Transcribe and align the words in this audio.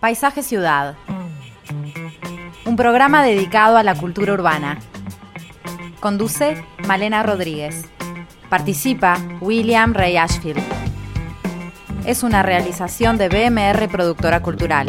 Paisaje 0.00 0.42
Ciudad. 0.42 0.94
Un 2.66 2.76
programa 2.76 3.22
dedicado 3.22 3.78
a 3.78 3.82
la 3.82 3.94
cultura 3.94 4.34
urbana. 4.34 4.78
Conduce 6.00 6.62
Malena 6.86 7.22
Rodríguez. 7.22 7.86
Participa 8.50 9.16
William 9.40 9.94
Ray 9.94 10.18
Ashfield. 10.18 10.62
Es 12.04 12.22
una 12.22 12.42
realización 12.42 13.16
de 13.16 13.30
BMR 13.30 13.88
Productora 13.88 14.42
Cultural. 14.42 14.88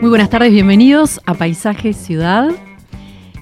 Muy 0.00 0.10
buenas 0.10 0.30
tardes, 0.30 0.52
bienvenidos 0.52 1.20
a 1.26 1.34
Paisaje 1.34 1.92
Ciudad. 1.92 2.50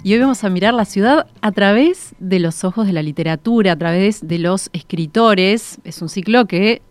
Y 0.03 0.15
hoy 0.15 0.21
vamos 0.21 0.43
a 0.43 0.49
mirar 0.49 0.73
la 0.73 0.87
ciudad 0.87 1.27
a 1.43 1.53
través 1.53 2.06
de 2.19 2.39
los 2.41 2.65
ojos 2.65 2.87
de 2.87 2.93
la 2.93 3.03
literatura, 3.03 3.73
a 3.73 3.77
través 3.77 4.27
de 4.27 4.39
los 4.39 4.71
escritores. 4.73 5.79
Es 5.85 6.03
un 6.03 6.09
ciclo 6.09 6.47
que 6.47 6.83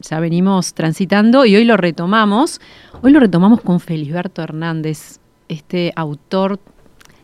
ya 0.00 0.20
venimos 0.20 0.74
transitando 0.74 1.44
y 1.44 1.56
hoy 1.56 1.64
lo 1.64 1.76
retomamos. 1.76 2.60
Hoy 3.02 3.12
lo 3.12 3.20
retomamos 3.20 3.60
con 3.60 3.80
Felisberto 3.80 4.42
Hernández, 4.42 5.18
este 5.48 5.92
autor 5.96 6.58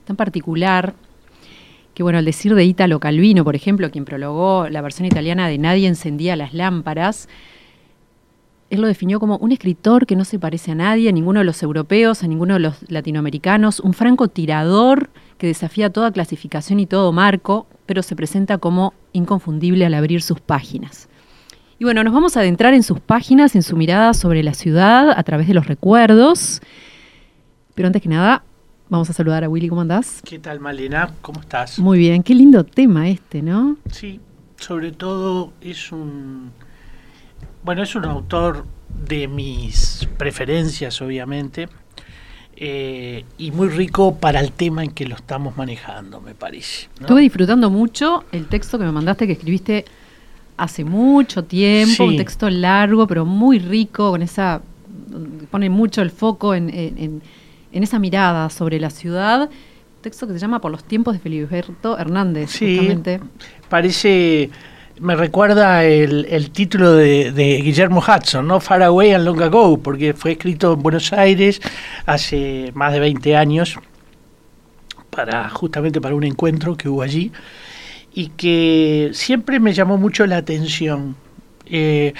tan 0.05 0.17
particular 0.17 0.95
que, 1.95 2.03
bueno, 2.03 2.19
al 2.19 2.25
decir 2.25 2.55
de 2.55 2.65
Ítalo 2.65 3.01
Calvino, 3.01 3.43
por 3.45 3.57
ejemplo, 3.57 3.91
quien 3.91 4.05
prologó 4.05 4.69
la 4.69 4.81
versión 4.83 5.07
italiana 5.07 5.49
de 5.49 5.59
Nadie 5.59 5.89
encendía 5.89 6.37
las 6.37 6.55
lámparas, 6.55 7.29
él 8.71 8.81
lo 8.83 8.87
definió 8.87 9.19
como 9.19 9.37
un 9.39 9.51
escritor 9.51 10.07
que 10.07 10.15
no 10.15 10.25
se 10.25 10.39
parece 10.39 10.73
a 10.73 10.75
nadie, 10.75 11.09
a 11.09 11.13
ninguno 11.13 11.41
de 11.41 11.45
los 11.45 11.63
europeos, 11.63 12.23
a 12.23 12.29
ninguno 12.29 12.55
de 12.55 12.61
los 12.61 12.77
latinoamericanos, 12.89 13.81
un 13.81 13.95
franco 13.95 14.29
tirador 14.29 15.11
que 15.39 15.47
desafía 15.47 15.91
toda 15.91 16.13
clasificación 16.13 16.81
y 16.81 16.87
todo 16.87 17.13
marco, 17.13 17.67
pero 17.87 18.03
se 18.03 18.17
presenta 18.17 18.59
como 18.59 18.93
inconfundible 19.13 19.87
al 19.87 19.95
abrir 19.95 20.21
sus 20.21 20.41
páginas. 20.41 21.09
Y 21.79 21.85
bueno, 21.85 22.03
nos 22.03 22.13
vamos 22.13 22.37
a 22.37 22.41
adentrar 22.41 22.75
en 22.75 22.83
sus 22.83 23.01
páginas, 23.01 23.55
en 23.55 23.63
su 23.63 23.77
mirada 23.77 24.13
sobre 24.13 24.43
la 24.43 24.53
ciudad 24.53 25.11
a 25.11 25.23
través 25.23 25.47
de 25.47 25.55
los 25.55 25.69
recuerdos. 25.69 26.61
Pero 27.75 27.87
antes 27.87 28.03
que 28.03 28.09
nada, 28.09 28.43
vamos 28.89 29.09
a 29.09 29.13
saludar 29.13 29.45
a 29.45 29.49
Willy, 29.49 29.69
¿cómo 29.69 29.83
andás? 29.83 30.21
¿Qué 30.25 30.41
tal, 30.41 30.59
Malena? 30.59 31.13
¿Cómo 31.23 31.41
estás? 31.41 31.79
Muy 31.79 31.99
bien, 31.99 32.25
qué 32.25 32.35
lindo 32.35 32.65
tema 32.65 33.09
este, 33.09 33.43
¿no? 33.43 33.77
Sí, 33.93 34.21
sobre 34.57 34.91
todo 34.91 35.53
es 35.61 35.93
un 35.93 36.51
bueno, 37.63 37.83
es 37.83 37.95
un 37.95 38.05
autor 38.05 38.65
de 38.89 39.29
mis 39.29 40.09
preferencias, 40.17 41.03
obviamente, 41.03 41.69
eh, 42.61 43.25
y 43.39 43.53
muy 43.53 43.69
rico 43.69 44.17
para 44.17 44.41
el 44.41 44.51
tema 44.51 44.83
en 44.83 44.91
que 44.91 45.07
lo 45.07 45.15
estamos 45.15 45.57
manejando, 45.57 46.21
me 46.21 46.35
parece. 46.35 46.89
Estuve 47.01 47.21
disfrutando 47.21 47.71
mucho 47.71 48.25
el 48.33 48.49
texto 48.49 48.79
que 48.79 48.85
me 48.85 48.91
mandaste, 48.91 49.29
que 49.29 49.35
escribiste 49.35 49.85
hace 50.57 50.83
mucho 50.83 51.45
tiempo, 51.45 52.05
un 52.05 52.17
texto 52.17 52.51
largo, 52.51 53.07
pero 53.07 53.25
muy 53.25 53.61
rico, 53.61 54.11
con 54.11 54.23
esa 54.23 54.61
pone 55.53 55.71
mucho 55.71 56.03
el 56.03 56.11
foco 56.11 56.53
en, 56.53 56.69
en, 56.75 57.23
esa 57.73 58.01
mirada 58.01 58.51
sobre 58.51 58.81
la 58.81 58.91
ciudad. 58.91 59.49
texto 60.01 60.27
que 60.27 60.33
se 60.33 60.41
llama 60.41 60.61
Por 60.61 60.73
los 60.73 60.83
tiempos 60.83 61.15
de 61.15 61.21
Feliberto 61.21 61.97
Hernández, 61.97 62.51
sí, 62.51 62.99
Parece 63.69 64.51
me 65.01 65.15
recuerda 65.17 65.85
el, 65.85 66.51
título 66.51 66.93
de, 66.93 67.61
Guillermo 67.63 68.01
Hudson, 68.01 68.47
¿no? 68.47 68.61
Far 68.61 68.83
Away 68.83 69.13
and 69.13 69.25
Long 69.25 69.43
Ago, 69.43 69.79
porque 69.79 70.15
fue 70.15 70.33
escrito 70.33 70.75
en 70.75 70.83
Buenos 70.83 71.13
Aires 71.13 71.61
hace 72.07 72.71
más 72.75 72.93
de 72.93 73.01
20 73.01 73.37
años, 73.37 73.79
para, 75.11 75.49
justamente 75.51 76.01
para 76.01 76.15
un 76.15 76.25
encuentro 76.25 76.77
que 76.77 76.89
hubo 76.89 77.03
allí, 77.03 77.33
y 78.15 78.29
que 78.29 79.11
siempre 79.13 79.61
me 79.61 79.73
llamó 79.73 79.99
mucho 79.99 80.27
la 80.27 80.39
atención 80.39 81.17
eh, 81.67 82.15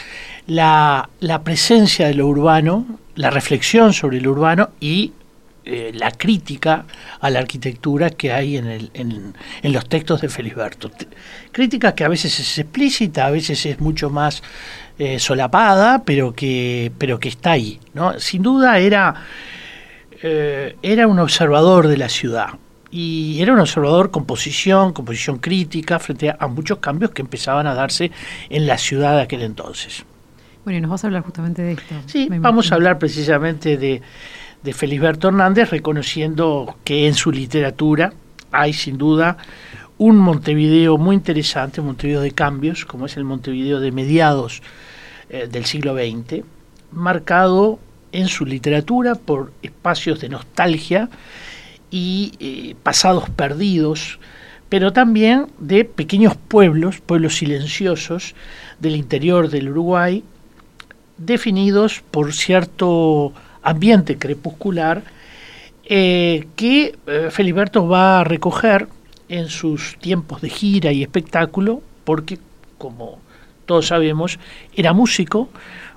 la, 0.47 1.09
la 1.21 1.43
presencia 1.43 2.07
de 2.07 2.15
lo 2.15 2.27
urbano, 2.27 2.87
la 3.15 3.31
reflexión 3.31 3.93
sobre 3.93 4.21
lo 4.21 4.31
urbano 4.31 4.71
y 4.81 5.13
eh, 5.71 5.91
la 5.93 6.11
crítica 6.13 6.87
a 7.21 7.29
la 7.29 7.41
arquitectura 7.41 8.09
que 8.09 8.33
hay 8.33 8.57
en, 8.57 8.69
el, 8.69 8.91
en, 8.95 9.35
los 9.71 9.87
textos 9.87 10.23
de 10.23 10.31
Felisberto. 10.31 10.91
Crítica 11.53 11.95
que 11.95 12.05
a 12.05 12.09
veces 12.09 12.41
es 12.41 12.59
explícita, 12.59 13.27
a 13.27 13.31
veces 13.31 13.67
es 13.67 13.79
mucho 13.79 14.09
más 14.09 14.43
eh, 14.99 15.19
solapada, 15.19 16.05
pero 16.07 16.33
que, 16.33 16.91
pero 16.97 17.21
que 17.21 17.29
está 17.29 17.51
ahí. 17.51 17.79
¿no? 17.93 18.19
Sin 18.19 18.43
duda 18.43 18.79
era, 18.79 19.15
eh, 20.23 20.75
era 20.81 21.07
un 21.07 21.19
observador 21.19 21.87
de 21.87 21.99
la 21.99 22.09
ciudad. 22.09 22.55
Y 22.91 23.39
era 23.43 23.53
un 23.53 23.61
observador 23.61 24.11
con 24.11 24.25
posición, 24.25 24.95
con 24.95 25.05
posición 25.05 25.37
crítica 25.37 25.99
frente 25.99 26.31
a, 26.31 26.47
muchos 26.47 26.79
cambios 26.79 27.11
que 27.11 27.21
empezaban 27.21 27.67
a 27.67 27.75
darse 27.75 28.11
en 28.49 28.67
la 28.67 28.79
ciudad 28.79 29.17
de 29.17 29.23
aquel 29.25 29.43
entonces. 29.43 30.03
Bueno, 30.65 30.79
y 30.79 30.81
nos 30.81 30.91
vas 30.91 31.05
a 31.05 31.09
hablar 31.09 31.25
justamente 31.25 31.61
de 31.61 31.73
esto. 31.73 31.95
Sí, 32.07 32.27
vamos 32.31 32.73
a 32.73 32.77
hablar 32.77 32.99
precisamente 32.99 33.77
de, 33.77 34.01
de 34.63 34.73
Felisberto 34.73 35.29
Hernández, 35.29 35.71
reconociendo 35.71 36.77
que 36.85 37.07
en 37.07 37.15
su 37.15 37.31
literatura 37.31 38.13
hay 38.51 38.73
sin 38.73 38.99
duda 38.99 39.37
un 39.99 40.17
Montevideo 40.17 40.97
muy 40.97 41.17
interesante, 41.17 41.81
Montevideo 41.81 42.21
de 42.21 42.31
cambios, 42.31 42.85
como 42.85 43.07
es 43.07 43.17
el 43.17 43.25
Montevideo 43.25 43.81
de 43.81 43.93
mediados 43.93 44.63
eh, 45.29 45.49
del 45.51 45.65
siglo 45.65 45.95
XX, 45.95 46.45
marcado 46.93 47.79
en 48.13 48.29
su 48.29 48.47
literatura 48.47 49.15
por 49.17 49.53
espacios 49.63 50.21
de 50.21 50.29
nostalgia 50.29 51.11
y 51.91 52.33
eh, 52.39 52.75
pasados 52.83 53.29
perdidos, 53.31 54.19
pero 54.69 54.93
también 54.93 55.47
de 55.59 55.85
pequeños 55.85 56.37
pueblos, 56.37 57.01
pueblos 57.01 57.37
silenciosos 57.37 58.35
del 58.79 58.97
interior 58.97 59.49
del 59.49 59.71
Uruguay, 59.71 60.23
definidos 61.17 62.03
por 62.11 62.33
cierto 62.33 63.33
ambiente 63.63 64.19
crepuscular 64.19 65.03
eh, 65.91 66.49
que 66.55 66.99
eh, 67.07 67.29
Feliberto 67.31 67.89
va 67.89 68.21
a 68.21 68.25
recoger 68.25 68.89
en 69.31 69.49
sus 69.49 69.97
tiempos 69.99 70.43
de 70.43 70.51
gira 70.51 70.93
y 70.93 71.03
espectáculo, 71.03 71.81
porque, 72.05 72.39
como 72.77 73.21
todos 73.65 73.87
sabemos, 73.87 74.39
era 74.75 74.93
músico, 74.93 75.49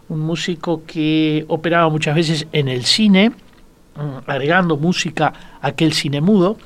un 0.07 0.21
músico 0.21 0.83
que 0.85 1.43
operaba 1.49 1.89
muchas 1.89 2.15
veces 2.15 2.47
en 2.53 2.69
el 2.69 2.85
cine, 2.85 3.31
mm, 3.31 4.27
agregando 4.27 4.77
música 4.77 5.33
a 5.61 5.67
aquel 5.67 5.91
cine 5.91 6.21
mudo. 6.21 6.57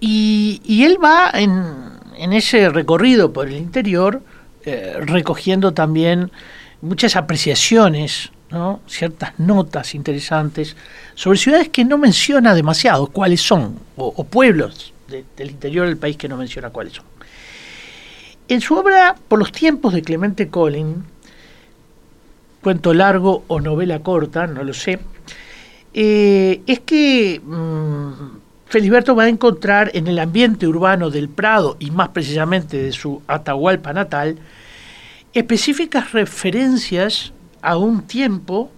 Y, 0.00 0.82
él 0.84 0.98
va 1.02 1.30
en, 1.34 2.32
ese 2.32 2.68
recorrido 2.68 3.32
por 3.32 3.46
el 3.46 3.56
interior, 3.56 4.22
eh, 4.64 4.96
recogiendo 5.00 5.72
también 5.72 6.32
muchas 6.80 7.14
apreciaciones 7.14 8.32
ciertas 8.86 9.38
notas 9.38 9.94
interesantes 9.94 10.76
sobre 11.14 11.38
ciudades 11.38 11.68
que 11.68 11.84
no 11.84 11.98
menciona 11.98 12.54
demasiado 12.54 13.06
cuáles 13.08 13.42
son, 13.42 13.78
o, 13.96 14.24
pueblos 14.24 14.92
del 15.08 15.50
interior 15.50 15.86
del 15.86 15.96
país 15.96 16.16
que 16.16 16.28
no 16.28 16.36
menciona 16.36 16.70
cuáles 16.70 16.94
son. 16.94 17.04
En 18.48 18.60
su 18.62 18.74
obra 18.74 19.14
Por 19.28 19.38
los 19.38 19.52
tiempos 19.52 19.92
de 19.92 20.02
Clemente 20.02 20.48
Collin, 20.48 21.04
cuento 22.62 22.94
largo 22.94 23.44
o 23.48 23.60
novela 23.60 24.00
corta, 24.00 24.46
no 24.46 24.64
lo 24.64 24.72
sé, 24.72 24.98
eh, 25.92 26.62
es 26.66 26.80
que 26.80 27.40
mm, 27.44 28.12
Feliberto 28.66 29.14
va 29.14 29.24
a 29.24 29.28
encontrar 29.28 29.90
en 29.94 30.06
el 30.06 30.18
ambiente 30.18 30.66
urbano 30.66 31.10
del 31.10 31.28
Prado 31.28 31.76
y 31.78 31.90
más 31.90 32.10
precisamente 32.10 32.76
de 32.78 32.92
su 32.92 33.22
Atahualpa 33.26 33.92
natal 33.92 34.38
específicas 35.34 36.12
referencias 36.12 37.32
a 37.62 37.76
un 37.76 38.02
tiempo 38.02 38.70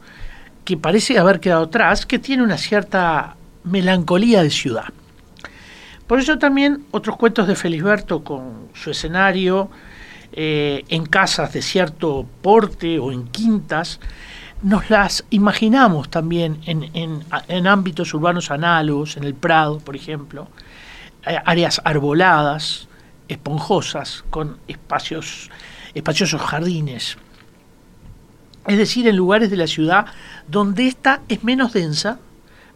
que 0.64 0.76
parece 0.76 1.18
haber 1.18 1.40
quedado 1.40 1.64
atrás, 1.64 2.06
que 2.06 2.18
tiene 2.18 2.42
una 2.42 2.58
cierta 2.58 3.36
melancolía 3.64 4.42
de 4.42 4.50
ciudad. 4.50 4.86
Por 6.06 6.18
eso 6.18 6.38
también 6.38 6.84
otros 6.90 7.16
cuentos 7.16 7.46
de 7.46 7.54
Felisberto 7.54 8.24
con 8.24 8.68
su 8.74 8.90
escenario 8.90 9.70
eh, 10.32 10.84
en 10.88 11.06
casas 11.06 11.52
de 11.52 11.62
cierto 11.62 12.26
porte 12.42 12.98
o 12.98 13.12
en 13.12 13.26
quintas, 13.28 14.00
nos 14.62 14.90
las 14.90 15.24
imaginamos 15.30 16.10
también 16.10 16.60
en, 16.66 17.66
ámbitos 17.66 18.12
urbanos 18.14 18.50
análogos, 18.50 19.16
en 19.16 19.24
el 19.24 19.34
Prado, 19.34 19.78
por 19.78 19.96
ejemplo, 19.96 20.48
eh, 21.26 21.38
áreas 21.44 21.80
arboladas, 21.84 22.88
esponjosas, 23.28 24.24
con 24.30 24.58
espacios, 24.68 25.50
espaciosos 25.94 26.40
jardines 26.42 27.16
es 28.70 28.78
decir, 28.78 29.08
en 29.08 29.16
lugares 29.16 29.50
de 29.50 29.56
la 29.56 29.66
ciudad 29.66 30.06
donde 30.46 30.86
ésta 30.86 31.22
es 31.28 31.42
menos 31.42 31.72
densa, 31.72 32.20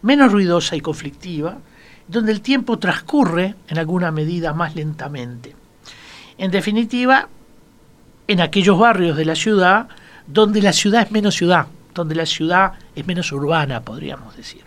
menos 0.03 0.33
ruidosa 0.33 0.75
y 0.75 0.81
conflictiva, 0.81 1.59
donde 2.09 2.33
el 2.33 2.41
tiempo 2.41 2.81
transcurre 2.81 3.55
en 3.69 3.79
alguna 3.79 4.11
medida 4.11 4.53
más 4.55 4.75
lentamente. 4.75 5.55
En 6.37 6.51
definitiva, 6.51 7.29
en 8.27 8.41
aquellos 8.41 8.77
barrios 8.77 9.17
de 9.17 9.25
la 9.25 9.37
ciudad 9.37 9.87
donde 10.27 10.61
la 10.63 10.73
ciudad 10.73 11.03
es 11.03 11.13
menos 11.13 11.37
ciudad, 11.37 11.69
donde 11.95 12.17
la 12.17 12.27
ciudad 12.27 12.73
es 12.97 13.07
menos 13.07 13.31
urbana, 13.31 13.83
podríamos 13.83 14.37
decir. 14.37 14.63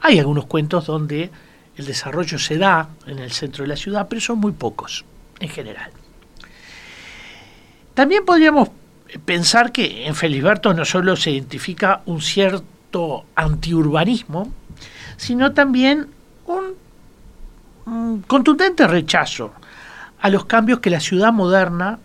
Hay 0.00 0.18
algunos 0.18 0.46
cuentos 0.46 0.86
donde 0.86 1.30
el 1.76 1.86
desarrollo 1.86 2.40
se 2.40 2.58
da 2.58 2.88
en 3.06 3.20
el 3.20 3.30
centro 3.30 3.62
de 3.62 3.68
la 3.68 3.76
ciudad, 3.76 4.08
pero 4.10 4.20
son 4.20 4.38
muy 4.38 4.50
pocos 4.50 5.04
en 5.38 5.48
general. 5.48 5.92
También 7.94 8.24
podríamos 8.24 8.70
pensar 9.24 9.72
que 9.72 10.06
en 10.06 10.14
Felisberto 10.14 10.74
no 10.74 10.84
solo 10.84 11.16
se 11.16 11.30
identifica 11.30 12.02
un 12.06 12.20
cierto 12.20 13.24
antiurbanismo, 13.34 14.52
sino 15.16 15.52
también 15.52 16.08
un, 16.46 18.22
contundente 18.26 18.86
rechazo 18.86 19.52
a 20.20 20.28
los 20.28 20.44
cambios 20.44 20.80
que 20.80 20.90
la 20.90 21.00
ciudad 21.00 21.32
moderna 21.32 21.98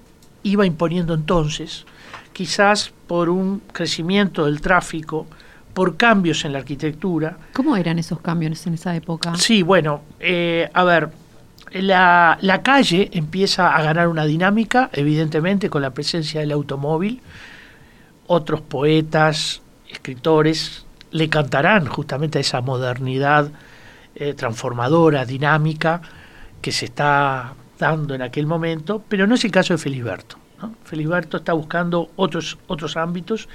iba 0.43 0.65
imponiendo 0.65 1.13
entonces, 1.13 1.85
quizás 2.31 2.93
por 3.07 3.29
un 3.29 3.61
crecimiento 3.71 4.45
del 4.45 4.61
tráfico, 4.61 5.27
por 5.73 5.97
cambios 5.97 6.45
en 6.45 6.53
la 6.53 6.59
arquitectura. 6.59 7.37
¿Cómo 7.53 7.75
eran 7.75 7.97
esos 7.99 8.19
cambios 8.21 8.65
en 8.67 8.75
esa 8.75 8.95
época? 8.95 9.35
Sí, 9.35 9.63
bueno, 9.63 10.01
eh, 10.19 10.69
a 10.73 10.83
ver, 10.83 11.09
la, 11.81 12.37
la, 12.41 12.61
calle 12.61 13.09
empieza 13.13 13.75
a 13.75 13.81
ganar 13.81 14.07
una 14.07 14.25
dinámica, 14.25 14.89
evidentemente, 14.93 15.69
con 15.69 15.81
la 15.81 15.93
presencia 15.93 16.41
del 16.41 16.51
automóvil. 16.51 17.21
Otros 18.27 18.61
poetas, 18.61 19.61
escritores, 19.89 20.85
le 21.11 21.29
cantarán 21.29 21.87
justamente 21.87 22.39
a 22.39 22.41
esa 22.41 22.61
modernidad 22.61 23.51
eh, 24.15 24.33
transformadora, 24.33 25.25
dinámica, 25.25 26.01
que 26.61 26.71
se 26.71 26.85
está 26.85 27.53
dando 27.79 28.15
en 28.15 28.21
aquel 28.21 28.45
momento, 28.45 29.03
pero 29.07 29.27
no 29.27 29.35
es 29.35 29.43
el 29.43 29.51
caso 29.51 29.73
de 29.73 29.77
Felisberto. 29.77 30.37
¿no? 30.61 30.75
Felisberto 30.83 31.37
está 31.37 31.53
buscando 31.53 32.11
otros, 32.15 32.57
otros 32.67 32.95
ámbitos 32.97 33.49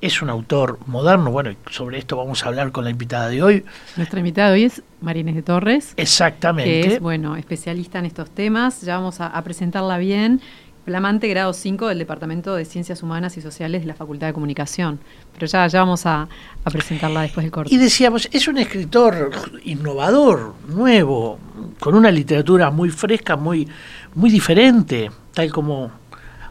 es 0.00 0.22
un 0.22 0.30
autor 0.30 0.78
moderno, 0.86 1.30
bueno, 1.30 1.54
sobre 1.70 1.98
esto 1.98 2.16
vamos 2.16 2.44
a 2.44 2.48
hablar 2.48 2.72
con 2.72 2.84
la 2.84 2.90
invitada 2.90 3.28
de 3.28 3.42
hoy. 3.42 3.64
Nuestra 3.96 4.18
invitada 4.18 4.48
de 4.48 4.54
hoy 4.54 4.64
es 4.64 4.82
Marínez 5.00 5.34
de 5.34 5.42
Torres. 5.42 5.92
Exactamente. 5.96 6.70
Que 6.70 6.94
es, 6.94 7.00
bueno, 7.00 7.36
especialista 7.36 7.98
en 7.98 8.06
estos 8.06 8.30
temas. 8.30 8.80
Ya 8.80 8.96
vamos 8.96 9.20
a, 9.20 9.40
presentarla 9.42 9.98
bien. 9.98 10.40
Flamante 10.86 11.28
grado 11.28 11.52
5 11.52 11.88
del 11.88 11.98
Departamento 11.98 12.54
de 12.54 12.64
Ciencias 12.64 13.02
Humanas 13.02 13.36
y 13.36 13.42
Sociales 13.42 13.82
de 13.82 13.88
la 13.88 13.94
Facultad 13.94 14.28
de 14.28 14.32
Comunicación. 14.32 14.98
Pero 15.34 15.46
ya, 15.46 15.66
ya 15.66 15.80
vamos 15.80 16.06
a, 16.06 16.26
a 16.64 16.70
presentarla 16.70 17.20
después 17.20 17.44
del 17.44 17.52
corte. 17.52 17.74
Y 17.74 17.76
decíamos, 17.76 18.28
es 18.32 18.48
un 18.48 18.56
escritor 18.56 19.30
innovador, 19.64 20.54
nuevo, 20.66 21.38
con 21.78 21.94
una 21.94 22.10
literatura 22.10 22.70
muy 22.70 22.88
fresca, 22.88 23.36
muy, 23.36 23.68
muy 24.14 24.30
diferente, 24.30 25.10
tal 25.34 25.52
como 25.52 25.90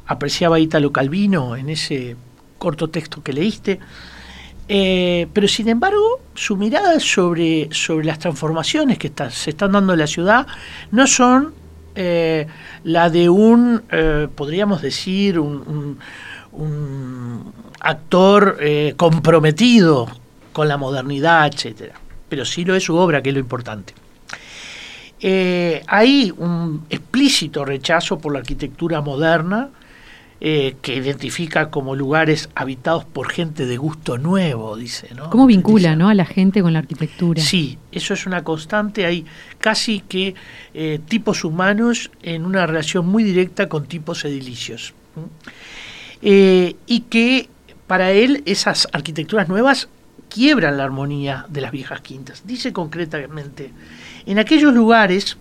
apreciaba 0.05 0.59
Italo 0.59 0.91
Calvino 0.91 1.55
en 1.55 1.69
ese 1.69 2.15
corto 2.59 2.89
texto 2.89 3.23
que 3.23 3.33
leíste. 3.33 3.79
Eh, 4.71 5.27
pero 5.33 5.47
sin 5.47 5.67
embargo, 5.67 6.19
su 6.35 6.55
mirada 6.55 6.99
sobre, 6.99 7.69
sobre 7.71 8.05
las 8.05 8.19
transformaciones 8.19 8.99
que 8.99 9.11
se 9.31 9.49
están 9.49 9.71
dando 9.71 9.93
en 9.93 9.99
la 9.99 10.05
ciudad 10.05 10.45
no 10.91 11.07
son 11.07 11.55
eh, 11.95 12.45
la 12.83 13.09
de 13.09 13.29
un, 13.29 13.81
eh, 13.91 14.27
podríamos 14.33 14.83
decir, 14.83 15.39
un, 15.39 15.97
actor 17.81 18.57
comprometido 18.97 20.07
con 20.51 20.67
la 20.67 20.75
modernidad, 20.75 21.47
etcétera. 21.47 21.93
Pero 22.27 22.43
sí 22.43 22.65
lo 22.65 22.75
es 22.75 22.83
su 22.83 22.95
obra, 22.95 23.21
que 23.21 23.29
es 23.29 23.35
lo 23.35 23.39
importante. 23.39 23.93
hay 25.87 26.33
un 26.37 26.85
explícito 26.89 27.63
rechazo 27.63 28.19
por 28.19 28.33
la 28.33 28.39
arquitectura 28.39 28.99
moderna, 28.99 29.69
eh, 30.41 30.77
que 30.81 30.95
identifica 30.95 31.69
como 31.69 31.97
lugares 31.97 32.49
habitados 32.55 33.03
por 33.03 33.29
gente 33.29 33.65
de 33.65 33.75
gusto 33.75 34.17
nuevo, 34.17 34.77
dice. 34.77 35.13
¿no? 35.13 35.29
¿Cómo 35.29 35.45
vincula 35.45 35.97
¿no? 35.97 36.07
a 36.07 36.13
la 36.13 36.25
gente 36.25 36.61
con 36.61 36.71
la 36.71 36.79
arquitectura? 36.79 37.41
Sí, 37.41 37.77
eso 37.91 38.13
es 38.13 38.25
una 38.25 38.41
constante. 38.45 39.05
Hay 39.05 39.25
casi 39.57 39.99
que 39.99 40.35
eh, 40.73 41.01
tipos 41.09 41.43
humanos 41.43 42.09
en 42.23 42.45
una 42.45 42.65
relación 42.65 43.05
muy 43.05 43.25
directa 43.25 43.67
con 43.67 43.85
tipos 43.85 44.23
edilicios. 44.23 44.93
Eh, 46.21 46.77
y 46.87 47.01
que 47.01 47.49
para 47.85 48.11
él 48.11 48.41
esas 48.45 48.87
arquitecturas 48.93 49.49
nuevas 49.49 49.89
quiebran 50.29 50.77
la 50.77 50.85
armonía 50.85 51.47
de 51.49 51.59
las 51.59 51.73
viejas 51.73 51.99
quintas. 51.99 52.43
Dice 52.45 52.71
concretamente, 52.71 53.73
en 54.25 54.39
aquellos 54.39 54.73
lugares, 54.73 55.35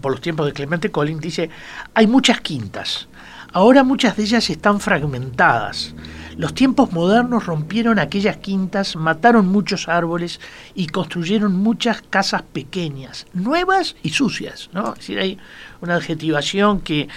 por 0.00 0.10
los 0.10 0.20
tiempos 0.20 0.46
de 0.46 0.52
Clemente 0.52 0.90
Collins, 0.90 1.20
dice, 1.20 1.50
hay 1.94 2.08
muchas 2.08 2.40
quintas 2.40 3.06
Ahora 3.52 3.84
muchas 3.84 4.16
de 4.16 4.22
ellas 4.24 4.48
están 4.50 4.80
fragmentadas. 4.80 5.94
Los 6.36 6.54
tiempos 6.54 6.92
modernos 6.92 7.44
rompieron 7.44 7.98
aquellas 7.98 8.38
quintas, 8.38 8.96
mataron 8.96 9.48
muchos 9.48 9.88
árboles 9.88 10.40
y 10.74 10.86
construyeron 10.86 11.54
muchas 11.54 12.00
casas 12.02 12.42
pequeñas, 12.42 13.26
nuevas 13.34 13.96
y 14.02 14.10
sucias. 14.10 14.70
¿no? 14.72 14.92
Es 14.94 15.00
decir, 15.00 15.18
hay 15.18 15.38
una 15.82 15.96
adjetivación 15.96 16.80
que, 16.80 17.08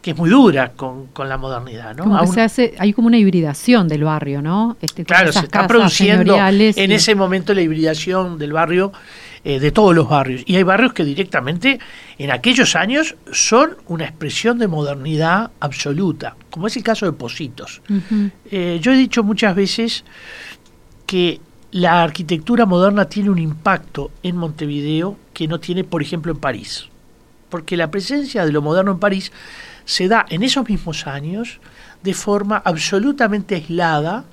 que 0.00 0.12
es 0.12 0.16
muy 0.16 0.30
dura 0.30 0.72
con, 0.72 1.08
la 1.16 1.36
modernidad. 1.36 1.94
¿no? 1.94 2.26
se 2.26 2.40
hace, 2.40 2.74
hay 2.78 2.94
como 2.94 3.08
una 3.08 3.18
hibridación 3.18 3.88
del 3.88 4.04
barrio, 4.04 4.40
¿no? 4.40 4.78
Este, 4.80 5.04
claro, 5.04 5.32
se 5.32 5.40
está 5.40 5.66
produciendo 5.66 6.36
en 6.36 6.92
ese 6.92 7.14
momento 7.14 7.52
la 7.52 7.60
hibridación 7.60 8.38
del 8.38 8.52
barrio 8.52 8.92
eh, 9.44 9.58
de 9.58 9.72
todos 9.72 9.94
los 9.94 10.08
barrios. 10.08 10.42
Y 10.46 10.54
hay 10.54 10.62
barrios 10.62 10.92
que 10.92 11.04
directamente 11.04 11.80
en 12.16 12.30
aquellos 12.30 12.76
años 12.76 13.16
son 13.32 13.76
una 13.88 14.04
expresión 14.04 14.58
de 14.58 14.68
modernidad 14.68 15.50
absoluta, 15.58 16.36
como 16.50 16.68
es 16.68 16.76
el 16.76 16.84
caso 16.84 17.06
de 17.06 17.12
Positos. 17.12 17.82
Eh, 18.50 18.78
yo 18.80 18.92
he 18.92 18.96
dicho 18.96 19.24
muchas 19.24 19.56
veces 19.56 20.04
que 21.06 21.40
la 21.72 22.04
arquitectura 22.04 22.66
moderna 22.66 23.06
tiene 23.06 23.30
un 23.30 23.38
impacto 23.38 24.12
en 24.22 24.36
Montevideo 24.36 25.16
que 25.32 25.48
no 25.48 25.58
tiene, 25.58 25.82
por 25.82 26.02
ejemplo, 26.02 26.30
en 26.30 26.38
París. 26.38 26.88
Porque 27.48 27.76
la 27.76 27.90
presencia 27.90 28.46
de 28.46 28.52
lo 28.52 28.62
moderno 28.62 28.92
en 28.92 28.98
París 28.98 29.32
se 29.84 30.06
da 30.06 30.24
en 30.28 30.44
esos 30.44 30.68
mismos 30.68 31.06
años 31.08 31.58
de 32.04 32.14
forma 32.14 32.62
absolutamente 32.64 33.56
aislada 33.56 34.24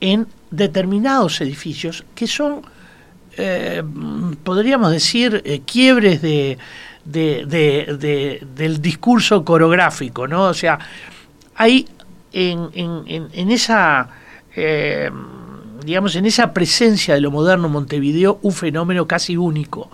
en 0.00 0.26
determinados 0.50 1.40
edificios 1.40 2.04
que 2.14 2.26
son 2.26 2.62
eh, 3.36 3.82
podríamos 4.42 4.90
decir, 4.90 5.42
eh, 5.44 5.62
quiebres 5.66 6.22
de, 6.22 6.58
del 7.04 8.80
discurso 8.80 9.44
coreográfico, 9.44 10.26
¿no? 10.26 10.44
O 10.44 10.54
sea, 10.54 10.78
hay 11.54 11.86
en, 12.32 12.70
en, 12.74 13.50
esa, 13.50 14.08
eh, 14.56 15.10
digamos, 15.84 16.16
en 16.16 16.26
esa 16.26 16.52
presencia 16.52 17.14
de 17.14 17.20
lo 17.20 17.30
moderno 17.30 17.68
Montevideo 17.68 18.38
un 18.42 18.52
fenómeno 18.52 19.06
casi 19.06 19.36
único. 19.36 19.90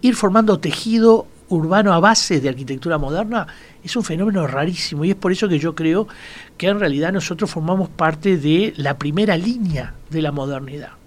Ir 0.00 0.14
formando 0.14 0.58
tejido 0.58 1.26
urbano 1.48 1.92
a 1.92 2.00
base 2.00 2.40
de 2.40 2.48
arquitectura 2.48 2.96
moderna 2.96 3.46
es 3.84 3.94
un 3.96 4.04
fenómeno 4.04 4.46
rarísimo 4.46 5.04
y 5.04 5.10
es 5.10 5.16
por 5.16 5.32
eso 5.32 5.48
que 5.48 5.58
yo 5.58 5.74
creo 5.74 6.08
que 6.56 6.68
en 6.68 6.80
realidad 6.80 7.12
nosotros 7.12 7.50
formamos 7.50 7.88
parte 7.88 8.38
de 8.38 8.72
la 8.76 8.96
primera 8.96 9.36
línea 9.36 9.94
de 10.08 10.22
la 10.22 10.32
modernidad. 10.32 11.01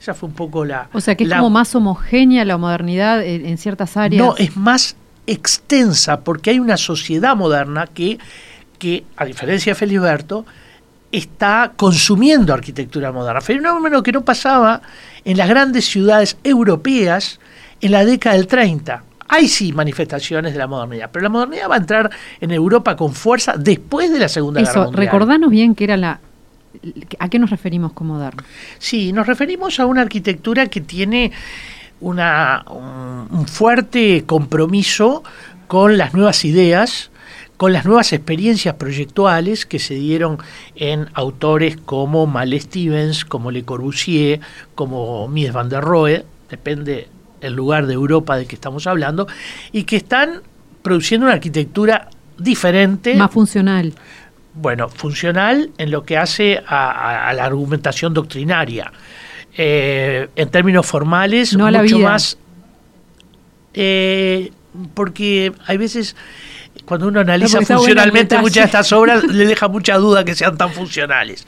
Esa 0.00 0.14
fue 0.14 0.28
un 0.28 0.34
poco 0.34 0.64
la... 0.64 0.88
O 0.92 1.00
sea, 1.00 1.14
que 1.14 1.24
es 1.24 1.30
como 1.30 1.50
más 1.50 1.74
homogénea 1.74 2.44
la 2.46 2.56
modernidad 2.56 3.22
en, 3.22 3.58
ciertas 3.58 3.96
áreas. 3.98 4.22
No, 4.22 4.34
es 4.38 4.56
más 4.56 4.96
extensa 5.26 6.20
porque 6.20 6.50
hay 6.50 6.58
una 6.58 6.78
sociedad 6.78 7.36
moderna 7.36 7.86
que, 7.86 8.18
que 8.78 9.04
a 9.16 9.26
diferencia 9.26 9.72
de 9.72 9.74
Feliberto, 9.74 10.46
está 11.12 11.72
consumiendo 11.76 12.54
arquitectura 12.54 13.12
moderna. 13.12 13.40
Fenómeno 13.40 14.02
que 14.02 14.12
no 14.12 14.24
pasaba 14.24 14.80
en 15.24 15.36
las 15.36 15.48
grandes 15.48 15.84
ciudades 15.86 16.36
europeas 16.44 17.38
en 17.80 17.92
la 17.92 18.04
década 18.04 18.36
del 18.36 18.46
30. 18.46 19.04
Hay 19.28 19.48
sí 19.48 19.72
manifestaciones 19.72 20.52
de 20.52 20.58
la 20.58 20.66
modernidad, 20.66 21.10
pero 21.12 21.24
la 21.24 21.28
modernidad 21.28 21.68
va 21.70 21.74
a 21.74 21.78
entrar 21.78 22.10
en 22.40 22.50
Europa 22.50 22.96
con 22.96 23.12
fuerza 23.12 23.54
después 23.58 24.10
de 24.12 24.18
la 24.18 24.28
Segunda 24.28 24.60
Guerra 24.60 24.84
Mundial. 24.84 25.04
Recordanos 25.04 25.50
bien 25.50 25.74
que 25.74 25.84
era 25.84 25.96
la 25.96 26.20
¿A 27.18 27.28
qué 27.28 27.38
nos 27.38 27.50
referimos 27.50 27.92
con 27.92 28.06
moderno? 28.06 28.42
Sí, 28.78 29.12
nos 29.12 29.26
referimos 29.26 29.80
a 29.80 29.86
una 29.86 30.02
arquitectura 30.02 30.68
que 30.68 30.80
tiene 30.80 31.32
una, 32.00 32.64
un, 32.68 33.46
fuerte 33.46 34.24
compromiso 34.24 35.22
con 35.66 35.98
las 35.98 36.14
nuevas 36.14 36.44
ideas, 36.44 37.10
con 37.56 37.72
las 37.72 37.84
nuevas 37.84 38.12
experiencias 38.12 38.76
proyectuales 38.76 39.66
que 39.66 39.78
se 39.78 39.94
dieron 39.94 40.38
en 40.76 41.08
autores 41.14 41.76
como 41.76 42.26
Mal 42.26 42.58
Stevens, 42.58 43.24
como 43.24 43.50
Le 43.50 43.64
Corbusier, 43.64 44.40
como 44.74 45.28
Mies 45.28 45.52
van 45.52 45.68
der 45.68 45.82
Rohe, 45.82 46.24
depende 46.48 47.08
el 47.40 47.54
lugar 47.54 47.86
de 47.86 47.94
Europa 47.94 48.36
de 48.36 48.46
que 48.46 48.54
estamos 48.54 48.86
hablando, 48.86 49.26
y 49.72 49.84
que 49.84 49.96
están 49.96 50.42
produciendo 50.82 51.26
una 51.26 51.34
arquitectura 51.34 52.08
diferente. 52.38 53.14
Más 53.14 53.30
funcional 53.30 53.94
bueno, 54.54 54.88
funcional 54.88 55.70
en 55.78 55.90
lo 55.90 56.04
que 56.04 56.16
hace 56.16 56.62
a, 56.66 57.32
la 57.34 57.44
argumentación 57.44 58.14
doctrinaria. 58.14 58.92
Eh, 59.56 60.28
en 60.36 60.48
términos 60.50 60.86
formales, 60.86 61.56
mucho 61.56 61.98
más. 61.98 62.38
Eh, 63.74 64.52
porque 64.94 65.52
hay 65.66 65.76
veces 65.76 66.16
cuando 66.84 67.08
uno 67.08 67.20
analiza 67.20 67.60
funcionalmente 67.60 68.38
muchas 68.38 68.62
de 68.62 68.66
estas 68.66 68.92
obras, 68.92 69.24
le 69.24 69.46
deja 69.46 69.68
mucha 69.68 69.96
duda 69.96 70.24
que 70.24 70.34
sean 70.34 70.56
tan 70.56 70.72
funcionales. 70.72 71.46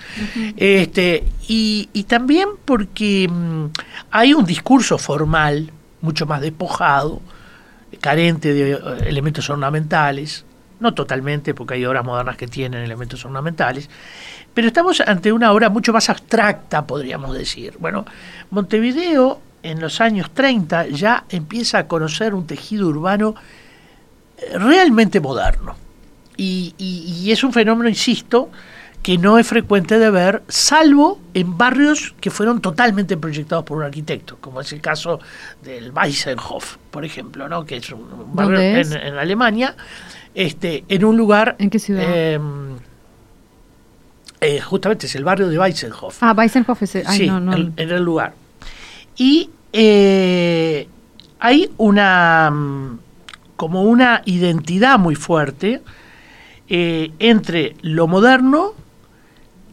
este, 0.57 1.25
y, 1.49 1.89
y, 1.93 2.05
también 2.05 2.49
porque 2.65 3.29
mm, 3.29 3.67
hay 4.11 4.35
un 4.35 4.45
discurso 4.45 4.99
formal 4.99 5.71
mucho 6.01 6.27
más 6.27 6.41
despojado, 6.41 7.21
carente 8.01 8.53
de 8.53 8.73
eh, 8.73 8.79
elementos 9.07 9.49
ornamentales, 9.51 10.45
no 10.83 10.93
totalmente, 10.95 11.55
porque 11.55 11.75
hay 11.75 11.87
obras 11.87 12.05
modernas 12.05 12.37
que 12.37 12.47
tienen 12.49 12.83
elementos 12.83 13.25
ornamentales, 13.25 13.89
pero 14.53 14.67
estamos 14.67 15.01
ante 15.01 15.33
una 15.33 15.53
obra 15.53 15.71
mucho 15.71 15.93
más 15.93 16.11
abstracta, 16.11 16.87
podríamos 16.87 17.35
decir. 17.35 17.75
Bueno, 17.79 18.05
Montevideo 18.51 19.41
en 19.63 19.81
los 19.81 20.01
años 20.01 20.31
30 20.33 20.89
ya 20.89 21.25
empieza 21.29 21.79
a 21.79 21.87
conocer 21.87 22.35
un 22.35 22.47
tejido 22.47 22.89
urbano 22.89 23.35
eh, 24.37 24.59
realmente 24.59 25.21
moderno. 25.21 25.77
Y, 26.37 27.31
es 27.31 27.45
un 27.45 27.53
fenómeno, 27.53 27.89
insisto, 27.89 28.51
que 29.03 29.17
no 29.17 29.39
es 29.39 29.47
frecuente 29.47 29.99
de 29.99 30.11
ver, 30.11 30.43
salvo 30.49 31.21
en 31.35 31.57
barrios 31.57 32.15
que 32.21 32.31
fueron 32.31 32.61
totalmente 32.61 33.17
proyectados 33.17 33.65
por 33.65 33.79
un 33.79 33.85
arquitecto, 33.85 34.39
como 34.41 34.61
es 34.61 34.73
el 34.73 34.81
caso 34.81 35.21
del 35.63 35.93
Weissenhof, 35.93 36.79
por 36.91 37.05
ejemplo, 37.05 37.49
¿no? 37.49 37.65
que 37.65 37.77
es 37.77 37.91
un 37.91 38.35
barrio 38.35 38.61
En, 38.61 39.19
Alemania, 39.19 39.77
este, 40.35 40.85
en 40.89 41.05
un 41.05 41.17
lugar... 41.17 41.57
¿En 41.59 41.71
qué 41.71 41.79
ciudad? 41.79 42.05
Em, 42.05 42.77
eh, 44.41 44.61
justamente 44.61 45.07
es 45.07 45.15
el 45.15 45.25
barrio 45.25 45.49
de 45.49 45.59
Weissenhof. 45.59 46.23
Ah, 46.23 46.35
Weissenhof 46.37 46.83
es 46.83 46.97
el, 46.97 47.07
sí, 47.07 47.29
en 47.29 47.75
el 47.77 48.03
lugar. 48.03 48.35
Y 49.17 49.51
eh, 49.73 50.89
hay 51.39 51.71
una 51.77 52.51
mm, 52.51 52.99
como 53.57 53.83
una 53.83 54.23
identidad 54.25 54.99
muy 54.99 55.15
fuerte 55.15 55.83
eh, 56.69 57.13
entre 57.19 57.77
lo 57.83 58.09
moderno 58.09 58.73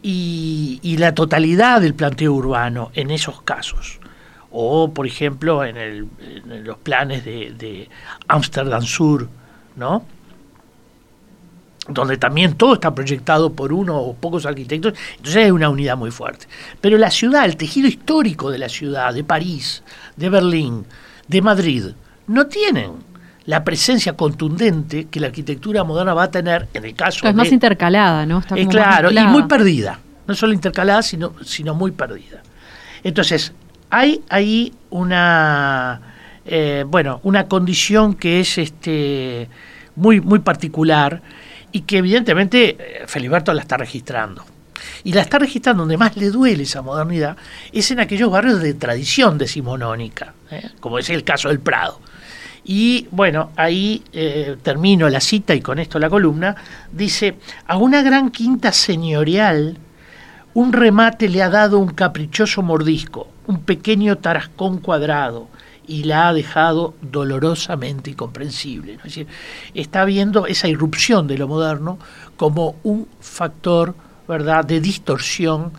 y, 0.02 0.96
la 0.98 1.14
totalidad 1.14 1.80
del 1.80 1.94
planteo 1.94 2.32
urbano 2.32 2.90
en 2.94 3.10
esos 3.10 3.42
casos. 3.42 3.98
O, 4.52 4.92
por 4.92 5.06
ejemplo, 5.06 5.64
en, 5.64 6.10
los 6.64 6.78
planes 6.78 7.24
de 7.24 7.88
Amsterdam 8.28 8.82
Sur, 8.82 9.28
¿no? 9.76 10.04
Donde 11.88 12.16
también 12.16 12.54
todo 12.54 12.74
está 12.74 12.94
proyectado 12.94 13.52
por 13.52 13.72
uno 13.72 13.98
o 13.98 14.14
pocos 14.14 14.46
arquitectos, 14.46 14.94
entonces 15.16 15.44
hay 15.44 15.50
una 15.50 15.68
unidad 15.68 15.96
muy 15.96 16.10
fuerte. 16.10 16.46
Pero 16.80 16.98
la 16.98 17.10
ciudad, 17.10 17.44
el 17.44 17.56
tejido 17.56 17.88
histórico 17.88 18.50
de 18.50 18.58
la 18.58 18.68
ciudad, 18.68 19.14
de 19.14 19.24
París, 19.24 19.82
de 20.16 20.28
Berlín, 20.28 20.84
de 21.26 21.42
Madrid, 21.42 21.84
no 22.26 22.46
tienen 22.46 22.92
la 23.46 23.64
presencia 23.64 24.12
contundente 24.12 25.06
que 25.06 25.18
la 25.18 25.28
arquitectura 25.28 25.82
moderna 25.82 26.14
va 26.14 26.24
a 26.24 26.30
tener 26.30 26.68
en 26.74 26.84
el 26.84 26.94
caso 26.94 27.26
es 27.26 27.34
más 27.34 27.50
intercalada, 27.50 28.26
¿no? 28.26 28.38
Está 28.38 28.56
eh, 28.56 28.66
claro, 28.68 29.10
y 29.10 29.18
muy 29.26 29.44
perdida. 29.44 29.98
No 30.26 30.34
solo 30.34 30.52
intercalada, 30.52 31.02
sino, 31.02 31.32
sino 31.42 31.74
muy 31.74 31.90
perdida. 31.90 32.42
Entonces, 33.02 33.52
hay 33.88 34.22
ahí 34.28 34.72
una, 34.90 36.00
eh, 36.44 36.84
bueno, 36.86 37.20
una 37.24 37.48
condición 37.48 38.14
que 38.14 38.40
es 38.40 38.58
este, 38.58 39.48
muy, 39.96 40.20
muy 40.20 40.38
particular 40.38 41.20
y 41.72 41.82
que 41.82 41.98
evidentemente 41.98 42.76
eh, 42.78 43.04
Feliberto 43.06 43.52
la 43.52 43.62
está 43.62 43.76
registrando. 43.76 44.44
Y 45.04 45.12
la 45.12 45.22
está 45.22 45.38
registrando 45.38 45.82
donde 45.82 45.96
más 45.96 46.16
le 46.16 46.30
duele 46.30 46.62
esa 46.62 46.82
modernidad 46.82 47.36
es 47.72 47.90
en 47.90 48.00
aquellos 48.00 48.30
barrios 48.30 48.60
de 48.60 48.74
tradición 48.74 49.38
decimonónica, 49.38 50.34
¿eh? 50.50 50.70
como 50.80 50.98
es 50.98 51.10
el 51.10 51.24
caso 51.24 51.48
del 51.48 51.60
Prado. 51.60 52.00
Y 52.64 53.08
bueno, 53.10 53.50
ahí 53.56 54.02
eh, 54.12 54.56
termino 54.62 55.08
la 55.08 55.20
cita 55.20 55.54
y 55.54 55.60
con 55.60 55.78
esto 55.78 55.98
la 55.98 56.10
columna. 56.10 56.56
Dice, 56.92 57.36
a 57.66 57.76
una 57.76 58.02
gran 58.02 58.30
quinta 58.30 58.72
señorial, 58.72 59.78
un 60.54 60.72
remate 60.72 61.28
le 61.28 61.42
ha 61.42 61.48
dado 61.48 61.78
un 61.78 61.88
caprichoso 61.90 62.62
mordisco, 62.62 63.28
un 63.46 63.62
pequeño 63.62 64.18
tarascón 64.18 64.78
cuadrado, 64.78 65.48
y 65.90 66.04
la 66.04 66.28
ha 66.28 66.32
dejado 66.32 66.94
dolorosamente 67.02 68.10
incomprensible. 68.10 68.94
Es 68.94 69.02
decir, 69.02 69.26
está 69.74 70.04
viendo 70.04 70.46
esa 70.46 70.68
irrupción 70.68 71.26
de 71.26 71.36
lo 71.36 71.48
moderno 71.48 71.98
como 72.36 72.76
un 72.84 73.08
factor 73.18 73.96
¿verdad? 74.28 74.64
de 74.64 74.80
distorsión 74.80 75.72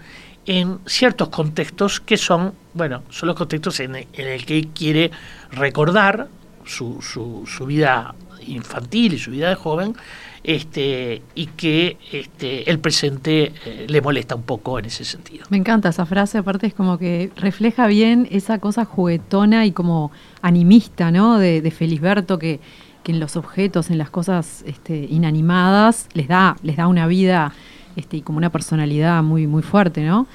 en 0.45 0.79
ciertos 0.85 1.29
contextos 1.29 2.01
que 2.01 2.17
son, 2.17 2.53
bueno, 2.73 3.03
son 3.09 3.27
los 3.27 3.37
contextos 3.37 3.79
en 3.79 3.95
el, 3.95 4.45
que 4.45 4.67
quiere 4.75 5.11
recordar 5.49 6.27
su, 6.65 7.01
su, 7.01 7.45
su 7.47 7.65
vida 7.65 8.13
infantil 8.45 9.13
y 9.13 9.17
su 9.17 9.31
vida 9.31 9.47
de 9.47 9.55
joven, 9.55 9.95
este, 10.43 11.21
y 11.36 11.48
que 11.48 11.98
este, 12.12 12.69
el 12.69 12.79
presente 12.79 13.53
eh, 13.65 13.86
le 13.88 14.01
molesta 14.01 14.36
un 14.36 14.43
poco 14.43 14.79
en 14.79 14.86
ese 14.86 15.03
sentido. 15.05 15.45
Me 15.50 15.57
encanta 15.57 15.89
esa 15.89 16.05
frase, 16.05 16.39
aparte 16.39 16.67
es 16.67 16.74
como 16.74 16.98
que 16.98 17.31
refleja 17.36 17.88
bien 17.88 18.27
esa 18.31 18.60
cosa 18.60 18.86
juguetona 18.86 19.65
y 19.65 19.71
como 19.71 20.12
animista, 20.41 21.12
¿no? 21.12 21.38
De, 21.38 21.62
de 21.62 21.71
Felisberto 21.71 22.39
que, 22.39 22.60
que 23.03 23.12
en 23.12 23.19
los 23.19 23.36
objetos, 23.36 23.89
en 23.89 23.98
las 23.98 24.10
cosas 24.10 24.63
este, 24.65 25.07
inanimadas, 25.10 26.07
les 26.13 26.27
da, 26.27 26.55
les 26.63 26.77
da 26.77 26.88
una 26.88 27.07
vida 27.07 27.53
este, 27.95 28.17
y 28.17 28.21
como 28.21 28.38
una 28.38 28.50
personalidad 28.50 29.21
muy, 29.24 29.48
muy 29.48 29.62
fuerte, 29.62 30.03
¿no? 30.03 30.27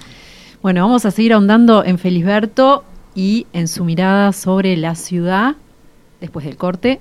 Bueno, 0.63 0.83
vamos 0.83 1.05
a 1.05 1.11
seguir 1.11 1.33
ahondando 1.33 1.85
en 1.85 1.99
Felisberto 1.99 2.85
y 3.15 3.47
en 3.53 3.69
su 3.69 3.85
mirada 3.85 4.33
sobre 4.33 4.77
la 4.77 4.95
ciudad 4.95 5.57
después 6.21 6.45
del 6.45 6.57
corte. 6.57 7.01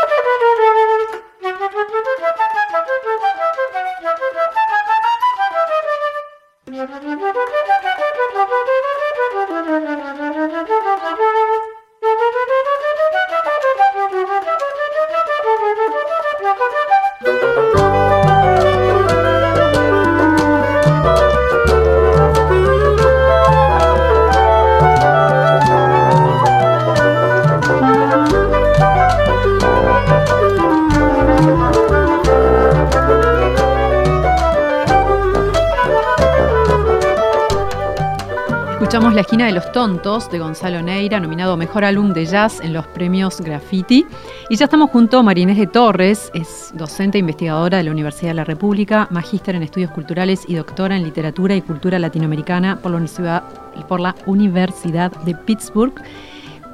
tontos 39.71 40.29
de 40.29 40.39
Gonzalo 40.39 40.81
Neira, 40.81 41.19
nominado 41.19 41.55
Mejor 41.55 41.85
Álbum 41.85 42.13
de 42.13 42.25
Jazz 42.25 42.59
en 42.61 42.73
los 42.73 42.87
premios 42.87 43.39
Graffiti. 43.39 44.05
Y 44.49 44.55
ya 44.55 44.65
estamos 44.65 44.89
junto 44.89 45.19
a 45.19 45.23
Marinés 45.23 45.57
de 45.57 45.67
Torres, 45.67 46.31
es 46.33 46.71
docente 46.73 47.17
e 47.17 47.21
investigadora 47.21 47.77
de 47.77 47.83
la 47.83 47.91
Universidad 47.91 48.31
de 48.31 48.35
la 48.35 48.43
República, 48.43 49.07
magíster 49.11 49.55
en 49.55 49.63
estudios 49.63 49.91
culturales 49.91 50.43
y 50.47 50.55
doctora 50.55 50.95
en 50.95 51.03
literatura 51.03 51.55
y 51.55 51.61
cultura 51.61 51.99
latinoamericana 51.99 52.79
por 52.81 52.91
la 52.91 52.97
Universidad, 52.97 53.43
por 53.87 53.99
la 53.99 54.15
Universidad 54.25 55.11
de 55.23 55.35
Pittsburgh. 55.35 55.93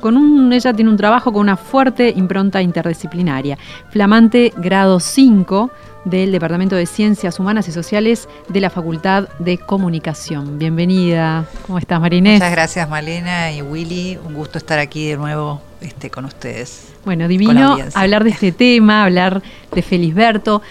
Con 0.01 0.15
un, 0.15 0.53
ella 0.53 0.73
tiene 0.73 0.91
un 0.91 0.97
trabajo 0.97 1.33
con 1.33 1.41
una 1.41 1.57
fuerte 1.57 2.13
impronta 2.15 2.61
interdisciplinaria. 2.61 3.57
Flamante 3.89 4.53
grado 4.57 4.99
5 4.99 5.71
del 6.05 6.31
Departamento 6.31 6.75
de 6.75 6.85
Ciencias 6.85 7.39
Humanas 7.39 7.67
y 7.67 7.71
Sociales 7.71 8.29
de 8.47 8.61
la 8.61 8.69
Facultad 8.69 9.27
de 9.39 9.57
Comunicación. 9.57 10.59
Bienvenida. 10.59 11.45
¿Cómo 11.65 11.79
estás, 11.79 11.99
Marinés? 11.99 12.35
Muchas 12.35 12.51
gracias, 12.51 12.89
Malena 12.89 13.51
y 13.51 13.61
Willy. 13.61 14.17
Un 14.23 14.33
gusto 14.35 14.57
estar 14.57 14.79
aquí 14.79 15.07
de 15.07 15.17
nuevo 15.17 15.61
este, 15.81 16.09
con 16.09 16.25
ustedes. 16.25 16.93
Bueno, 17.03 17.27
divino 17.27 17.77
hablar 17.95 18.23
de 18.23 18.29
este 18.29 18.51
tema, 18.51 19.03
hablar 19.03 19.41
de 19.73 19.81
Felisberto. 19.81 20.61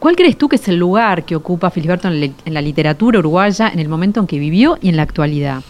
¿Cuál 0.00 0.16
crees 0.16 0.36
tú 0.36 0.48
que 0.48 0.56
es 0.56 0.66
el 0.66 0.76
lugar 0.76 1.24
que 1.24 1.36
ocupa 1.36 1.70
Felisberto 1.70 2.08
en 2.08 2.34
la 2.44 2.60
literatura 2.60 3.20
uruguaya 3.20 3.68
en 3.68 3.78
el 3.78 3.88
momento 3.88 4.18
en 4.18 4.26
que 4.26 4.38
vivió 4.40 4.78
y 4.82 4.88
en 4.88 4.96
la 4.96 5.04
actualidad? 5.04 5.62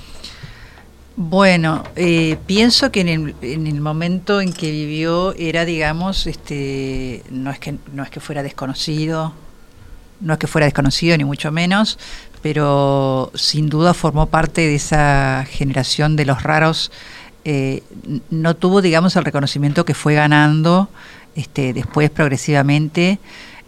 Bueno, 1.15 1.85
eh, 1.95 2.39
pienso 2.47 2.91
que 2.91 3.03
en 3.03 3.09
el, 3.09 3.35
en 3.43 3.67
el, 3.67 3.81
momento 3.81 4.41
en 4.41 4.53
que 4.53 4.71
vivió 4.71 5.35
era, 5.35 5.65
digamos, 5.67 6.27
este, 6.27 7.23
no 7.31 7.51
es 7.51 7.59
que 7.59 7.77
no 7.93 8.03
es 8.03 8.09
que 8.11 8.21
fuera 8.21 8.43
desconocido, 8.43 9.35
no 10.21 10.33
es 10.33 10.39
que 10.39 10.47
fuera 10.47 10.65
desconocido 10.65 11.17
ni 11.19 11.25
mucho 11.25 11.53
menos, 11.53 11.99
pero 12.41 13.31
sin 13.35 13.69
duda 13.69 13.93
formó 13.93 14.27
parte 14.27 14.63
de 14.63 14.75
esa 14.75 15.45
generación 15.51 16.17
de 16.17 16.25
los 16.25 16.43
raros 16.43 16.91
eh, 17.45 17.83
no 18.31 18.55
tuvo, 18.55 18.81
digamos, 18.83 19.17
el 19.17 19.25
reconocimiento 19.25 19.85
que 19.85 19.95
fue 19.95 20.15
ganando 20.15 20.89
este, 21.35 21.73
después 21.73 22.09
progresivamente 22.11 23.19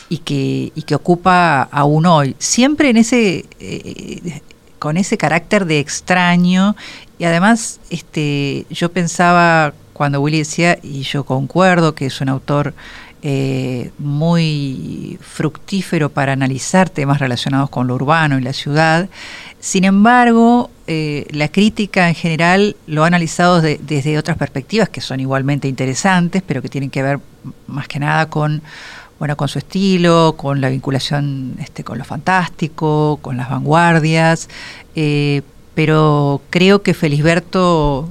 y 0.09 0.19
que, 0.19 0.73
y 0.75 0.83
que 0.83 0.95
ocupa 0.95 1.63
aún 1.63 2.07
hoy. 2.07 2.37
Siempre 2.39 2.91
en 2.91 2.99
ese, 2.99 3.47
eh, 3.59 4.41
con 4.79 4.97
ese 4.97 5.19
carácter 5.19 5.65
de 5.65 5.81
extraño 5.81 6.77
y 7.19 7.25
además 7.25 7.81
este, 7.91 8.67
yo 8.71 8.91
pensaba 8.93 9.73
cuando 9.93 10.21
Willy 10.21 10.39
decía, 10.39 10.79
y 10.83 11.03
yo 11.03 11.25
concuerdo, 11.25 11.95
que 11.95 12.07
es 12.07 12.21
un 12.21 12.29
autor 12.29 12.75
eh, 13.23 13.91
muy 13.99 15.19
fructífero 15.23 16.11
para 16.11 16.33
analizar 16.35 16.91
temas 16.91 17.21
relacionados 17.21 17.71
con 17.71 17.87
lo 17.87 17.95
urbano 17.95 18.39
y 18.39 18.43
la 18.43 18.53
ciudad. 18.53 19.09
Sin 19.61 19.85
embargo, 19.85 20.71
eh, 20.87 21.27
la 21.31 21.49
crítica 21.49 22.09
en 22.09 22.15
general 22.15 22.77
lo 22.87 23.05
ha 23.05 23.07
analizado 23.07 23.63
desde 23.63 24.19
otras 24.19 24.37
perspectivas 24.37 24.91
que 24.91 25.01
son 25.01 25.21
igualmente 25.21 25.69
interesantes, 25.69 26.43
pero 26.47 26.61
que 26.61 26.69
tienen 26.69 26.91
que 26.91 27.03
ver 27.03 27.21
más 27.67 27.89
que 27.89 27.99
nada 27.99 28.29
con 28.29 28.63
bueno, 29.19 29.37
con 29.37 29.49
su 29.49 29.59
estilo, 29.59 30.35
con 30.37 30.61
la 30.61 30.69
vinculación 30.69 31.55
este, 31.61 31.85
con 31.85 31.97
lo 31.97 32.05
fantástico, 32.05 33.19
con 33.23 33.37
las 33.37 33.49
vanguardias, 33.49 34.51
eh, 34.97 35.41
pero 35.75 36.41
creo 36.51 36.83
que 36.83 36.95
Felisberto 36.95 38.09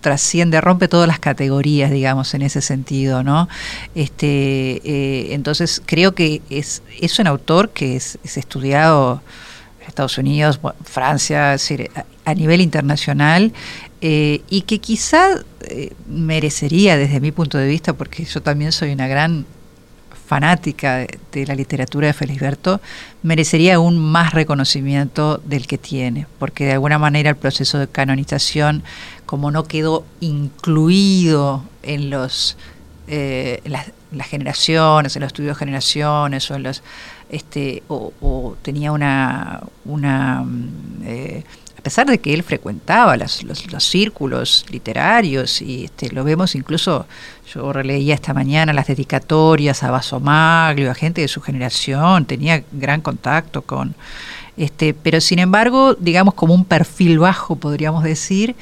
trasciende, 0.00 0.60
rompe 0.60 0.88
todas 0.88 1.06
las 1.06 1.18
categorías, 1.18 1.90
digamos, 1.90 2.34
en 2.34 2.42
ese 2.42 2.62
sentido, 2.62 3.22
¿no? 3.22 3.48
Este, 3.94 4.80
eh, 4.84 5.34
entonces 5.34 5.82
creo 5.84 6.14
que 6.14 6.42
es, 6.50 6.82
es 7.00 7.18
un 7.18 7.26
autor 7.26 7.70
que 7.70 7.96
es, 7.96 8.18
estudiado 8.24 9.22
en 9.80 9.88
Estados 9.88 10.18
Unidos, 10.18 10.60
Francia, 10.84 11.56
a, 12.24 12.34
nivel 12.34 12.60
internacional, 12.60 13.52
eh, 14.00 14.40
y 14.48 14.62
que 14.62 14.78
quizá 14.78 15.28
eh, 15.68 15.92
merecería, 16.08 16.96
desde 16.96 17.20
mi 17.20 17.32
punto 17.32 17.58
de 17.58 17.68
vista, 17.68 17.92
porque 17.92 18.24
yo 18.24 18.40
también 18.42 18.72
soy 18.72 18.92
una 18.92 19.06
gran 19.06 19.44
fanática 20.30 21.08
de, 21.32 21.44
la 21.44 21.56
literatura 21.56 22.06
de 22.06 22.12
Felisberto, 22.12 22.80
merecería 23.24 23.74
aún 23.74 23.98
más 23.98 24.32
reconocimiento 24.32 25.38
del 25.38 25.66
que 25.66 25.76
tiene, 25.76 26.28
porque 26.38 26.66
de 26.66 26.74
alguna 26.74 27.00
manera 27.00 27.30
el 27.30 27.36
proceso 27.36 27.80
de 27.80 27.88
canonización, 27.88 28.84
como 29.26 29.50
no 29.50 29.64
quedó 29.64 30.04
incluido 30.20 31.64
en 31.82 32.10
los 32.10 32.56
eh, 33.08 33.60
las, 33.64 33.90
generaciones, 34.28 35.16
en 35.16 35.22
los 35.22 35.30
estudios 35.30 35.56
de 35.56 35.58
generaciones, 35.58 36.48
o 36.48 36.54
en 36.54 36.62
los 36.62 36.84
este, 37.28 37.82
o, 37.88 38.54
tenía 38.62 38.92
una, 38.92 39.60
una 39.84 40.44
mm, 40.44 41.02
eh, 41.06 41.44
a 41.80 41.82
pesar 41.82 42.06
de 42.06 42.18
que 42.18 42.34
él 42.34 42.42
frecuentaba 42.42 43.16
los, 43.16 43.42
círculos 43.78 44.66
literarios 44.68 45.62
y 45.62 45.86
este, 45.86 46.10
lo 46.10 46.24
vemos 46.24 46.54
incluso, 46.54 47.06
yo 47.54 47.72
releía 47.72 48.14
esta 48.14 48.34
mañana 48.34 48.74
las 48.74 48.86
dedicatorias 48.86 49.82
a 49.82 50.02
Maglio, 50.18 50.90
a 50.90 50.94
gente 50.94 51.22
de 51.22 51.28
su 51.28 51.40
generación, 51.40 52.26
tenía 52.26 52.62
gran 52.70 53.00
contacto 53.00 53.62
con, 53.62 53.94
este, 54.58 54.92
pero 54.92 55.22
sin 55.22 55.38
embargo, 55.38 55.94
digamos 55.94 56.34
como 56.34 56.52
un 56.52 56.66
perfil 56.66 57.18
bajo, 57.18 57.56
podríamos 57.56 58.04
decir, 58.04 58.56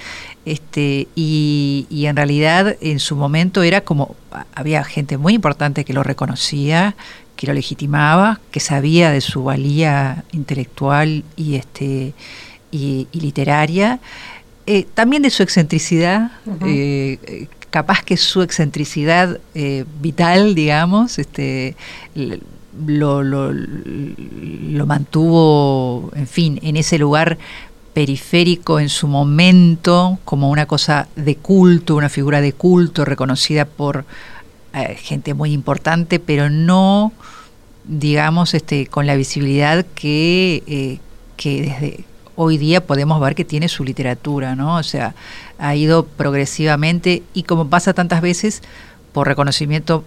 este, 0.44 1.08
y, 1.16 1.88
y 1.90 2.06
en 2.06 2.14
realidad 2.14 2.76
en 2.80 3.00
su 3.00 3.16
momento 3.16 3.64
era 3.64 3.80
como, 3.80 4.14
había 4.54 4.84
gente 4.84 5.18
muy 5.18 5.34
importante 5.34 5.84
que 5.84 5.92
lo 5.92 6.04
reconocía, 6.04 6.94
que 7.34 7.48
lo 7.48 7.52
legitimaba, 7.52 8.38
que 8.52 8.60
sabía 8.60 9.10
de 9.10 9.20
su 9.20 9.42
valía 9.42 10.22
intelectual 10.30 11.24
y 11.34 11.56
este 11.56 12.14
y, 12.70 13.08
literaria, 13.12 14.00
eh, 14.66 14.86
también 14.94 15.22
de 15.22 15.30
su 15.30 15.42
excentricidad, 15.42 16.30
eh, 16.66 17.48
capaz 17.70 18.02
que 18.02 18.16
su 18.16 18.42
excentricidad 18.42 19.40
eh, 19.54 19.84
vital, 20.00 20.54
digamos, 20.54 21.18
este, 21.18 21.74
lo, 22.86 23.22
lo, 23.22 23.52
lo, 23.52 24.86
mantuvo, 24.86 26.10
en 26.14 26.26
fin, 26.26 26.60
en 26.62 26.76
ese 26.76 26.98
lugar 26.98 27.38
periférico 27.94 28.78
en 28.78 28.90
su 28.90 29.08
momento, 29.08 30.18
como 30.24 30.50
una 30.50 30.66
cosa 30.66 31.08
de 31.16 31.36
culto, 31.36 31.96
una 31.96 32.10
figura 32.10 32.40
de 32.40 32.52
culto 32.52 33.04
reconocida 33.04 33.64
por 33.64 34.04
gente 34.98 35.34
muy 35.34 35.52
importante, 35.52 36.20
pero 36.20 36.50
no, 36.50 37.12
digamos, 37.84 38.54
este, 38.54 38.86
con 38.86 39.06
la 39.06 39.16
visibilidad 39.16 39.84
que, 39.94 41.00
que 41.36 41.62
desde 41.62 42.04
hoy 42.40 42.56
día 42.56 42.86
podemos 42.86 43.20
ver 43.20 43.34
que 43.34 43.44
tiene 43.44 43.68
su 43.68 43.82
literatura, 43.82 44.54
¿no? 44.54 44.76
O 44.76 44.82
sea, 44.84 45.16
ha 45.58 45.74
ido 45.74 46.06
progresivamente 46.06 47.24
y 47.34 47.42
como 47.42 47.68
pasa 47.68 47.94
tantas 47.94 48.22
veces, 48.22 48.62
por 49.12 49.26
reconocimiento 49.26 50.04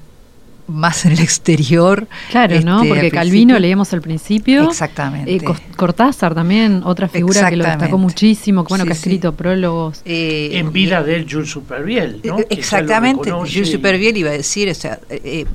más 0.65 1.05
en 1.05 1.11
el 1.11 1.19
exterior. 1.19 2.07
Claro, 2.29 2.61
¿no? 2.61 2.83
Este, 2.83 2.87
Porque 2.87 3.11
Calvino 3.11 3.59
leíamos 3.59 3.91
al 3.91 3.99
principio. 3.99 4.69
Exactamente. 4.69 5.35
Eh, 5.35 5.41
Cortázar 5.75 6.33
también, 6.33 6.83
otra 6.85 7.09
figura 7.09 7.49
que 7.49 7.57
lo 7.57 7.65
destacó 7.65 7.97
muchísimo, 7.97 8.63
que, 8.63 8.69
bueno, 8.69 8.85
que 8.85 8.91
ha 8.91 8.93
escrito 8.93 9.33
prólogos. 9.33 10.01
Eh, 10.05 10.51
en 10.53 10.71
vida 10.71 11.03
de 11.03 11.27
Jules 11.29 11.49
Superviel, 11.49 12.21
¿no? 12.23 12.37
Exactamente, 12.49 13.29
Jules 13.29 13.69
Superviel 13.69 14.15
iba 14.15 14.29
a 14.29 14.33
decir, 14.33 14.69
o 14.69 14.73
sea, 14.73 14.99
eh, 15.09 15.45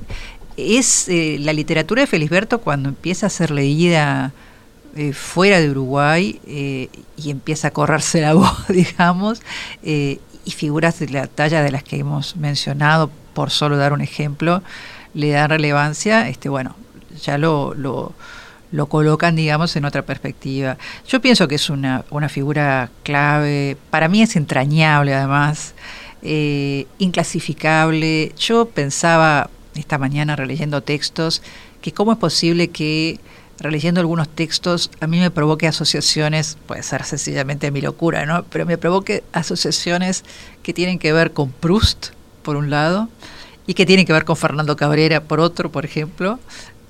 es 0.58 1.08
la 1.08 1.54
literatura 1.54 2.02
de 2.02 2.06
Felisberto 2.06 2.60
cuando 2.60 2.90
empieza 2.90 3.28
a 3.28 3.30
ser 3.30 3.50
leída 3.50 4.34
eh, 4.96 5.12
fuera 5.12 5.60
de 5.60 5.70
Uruguay 5.70 6.40
eh, 6.46 6.88
y 7.18 7.30
empieza 7.30 7.68
a 7.68 7.70
correrse 7.70 8.22
la 8.22 8.32
voz, 8.34 8.66
digamos, 8.68 9.42
eh, 9.82 10.20
y 10.46 10.50
figuras 10.52 10.98
de 11.00 11.10
la 11.10 11.26
talla 11.26 11.62
de 11.62 11.70
las 11.70 11.82
que 11.82 11.98
hemos 11.98 12.36
mencionado, 12.36 13.10
por 13.34 13.50
solo 13.50 13.76
dar 13.76 13.92
un 13.92 14.00
ejemplo, 14.00 14.62
le 15.12 15.30
dan 15.30 15.50
relevancia, 15.50 16.28
este, 16.28 16.48
bueno, 16.48 16.76
ya 17.22 17.36
lo, 17.36 17.74
lo, 17.74 18.14
lo 18.72 18.86
colocan, 18.86 19.36
digamos, 19.36 19.76
en 19.76 19.84
otra 19.84 20.02
perspectiva. 20.02 20.78
Yo 21.06 21.20
pienso 21.20 21.46
que 21.46 21.56
es 21.56 21.68
una, 21.68 22.04
una 22.08 22.30
figura 22.30 22.88
clave, 23.02 23.76
para 23.90 24.08
mí 24.08 24.22
es 24.22 24.34
entrañable 24.34 25.14
además, 25.14 25.74
inclasificable. 26.22 28.32
Yo 28.38 28.68
pensaba 28.68 29.50
esta 29.74 29.98
mañana 29.98 30.36
releyendo 30.36 30.82
textos 30.82 31.42
que 31.82 31.92
cómo 31.92 32.12
es 32.12 32.18
posible 32.18 32.68
que 32.68 33.20
releyendo 33.58 34.00
algunos 34.00 34.28
textos, 34.28 34.90
a 35.00 35.06
mí 35.06 35.18
me 35.18 35.30
provoque 35.30 35.66
asociaciones, 35.66 36.58
puede 36.66 36.82
ser 36.82 37.04
sencillamente 37.04 37.70
mi 37.70 37.80
locura, 37.80 38.26
¿no? 38.26 38.44
Pero 38.44 38.66
me 38.66 38.78
provoque 38.78 39.24
asociaciones 39.32 40.24
que 40.62 40.72
tienen 40.72 40.98
que 40.98 41.12
ver 41.12 41.32
con 41.32 41.50
Proust, 41.50 42.08
por 42.42 42.56
un 42.56 42.70
lado, 42.70 43.08
y 43.66 43.74
que 43.74 43.86
tienen 43.86 44.06
que 44.06 44.12
ver 44.12 44.24
con 44.24 44.36
Fernando 44.36 44.76
Cabrera, 44.76 45.22
por 45.22 45.40
otro, 45.40 45.70
por 45.72 45.84
ejemplo. 45.84 46.38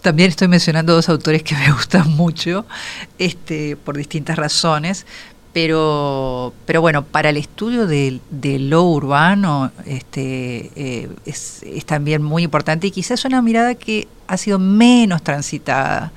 También 0.02 0.28
estoy 0.28 0.48
mencionando 0.48 0.94
dos 0.94 1.08
autores 1.08 1.42
que 1.42 1.54
me 1.54 1.70
gustan 1.72 2.10
mucho, 2.10 2.66
este, 3.18 3.76
por 3.76 3.96
distintas 3.96 4.36
razones, 4.36 5.06
pero, 5.52 6.52
pero 6.66 6.82
bueno, 6.82 7.02
para 7.02 7.30
el 7.30 7.38
estudio 7.38 7.86
de, 7.86 8.20
lo 8.58 8.82
urbano 8.82 9.72
este, 9.86 10.70
eh, 10.76 11.08
es, 11.24 11.62
es, 11.62 11.86
también 11.86 12.22
muy 12.22 12.42
importante 12.42 12.88
y 12.88 12.90
quizás 12.90 13.24
una 13.24 13.40
mirada 13.40 13.74
que 13.74 14.06
ha 14.26 14.36
sido 14.36 14.58
menos 14.58 15.22
transitada 15.22 16.12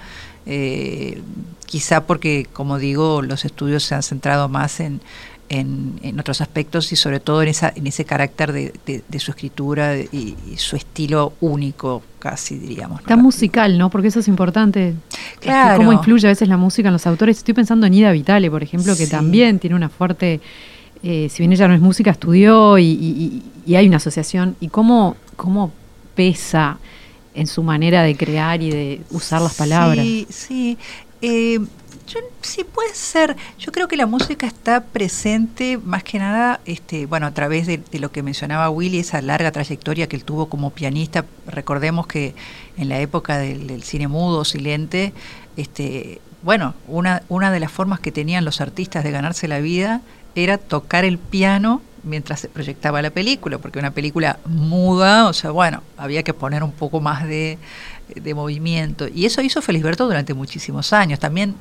eh, 0.45 1.21
quizá 1.65 2.05
porque, 2.05 2.47
como 2.51 2.79
digo, 2.79 3.21
los 3.21 3.45
estudios 3.45 3.83
se 3.83 3.95
han 3.95 4.03
centrado 4.03 4.49
más 4.49 4.79
en, 4.79 5.01
en, 5.49 6.19
otros 6.19 6.41
aspectos 6.41 6.91
y 6.91 6.95
sobre 6.95 7.19
todo 7.19 7.41
en, 7.41 7.49
esa, 7.49 7.71
en 7.75 7.87
ese 7.87 8.05
carácter 8.05 8.51
de, 8.51 9.19
su 9.19 9.31
escritura 9.31 9.97
y, 9.97 10.35
su 10.57 10.75
estilo 10.75 11.33
único, 11.41 12.03
casi 12.19 12.57
diríamos. 12.57 13.03
Tan 13.03 13.21
musical, 13.21 13.77
¿no? 13.77 13.89
Porque 13.89 14.09
eso 14.09 14.19
es 14.19 14.27
importante. 14.27 14.95
Claro. 15.39 15.77
cómo 15.77 15.93
influye 15.93 16.27
a 16.27 16.31
veces 16.31 16.47
la 16.47 16.57
música 16.57 16.89
en 16.89 16.93
los 16.93 17.07
autores. 17.07 17.37
Estoy 17.37 17.53
pensando 17.53 17.87
en 17.87 17.93
Ida 17.93 18.11
Vitale, 18.11 18.49
por 18.49 18.63
ejemplo, 18.63 18.95
que 18.95 19.07
también 19.07 19.59
tiene 19.59 19.75
una 19.75 19.89
fuerte... 19.89 20.39
Eh, 21.01 21.29
si 21.29 21.41
bien 21.43 21.53
ella 21.53 21.65
no 21.69 21.73
es 21.73 21.79
música, 21.79 22.11
estudió 22.11 22.77
y, 22.77 23.41
y 23.65 23.75
hay 23.75 23.87
una 23.87 23.97
asociación. 23.97 24.57
¿Y 24.59 24.67
cómo, 24.67 25.15
cómo 25.37 25.71
pesa 26.13 26.77
en 27.39 27.47
su 27.47 27.63
manera 27.63 28.03
de 28.03 28.15
crear 28.15 28.61
y 28.61 28.69
de 28.69 29.01
usar 29.11 29.41
las 29.41 29.55
palabras. 29.55 30.05
Sí, 30.05 30.27
sí. 30.29 30.77
Eh, 31.21 31.59
sí 32.41 32.63
puede 32.63 32.93
ser. 32.93 33.35
Yo 33.57 33.71
creo 33.71 33.87
que 33.87 33.95
la 33.95 34.05
música 34.05 34.47
está 34.47 34.83
presente 34.83 35.77
más 35.77 36.03
que 36.03 36.19
nada, 36.19 36.59
este, 36.65 37.05
bueno, 37.05 37.27
a 37.27 37.31
través 37.31 37.67
de, 37.67 37.81
lo 37.99 38.11
que 38.11 38.23
mencionaba 38.23 38.69
Willy, 38.69 38.99
esa 38.99 39.21
larga 39.21 39.51
trayectoria 39.51 40.07
que 40.07 40.15
él 40.15 40.23
tuvo 40.23 40.47
como 40.47 40.71
pianista. 40.71 41.25
Recordemos 41.47 42.07
que 42.07 42.35
en 42.77 42.89
la 42.89 42.99
época 42.99 43.37
del, 43.37 43.83
cine 43.83 44.07
mudo, 44.07 44.45
silente, 44.45 45.13
este, 45.57 46.21
bueno, 46.41 46.73
una, 46.87 47.23
una 47.29 47.51
de 47.51 47.59
las 47.59 47.71
formas 47.71 47.99
que 47.99 48.11
tenían 48.11 48.45
los 48.45 48.61
artistas 48.61 49.03
de 49.03 49.11
ganarse 49.11 49.47
la 49.47 49.59
vida 49.59 50.01
era 50.35 50.57
tocar 50.57 51.05
el 51.05 51.17
piano 51.17 51.81
mientras 52.03 52.39
se 52.39 52.49
proyectaba 52.49 53.01
la 53.01 53.09
película, 53.09 53.57
porque 53.57 53.79
una 53.79 53.91
película 53.91 54.39
muda, 54.45 55.27
o 55.27 55.33
sea, 55.33 55.51
bueno, 55.51 55.83
había 55.97 56.23
que 56.23 56.33
poner 56.33 56.63
un 56.63 56.71
poco 56.71 56.99
más 57.01 57.27
de, 57.27 57.57
movimiento. 58.33 59.07
Y 59.07 59.25
eso 59.25 59.41
hizo 59.41 59.61
Felisberto 59.61 60.05
durante 60.05 60.33
muchísimos 60.33 60.93
años. 60.93 61.19
También 61.19 61.55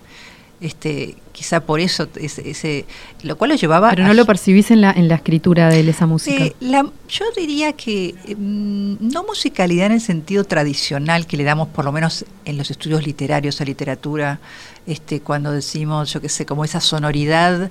este, 0.61 1.17
quizá 1.33 1.61
por 1.61 1.79
eso, 1.79 2.09
ese, 2.17 2.85
lo 3.23 3.37
cual 3.37 3.51
lo 3.51 3.57
llevaba... 3.57 3.91
Pero 3.91 4.05
no 4.05 4.15
lo 4.15 4.25
percibís 4.27 4.71
en 4.71 4.81
la, 4.81 4.91
en 4.91 5.09
la 5.09 5.17
escritura 5.17 5.69
de 5.69 5.89
esa 5.89 6.07
música. 6.07 6.45
Eh, 6.45 6.55
yo 6.61 7.25
diría 7.37 7.75
que 7.75 8.15
mm, 8.37 8.97
no 9.13 9.25
musicalidad 9.25 9.87
en 9.87 9.93
el 9.93 10.01
sentido 10.01 10.45
tradicional 10.45 11.27
que 11.27 11.37
le 11.37 11.45
damos 11.45 11.69
por 11.69 11.85
lo 11.85 11.93
menos 11.93 12.25
en 12.45 12.57
los 12.59 12.71
estudios 12.71 13.07
literarios 13.07 13.61
a 13.61 13.65
literatura, 13.65 14.41
este, 14.87 15.21
cuando 15.21 15.53
decimos, 15.53 16.13
yo 16.13 16.21
qué 16.21 16.29
sé, 16.29 16.47
como 16.47 16.65
esa 16.65 16.81
sonoridad 16.81 17.71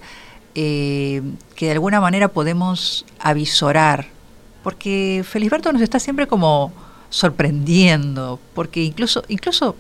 eh, 0.60 1.22
que 1.56 1.68
de 1.68 1.74
alguna 1.74 2.02
manera 2.02 2.30
podemos 2.30 3.06
avisorar, 3.20 4.08
porque 4.64 5.24
Felisberto 5.24 5.72
nos 5.72 5.84
está 5.84 6.00
siempre 6.00 6.26
como 6.26 6.74
sorprendiendo, 7.12 8.40
porque 8.56 8.84
incluso, 8.84 9.24
incluso 9.28 9.76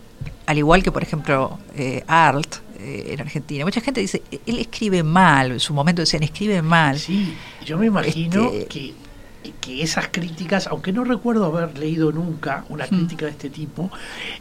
al 0.45 0.59
igual 0.59 0.83
que 0.83 0.91
por 0.91 1.01
ejemplo 1.01 1.57
eh, 1.75 2.03
Art, 2.07 2.57
eh, 2.79 3.13
en 3.13 3.21
Argentina. 3.21 3.65
Mucha 3.65 3.81
gente 3.81 4.01
dice, 4.01 4.21
él 4.45 4.59
escribe 4.59 5.01
mal, 5.01 5.53
en 5.53 5.59
su 5.59 5.73
momento 5.73 6.03
decían, 6.03 6.21
escribe 6.21 6.61
mal. 6.61 6.99
Sí, 6.99 7.33
yo 7.65 7.75
me 7.79 7.87
imagino 7.87 8.51
este, 8.51 8.67
que, 8.67 8.93
que, 9.59 9.81
esas 9.81 10.09
críticas, 10.09 10.67
aunque 10.67 10.93
no 10.93 11.03
recuerdo 11.03 11.45
haber 11.45 11.75
leído 11.79 12.11
nunca 12.11 12.65
una 12.69 12.85
mm. 12.85 12.89
crítica 12.89 13.25
de 13.25 13.31
este 13.31 13.49
tipo, 13.49 13.89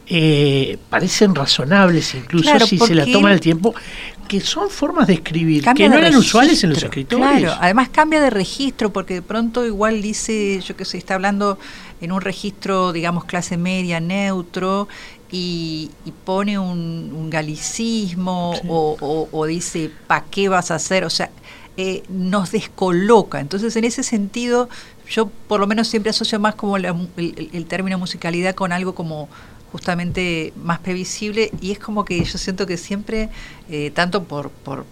eh, 0.07 0.77
parecen 0.90 1.35
razonables 1.35 2.14
incluso 2.14 2.61
si 2.66 2.77
se 2.77 2.94
la 2.94 3.07
toma 3.07 3.33
el 3.33 3.40
tiempo, 3.40 3.75
que 4.26 4.40
son 4.40 4.70
formas 4.70 5.06
de 5.06 5.14
escribir 5.14 5.64
que 5.74 5.88
no 5.88 5.96
eran 5.96 6.14
usuales 6.16 6.62
en 6.64 6.70
los 6.70 6.82
escritores. 6.82 7.40
Claro, 7.40 7.56
además 7.60 7.88
cambia 7.90 8.20
de 8.20 8.30
registro 8.30 8.92
porque 8.92 9.14
de 9.14 9.22
pronto 9.22 9.64
igual 9.66 10.02
dice, 10.02 10.60
yo 10.60 10.76
que 10.76 10.84
sé, 10.84 10.98
está 10.98 11.14
hablando 11.14 11.58
en 12.00 12.12
un 12.12 12.20
registro, 12.20 12.92
digamos, 12.92 13.24
clase 13.24 13.56
media, 13.56 14.00
neutro, 14.00 14.88
y, 15.30 15.90
pone 16.24 16.58
un, 16.58 17.28
galicismo 17.30 18.54
o, 18.68 19.46
dice, 19.46 19.90
¿para 20.06 20.24
qué 20.30 20.48
vas 20.48 20.70
a 20.70 20.76
hacer? 20.76 21.04
O 21.04 21.10
sea, 21.10 21.30
eh, 21.76 22.02
nos 22.08 22.52
descoloca. 22.52 23.40
Entonces, 23.40 23.74
en 23.76 23.84
ese 23.84 24.02
sentido, 24.02 24.68
yo 25.08 25.28
por 25.48 25.60
lo 25.60 25.66
menos 25.66 25.88
siempre 25.88 26.10
asocio 26.10 26.38
más 26.38 26.54
como 26.54 26.76
el, 26.76 27.66
término 27.68 27.98
musicalidad 27.98 28.54
con 28.54 28.72
algo 28.72 28.94
como 28.94 29.28
justamente 29.72 30.52
más 30.57 30.79
previsible 30.79 31.50
y 31.61 31.72
es 31.72 31.79
como 31.79 32.05
que 32.05 32.22
yo 32.22 32.38
siento 32.38 32.66
que 32.66 32.76
siempre, 32.76 33.29
eh, 33.68 33.90
tanto 33.92 34.24
por, 34.24 34.50
por, 34.50 34.85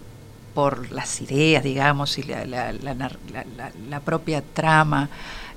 por, 0.53 0.91
las 0.91 1.21
ideas, 1.21 1.63
digamos, 1.63 2.17
y 2.17 2.23
la, 2.23 2.45
la, 2.45 2.73
la 3.89 3.99
propia 4.01 4.41
trama, 4.41 5.09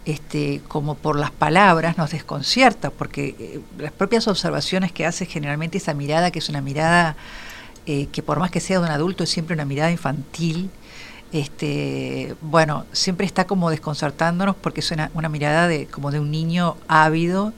este, 0.08 0.62
como 0.68 0.94
por 0.94 1.18
las 1.18 1.30
palabras 1.30 1.98
nos 1.98 2.12
desconcierta, 2.12 2.88
porque 2.88 3.36
eh, 3.38 3.60
las 3.78 3.92
propias 3.92 4.26
observaciones 4.26 4.90
que 4.90 5.04
hace 5.04 5.26
generalmente 5.26 5.76
esa 5.76 5.92
mirada, 5.92 6.30
que 6.30 6.38
es 6.38 6.48
una 6.48 6.62
mirada 6.62 7.14
eh, 7.84 8.06
que 8.10 8.22
por 8.22 8.38
más 8.38 8.50
que 8.50 8.60
sea 8.60 8.78
de 8.78 8.86
un 8.86 8.90
adulto 8.90 9.24
es 9.24 9.30
siempre 9.30 9.54
una 9.54 9.66
mirada 9.66 9.90
infantil, 9.90 10.70
este, 11.32 12.34
bueno, 12.40 12.86
siempre 12.92 13.26
está 13.26 13.46
como 13.46 13.70
desconcertándonos 13.70 14.56
porque 14.56 14.80
es 14.80 14.90
una, 14.90 15.28
mirada 15.28 15.68
de 15.68 15.86
como 15.86 16.10
de 16.10 16.20
un 16.20 16.30
niño 16.30 16.76
ávido, 16.88 17.52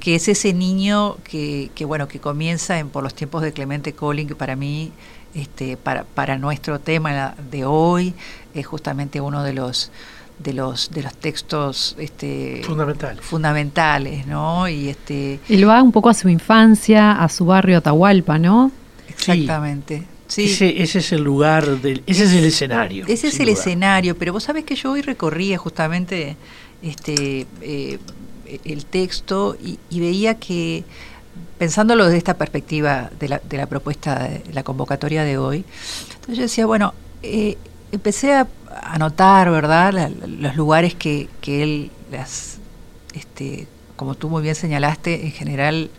que 0.00 0.14
es 0.14 0.28
ese 0.28 0.52
niño 0.52 1.16
que, 1.24 1.70
que, 1.74 1.84
bueno, 1.84 2.06
que 2.06 2.20
comienza 2.20 2.78
en 2.78 2.90
por 2.90 3.02
los 3.02 3.14
tiempos 3.14 3.42
de 3.42 3.52
Clemente 3.52 3.94
Colling, 3.94 4.28
que 4.28 4.34
para 4.34 4.56
mí, 4.56 4.92
este, 5.34 5.76
para, 5.76 6.04
para 6.04 6.36
nuestro 6.36 6.80
tema 6.80 7.34
de 7.50 7.64
hoy, 7.64 8.14
es 8.54 8.66
justamente 8.66 9.20
uno 9.20 9.42
de 9.42 9.54
los 9.54 9.90
de 10.38 10.52
los 10.52 10.90
de 10.90 11.04
los 11.04 11.14
textos 11.14 11.94
este, 11.96 12.60
fundamentales. 12.64 13.24
fundamentales 13.24 14.26
no 14.26 14.68
y 14.68 14.88
este 14.88 15.38
él 15.48 15.68
va 15.68 15.80
un 15.80 15.92
poco 15.92 16.08
a 16.08 16.14
su 16.14 16.28
infancia 16.28 17.12
a 17.12 17.28
su 17.28 17.44
barrio 17.44 17.78
Atahualpa 17.78 18.36
no 18.36 18.72
exactamente. 19.08 20.00
sí. 20.00 20.06
Ese, 20.38 20.82
ese, 20.82 20.98
es 20.98 21.12
el 21.12 21.22
lugar 21.22 21.80
del 21.80 22.02
ese 22.06 22.24
es 22.24 22.32
el 22.32 22.44
escenario 22.44 23.04
ese 23.08 23.28
es 23.28 23.40
el 23.40 23.48
escenario 23.48 24.16
pero 24.16 24.32
vos 24.32 24.44
sabés 24.44 24.64
que 24.64 24.74
yo 24.74 24.92
hoy 24.92 25.02
recorría 25.02 25.58
justamente 25.58 26.36
este 26.82 27.46
eh, 27.60 27.98
el 28.64 28.84
texto 28.86 29.56
y, 29.60 29.78
veía 30.00 30.38
que 30.38 30.84
pensándolo 31.58 32.04
desde 32.04 32.18
esta 32.18 32.34
perspectiva 32.34 33.10
de 33.18 33.28
la, 33.28 33.38
de 33.38 33.56
la 33.56 33.66
propuesta 33.66 34.28
de 34.28 34.52
la 34.52 34.62
convocatoria 34.62 35.24
de 35.24 35.38
hoy 35.38 35.64
entonces 36.14 36.36
yo 36.36 36.42
decía 36.42 36.66
bueno 36.66 36.94
eh, 37.22 37.56
empecé 37.94 38.34
a 38.34 38.48
anotar, 38.82 39.50
¿verdad?, 39.50 40.10
los 40.26 40.56
lugares 40.56 40.94
que, 40.94 41.28
que 41.40 41.62
él, 41.62 41.90
las, 42.10 42.58
este, 43.14 43.66
como 43.96 44.14
tú 44.14 44.28
muy 44.28 44.42
bien 44.42 44.54
señalaste, 44.54 45.24
en 45.24 45.32
general 45.32 45.90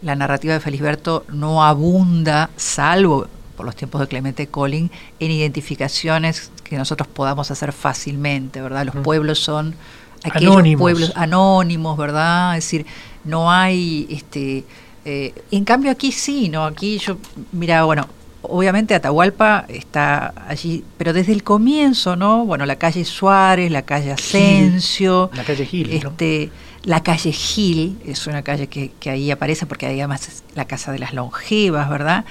la 0.00 0.16
narrativa 0.16 0.54
de 0.54 0.60
Felisberto 0.60 1.24
no 1.28 1.64
abunda, 1.64 2.50
salvo 2.56 3.28
por 3.62 3.66
los 3.66 3.76
tiempos 3.76 4.00
de 4.00 4.08
Clemente 4.08 4.48
Colling, 4.48 4.90
en 5.20 5.30
identificaciones 5.30 6.50
que 6.64 6.76
nosotros 6.76 7.06
podamos 7.06 7.48
hacer 7.52 7.72
fácilmente, 7.72 8.60
¿verdad? 8.60 8.86
Los 8.86 8.96
pueblos 9.04 9.38
son 9.38 9.76
aquellos 10.24 10.56
pueblos 10.76 11.12
anónimos, 11.14 11.96
¿verdad? 11.96 12.58
Es 12.58 12.64
decir, 12.64 12.86
no 13.22 13.52
hay, 13.52 14.08
este, 14.10 14.64
eh, 15.04 15.32
en 15.52 15.64
cambio 15.64 15.92
aquí 15.92 16.10
sí, 16.10 16.48
¿no? 16.48 16.64
Aquí 16.64 16.98
yo, 16.98 17.18
mira, 17.52 17.84
bueno, 17.84 18.08
obviamente 18.42 18.96
Atahualpa 18.96 19.64
está 19.68 20.34
allí, 20.48 20.82
pero 20.98 21.12
desde 21.12 21.30
el 21.30 21.44
comienzo, 21.44 22.16
¿no? 22.16 22.44
Bueno, 22.44 22.66
la 22.66 22.74
calle 22.74 23.04
Suárez, 23.04 23.70
la 23.70 23.82
calle 23.82 24.10
Asensio, 24.10 25.30
la 25.34 25.44
calle 25.44 25.64
Gil, 25.64 25.88
este, 25.92 26.50
la 26.84 27.02
calle 27.02 27.32
Gil 27.32 27.98
es 28.04 28.26
una 28.26 28.42
calle 28.42 28.66
que, 28.66 28.92
ahí 29.08 29.30
aparece 29.30 29.66
porque 29.66 29.86
ahí 29.86 30.00
además 30.00 30.28
es 30.28 30.44
la 30.54 30.64
casa 30.64 30.92
de 30.92 30.98
las 30.98 31.14
longevas, 31.14 31.88
¿verdad? 31.88 32.24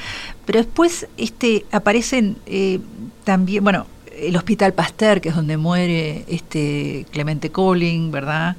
Pero 0.46 0.60
después 0.60 1.08
este, 1.18 1.66
aparecen 1.72 2.38
eh, 2.46 2.80
también, 3.24 3.64
bueno, 3.64 3.88
el 4.18 4.36
Hospital 4.36 4.74
Pasteur, 4.74 5.22
que 5.22 5.30
es 5.30 5.36
donde 5.36 5.58
muere 5.58 6.26
este 6.28 7.06
Clemente 7.12 7.50
Colling, 7.50 8.12
¿verdad? 8.12 8.58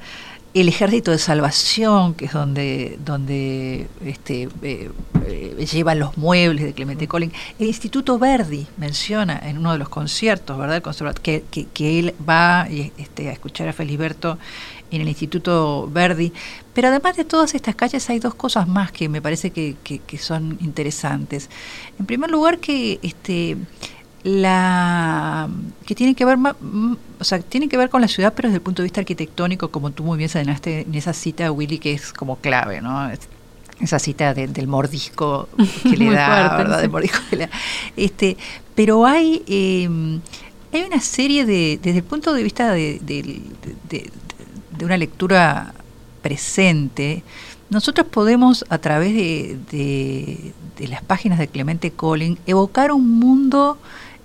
el 0.55 0.69
ejército 0.69 1.11
de 1.11 1.19
salvación, 1.19 2.15
que 2.15 2.27
es 2.27 2.33
donde, 2.33 2.99
donde 3.05 3.87
este, 4.05 4.49
eh, 4.63 4.91
eh, 5.27 5.67
llevan 5.73 5.99
los 5.99 6.19
muebles 6.19 6.65
de 6.65 6.75
Clemente 6.75 7.09
Colling, 7.09 7.33
el 7.59 7.69
Instituto 7.69 8.19
Verdi 8.19 8.67
menciona 8.77 9.41
en 9.45 9.59
uno 9.59 9.73
de 9.73 9.79
los 9.79 9.89
conciertos, 9.89 10.59
¿verdad? 10.59 10.83
que, 11.23 11.43
que, 11.51 11.99
él 11.99 12.15
va 12.29 12.69
este, 12.99 13.31
a 13.31 13.33
escuchar 13.33 13.69
a 13.69 13.73
Feliberto 13.73 14.39
en 14.93 15.03
el 15.03 15.09
Instituto 15.09 15.89
Verdi. 15.93 16.33
Pero 16.75 16.89
además 16.89 17.17
de 17.17 17.25
todas 17.25 17.55
estas 17.55 17.75
calles 17.75 18.09
hay 18.11 18.19
dos 18.19 18.35
cosas 18.35 18.69
más 18.69 18.93
que 18.93 19.09
me 19.09 19.21
parece 19.21 19.51
que, 19.51 19.77
que 19.83 20.19
son 20.19 20.59
interesantes. 20.61 21.51
En 21.99 22.07
primer 22.07 22.31
lugar, 22.31 22.59
que 22.59 23.01
este, 23.03 23.57
la 24.25 25.49
que 25.85 25.95
tiene 25.95 26.15
que 26.15 26.25
ver 26.25 26.39
o 26.39 27.25
sea, 27.25 27.41
tiene 27.41 27.69
que 27.69 27.77
ver 27.77 27.91
con 27.91 28.01
la 28.01 28.09
ciudad, 28.09 28.33
pero 28.35 28.49
desde 28.49 28.57
el 28.57 28.63
punto 28.63 28.83
de 28.83 28.85
vista 28.85 29.01
arquitectónico, 29.01 29.71
como 29.71 29.91
tú 29.91 30.05
muy 30.05 30.19
bien 30.19 30.31
señalaste 30.31 30.83
en 30.83 30.95
esa 30.95 31.13
cita, 31.13 31.51
Willy, 31.51 31.79
que 31.79 31.93
es 31.93 32.13
como 32.13 32.37
clave, 32.37 32.81
¿no? 32.81 33.11
Esa 33.81 33.99
cita 33.99 34.33
del 34.35 34.67
mordisco 34.69 35.49
que 35.83 35.97
le 35.97 36.13
da, 36.13 36.57
¿verdad? 36.57 36.89
mordisco 36.89 37.19
Este, 37.97 38.37
pero 38.75 39.07
hay, 39.07 39.43
em, 39.49 40.21
hay 40.73 40.83
una 40.83 41.01
serie 41.01 41.45
de, 41.45 41.81
desde 41.83 41.99
el 41.99 42.05
punto 42.05 42.33
de 42.33 42.43
vista 42.43 42.73
de, 42.73 43.01
de 43.03 44.11
una 44.81 44.97
lectura 44.97 45.75
presente, 46.23 47.23
nosotros 47.73 48.07
podemos, 48.07 48.65
a 48.69 48.79
través 48.79 49.15
de, 49.15 50.53
las 50.89 51.03
páginas 51.03 51.39
de 51.39 51.49
Clemente 51.49 51.91
Colling, 51.91 52.39
evocar 52.47 52.93
un 52.93 53.19
mundo 53.19 53.79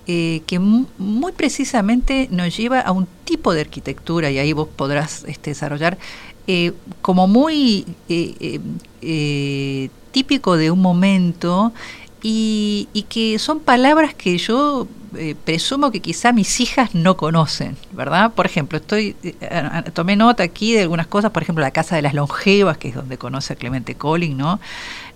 eh, 0.06 0.42
que 0.46 0.58
muy 0.58 1.32
precisamente 1.32 2.28
nos 2.30 2.56
lleva 2.56 2.80
a 2.80 2.92
un 2.92 3.06
tipo 3.24 3.54
de 3.54 3.62
arquitectura, 3.62 4.30
y 4.30 4.38
ahí 4.38 4.52
vos 4.52 4.68
podrás 4.68 5.24
este, 5.26 5.50
desarrollar, 5.50 5.96
eh, 6.46 6.72
como 7.00 7.26
muy 7.26 7.86
eh, 8.08 9.88
típico 10.12 10.56
de 10.56 10.70
un 10.70 10.80
momento 10.80 11.72
y, 12.22 12.88
y, 12.92 13.02
que 13.02 13.38
son 13.38 13.60
palabras 13.60 14.14
que 14.14 14.36
yo 14.38 14.88
eh, 15.16 15.34
presumo 15.44 15.90
que 15.90 16.00
quizá 16.00 16.32
mis 16.32 16.60
hijas 16.60 16.94
no 16.94 17.16
conocen, 17.16 17.76
¿verdad? 17.92 18.32
Por 18.32 18.46
ejemplo, 18.46 18.78
estoy 18.78 19.16
eh, 19.22 19.82
tomé 19.94 20.16
nota 20.16 20.42
aquí 20.42 20.74
de 20.74 20.82
algunas 20.82 21.06
cosas, 21.06 21.30
por 21.30 21.42
ejemplo, 21.42 21.62
la 21.62 21.70
Casa 21.70 21.96
de 21.96 22.02
las 22.02 22.14
Longevas, 22.14 22.78
que 22.78 22.88
es 22.88 22.94
donde 22.94 23.18
conoce 23.18 23.54
a 23.54 23.56
Clemente 23.56 23.94
Colling, 23.94 24.36
¿no? 24.36 24.60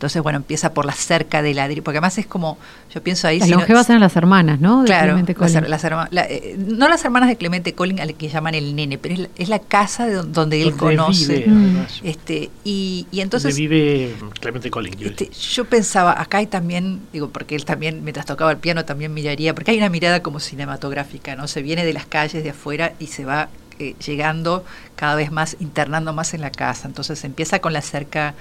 Entonces, 0.02 0.20
bueno, 0.20 0.38
empieza 0.38 0.74
por 0.74 0.84
la 0.84 0.94
cerca 0.94 1.42
de 1.42 1.54
ladrillo, 1.54 1.84
porque 1.84 1.98
además 1.98 2.18
es 2.18 2.26
como, 2.26 2.58
yo 2.92 3.00
pienso 3.04 3.28
ahí... 3.28 3.38
Las 3.38 3.50
longevas 3.50 3.88
eran 3.88 4.00
las 4.00 4.16
hermanas, 4.16 4.58
¿no? 4.58 4.80
De 4.80 4.86
claro, 4.86 5.12
Clemente 5.12 5.36
Colling. 5.36 5.70
Las, 5.70 5.84
eh, 5.84 6.56
no 6.58 6.88
las 6.88 7.04
hermanas 7.04 7.28
de 7.28 7.36
Clemente 7.36 7.72
Colling, 7.74 8.00
al 8.00 8.14
que 8.14 8.28
llaman 8.28 8.56
el 8.56 8.74
nene, 8.74 8.98
pero 8.98 9.28
es 9.36 9.48
la, 9.48 9.60
casa 9.60 10.06
de 10.08 10.14
donde, 10.14 10.60
él 10.60 10.74
conoce. 10.74 11.44
Mm. 11.46 11.86
este 12.02 12.50
y, 12.64 13.06
y 13.12 13.20
entonces... 13.20 13.54
Donde 13.54 13.68
vive 13.68 14.16
Clemente 14.40 14.72
Colling. 14.72 14.96
Este, 14.98 15.30
yo 15.30 15.66
pensaba, 15.66 16.20
acá 16.20 16.38
hay 16.38 16.48
también, 16.48 17.02
digo, 17.12 17.28
porque 17.28 17.54
él 17.54 17.64
también, 17.64 18.02
mientras 18.02 18.26
tocaba 18.26 18.50
el 18.50 18.58
piano, 18.58 18.84
también 18.84 19.14
miraría, 19.14 19.54
porque 19.54 19.70
hay 19.70 19.78
una 19.78 19.88
mirada 19.88 20.20
como 20.20 20.40
cinematográfica, 20.40 21.36
¿no? 21.36 21.46
Se 21.46 21.62
viene 21.62 21.84
de 21.84 21.92
las 21.92 22.06
calles 22.06 22.42
de 22.42 22.50
afuera 22.50 22.94
y 22.98 23.06
se 23.06 23.24
va 23.24 23.50
eh, 23.78 23.94
llegando 24.04 24.64
cada 24.96 25.14
vez 25.14 25.30
más, 25.30 25.56
internando 25.60 26.12
más 26.12 26.34
en 26.34 26.40
la 26.40 26.50
casa. 26.50 26.88
Entonces 26.88 27.22
empieza 27.22 27.60
con 27.60 27.72
la 27.72 27.82
cerca 27.82 28.34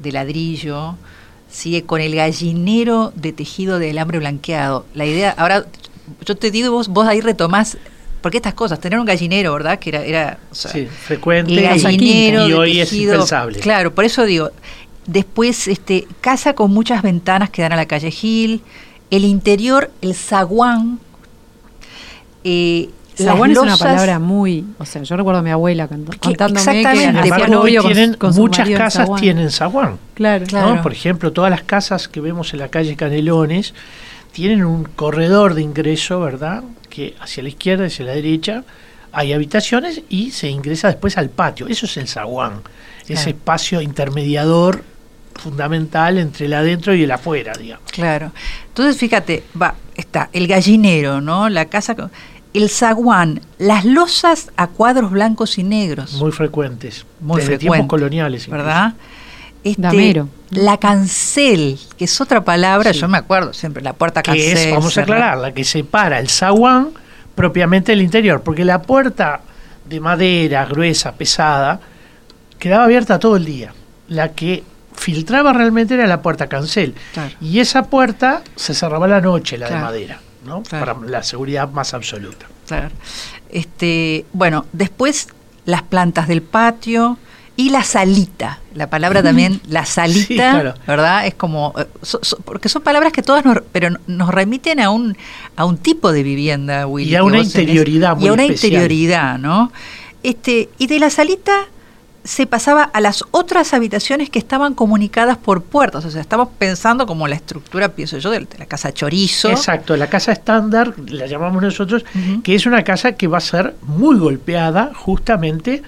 de 0.00 0.12
ladrillo, 0.12 0.96
sigue 1.50 1.84
con 1.84 2.00
el 2.00 2.14
gallinero 2.14 3.12
de 3.14 3.32
tejido 3.32 3.78
de 3.78 3.90
alambre 3.90 4.18
blanqueado. 4.18 4.86
La 4.94 5.06
idea, 5.06 5.34
ahora 5.36 5.66
yo 6.24 6.36
te 6.36 6.50
digo, 6.50 6.70
vos, 6.70 6.88
vos 6.88 7.06
ahí 7.06 7.20
retomás, 7.20 7.78
porque 8.20 8.38
estas 8.38 8.54
cosas, 8.54 8.80
tener 8.80 8.98
un 8.98 9.06
gallinero, 9.06 9.52
¿verdad? 9.52 9.78
Que 9.78 9.90
era, 9.90 10.04
era 10.04 10.38
o 10.50 10.54
sea, 10.54 10.70
Sí, 10.70 10.86
frecuente 10.86 11.52
el 11.52 11.62
gallinero 11.62 12.48
y 12.48 12.52
hoy 12.52 12.80
es 12.80 12.92
impensable. 12.92 13.60
Claro, 13.60 13.94
por 13.94 14.04
eso 14.04 14.24
digo, 14.24 14.50
después 15.06 15.68
este 15.68 16.06
casa 16.20 16.54
con 16.54 16.70
muchas 16.70 17.02
ventanas 17.02 17.50
que 17.50 17.62
dan 17.62 17.72
a 17.72 17.76
la 17.76 17.86
calle 17.86 18.10
Gil, 18.10 18.62
el 19.10 19.24
interior, 19.24 19.90
el 20.02 20.14
zaguán, 20.14 21.00
eh, 22.44 22.90
Zaguán 23.24 23.50
es 23.50 23.58
una 23.58 23.76
palabra 23.76 24.18
muy. 24.18 24.64
O 24.78 24.84
sea, 24.84 25.02
yo 25.02 25.16
recuerdo 25.16 25.40
a 25.40 25.42
mi 25.42 25.50
abuela 25.50 25.88
cant- 25.88 26.18
contándome 26.18 26.64
que 26.64 26.80
exactamente. 26.80 27.28
embargo, 27.28 27.60
hoy 27.60 27.76
con- 27.76 27.86
tienen, 27.92 28.14
con 28.14 28.34
su 28.34 28.40
muchas 28.40 28.68
casas 28.70 29.04
zaguán. 29.06 29.20
tienen 29.20 29.50
zaguán. 29.50 29.98
Claro, 30.14 30.40
¿no? 30.40 30.46
Claro. 30.48 30.82
Por 30.82 30.92
ejemplo, 30.92 31.32
todas 31.32 31.50
las 31.50 31.62
casas 31.62 32.08
que 32.08 32.20
vemos 32.20 32.52
en 32.52 32.58
la 32.60 32.68
calle 32.68 32.96
Canelones 32.96 33.74
tienen 34.32 34.64
un 34.64 34.84
corredor 34.84 35.54
de 35.54 35.62
ingreso, 35.62 36.20
¿verdad? 36.20 36.62
Que 36.88 37.14
hacia 37.20 37.42
la 37.42 37.48
izquierda 37.48 37.84
y 37.84 37.86
hacia 37.88 38.04
la 38.06 38.12
derecha 38.12 38.64
hay 39.12 39.32
habitaciones 39.32 40.02
y 40.08 40.30
se 40.30 40.48
ingresa 40.48 40.88
después 40.88 41.18
al 41.18 41.30
patio. 41.30 41.66
Eso 41.68 41.86
es 41.86 41.96
el 41.96 42.06
zaguán, 42.08 42.60
ese 43.08 43.30
espacio 43.30 43.80
intermediador 43.80 44.84
fundamental 45.34 46.18
entre 46.18 46.46
el 46.46 46.52
adentro 46.52 46.94
y 46.94 47.02
el 47.02 47.10
afuera, 47.10 47.52
digamos. 47.58 47.90
Claro. 47.90 48.30
Entonces, 48.68 48.96
fíjate, 48.98 49.42
va, 49.60 49.74
está 49.94 50.28
el 50.32 50.46
gallinero, 50.46 51.20
¿no? 51.20 51.48
La 51.48 51.64
casa, 51.66 51.94
con- 51.94 52.10
el 52.54 52.68
zaguán, 52.68 53.40
las 53.58 53.84
losas 53.84 54.50
a 54.56 54.66
cuadros 54.66 55.10
blancos 55.10 55.58
y 55.58 55.62
negros. 55.62 56.14
Muy 56.14 56.32
frecuentes. 56.32 57.06
Muy 57.20 57.40
desde 57.40 57.58
tiempos 57.58 57.86
coloniales. 57.86 58.46
incluso. 58.48 58.64
¿verdad? 58.64 58.94
Este, 59.62 59.82
Damero. 59.82 60.28
La 60.50 60.78
cancel, 60.78 61.78
que 61.98 62.04
es 62.06 62.20
otra 62.20 62.42
palabra, 62.44 62.92
Sí. 62.92 63.00
yo 63.00 63.08
me 63.08 63.18
acuerdo 63.18 63.52
siempre, 63.52 63.82
la 63.82 63.92
puerta 63.92 64.22
que 64.22 64.30
cancel. 64.32 64.56
es, 64.56 64.70
vamos 64.70 64.86
a 64.86 64.90
cerrada. 65.02 65.14
aclarar, 65.26 65.38
la 65.38 65.54
que 65.54 65.64
separa 65.64 66.18
el 66.18 66.28
zaguán 66.28 66.88
propiamente 67.34 67.92
del 67.92 68.02
interior, 68.02 68.42
porque 68.42 68.64
la 68.64 68.82
puerta 68.82 69.42
de 69.88 70.00
madera 70.00 70.64
gruesa, 70.66 71.12
pesada, 71.12 71.78
quedaba 72.58 72.84
abierta 72.84 73.18
todo 73.18 73.36
el 73.36 73.44
día. 73.44 73.72
La 74.08 74.32
que 74.32 74.64
filtraba 74.96 75.52
realmente 75.52 75.94
era 75.94 76.06
la 76.06 76.20
puerta 76.20 76.48
cancel. 76.48 76.94
Claro. 77.12 77.30
Y 77.40 77.60
esa 77.60 77.84
puerta 77.84 78.42
se 78.56 78.74
cerraba 78.74 79.06
a 79.06 79.08
la 79.08 79.20
noche, 79.20 79.56
la 79.56 79.66
Claro. 79.68 79.80
de 79.80 79.86
madera, 79.86 80.20
¿no? 80.44 80.62
Claro. 80.62 80.96
Para 80.98 81.08
la 81.08 81.22
seguridad 81.22 81.70
más 81.70 81.94
absoluta. 81.94 82.46
Claro. 82.66 82.90
Este, 83.50 84.24
bueno, 84.32 84.66
después 84.72 85.28
las 85.64 85.82
plantas 85.82 86.28
del 86.28 86.42
patio 86.42 87.18
y 87.56 87.70
la 87.70 87.84
salita. 87.84 88.60
La 88.74 88.88
palabra 88.88 89.22
también, 89.22 89.60
la 89.68 89.84
salita, 89.84 90.26
Sí, 90.26 90.34
claro. 90.36 90.74
¿verdad? 90.86 91.26
Es 91.26 91.34
como, 91.34 91.74
eh, 91.78 91.86
so- 92.02 92.20
so- 92.22 92.38
porque 92.44 92.68
son 92.68 92.82
palabras 92.82 93.12
que 93.12 93.22
todas 93.22 93.44
nos, 93.44 93.58
pero 93.72 93.90
nos 94.06 94.28
remiten 94.30 94.80
a 94.80 94.90
un, 94.90 95.16
a 95.56 95.64
un 95.66 95.76
tipo 95.76 96.10
de 96.12 96.22
vivienda, 96.22 96.86
Willy. 96.86 97.10
Y 97.10 97.16
a 97.16 97.22
una 97.24 97.38
vos 97.38 97.52
tenés. 97.52 97.68
interioridad 97.68 98.16
Y 98.16 98.20
muy 98.20 98.28
a 98.28 98.32
una 98.32 98.42
especial. 98.44 98.72
interioridad, 98.72 99.38
¿no? 99.38 99.72
Este, 100.22 100.70
y 100.78 100.86
de 100.86 100.98
la 101.00 101.10
salita 101.10 101.66
se 102.22 102.46
pasaba 102.46 102.82
a 102.82 103.00
las 103.00 103.24
otras 103.30 103.72
habitaciones 103.72 104.28
que 104.30 104.38
estaban 104.38 104.74
comunicadas 104.74 105.38
por 105.38 105.62
puertas. 105.62 106.04
O 106.04 106.10
sea, 106.10 106.20
estamos 106.20 106.48
pensando 106.58 107.06
como 107.06 107.26
la 107.26 107.34
estructura, 107.34 107.90
pienso 107.90 108.18
yo, 108.18 108.30
de 108.30 108.46
la 108.58 108.66
casa 108.66 108.92
chorizo. 108.92 109.50
Exacto, 109.50 109.96
la 109.96 110.08
casa 110.08 110.32
estándar, 110.32 110.94
la 111.08 111.26
llamamos 111.26 111.62
nosotros, 111.62 112.04
que 112.44 112.54
es 112.54 112.66
una 112.66 112.84
casa 112.84 113.12
que 113.12 113.26
va 113.26 113.38
a 113.38 113.42
ser 113.42 113.74
muy 113.82 114.18
golpeada 114.18 114.92
justamente 114.94 115.82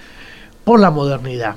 por 0.63 0.79
la 0.79 0.89
modernidad, 0.89 1.55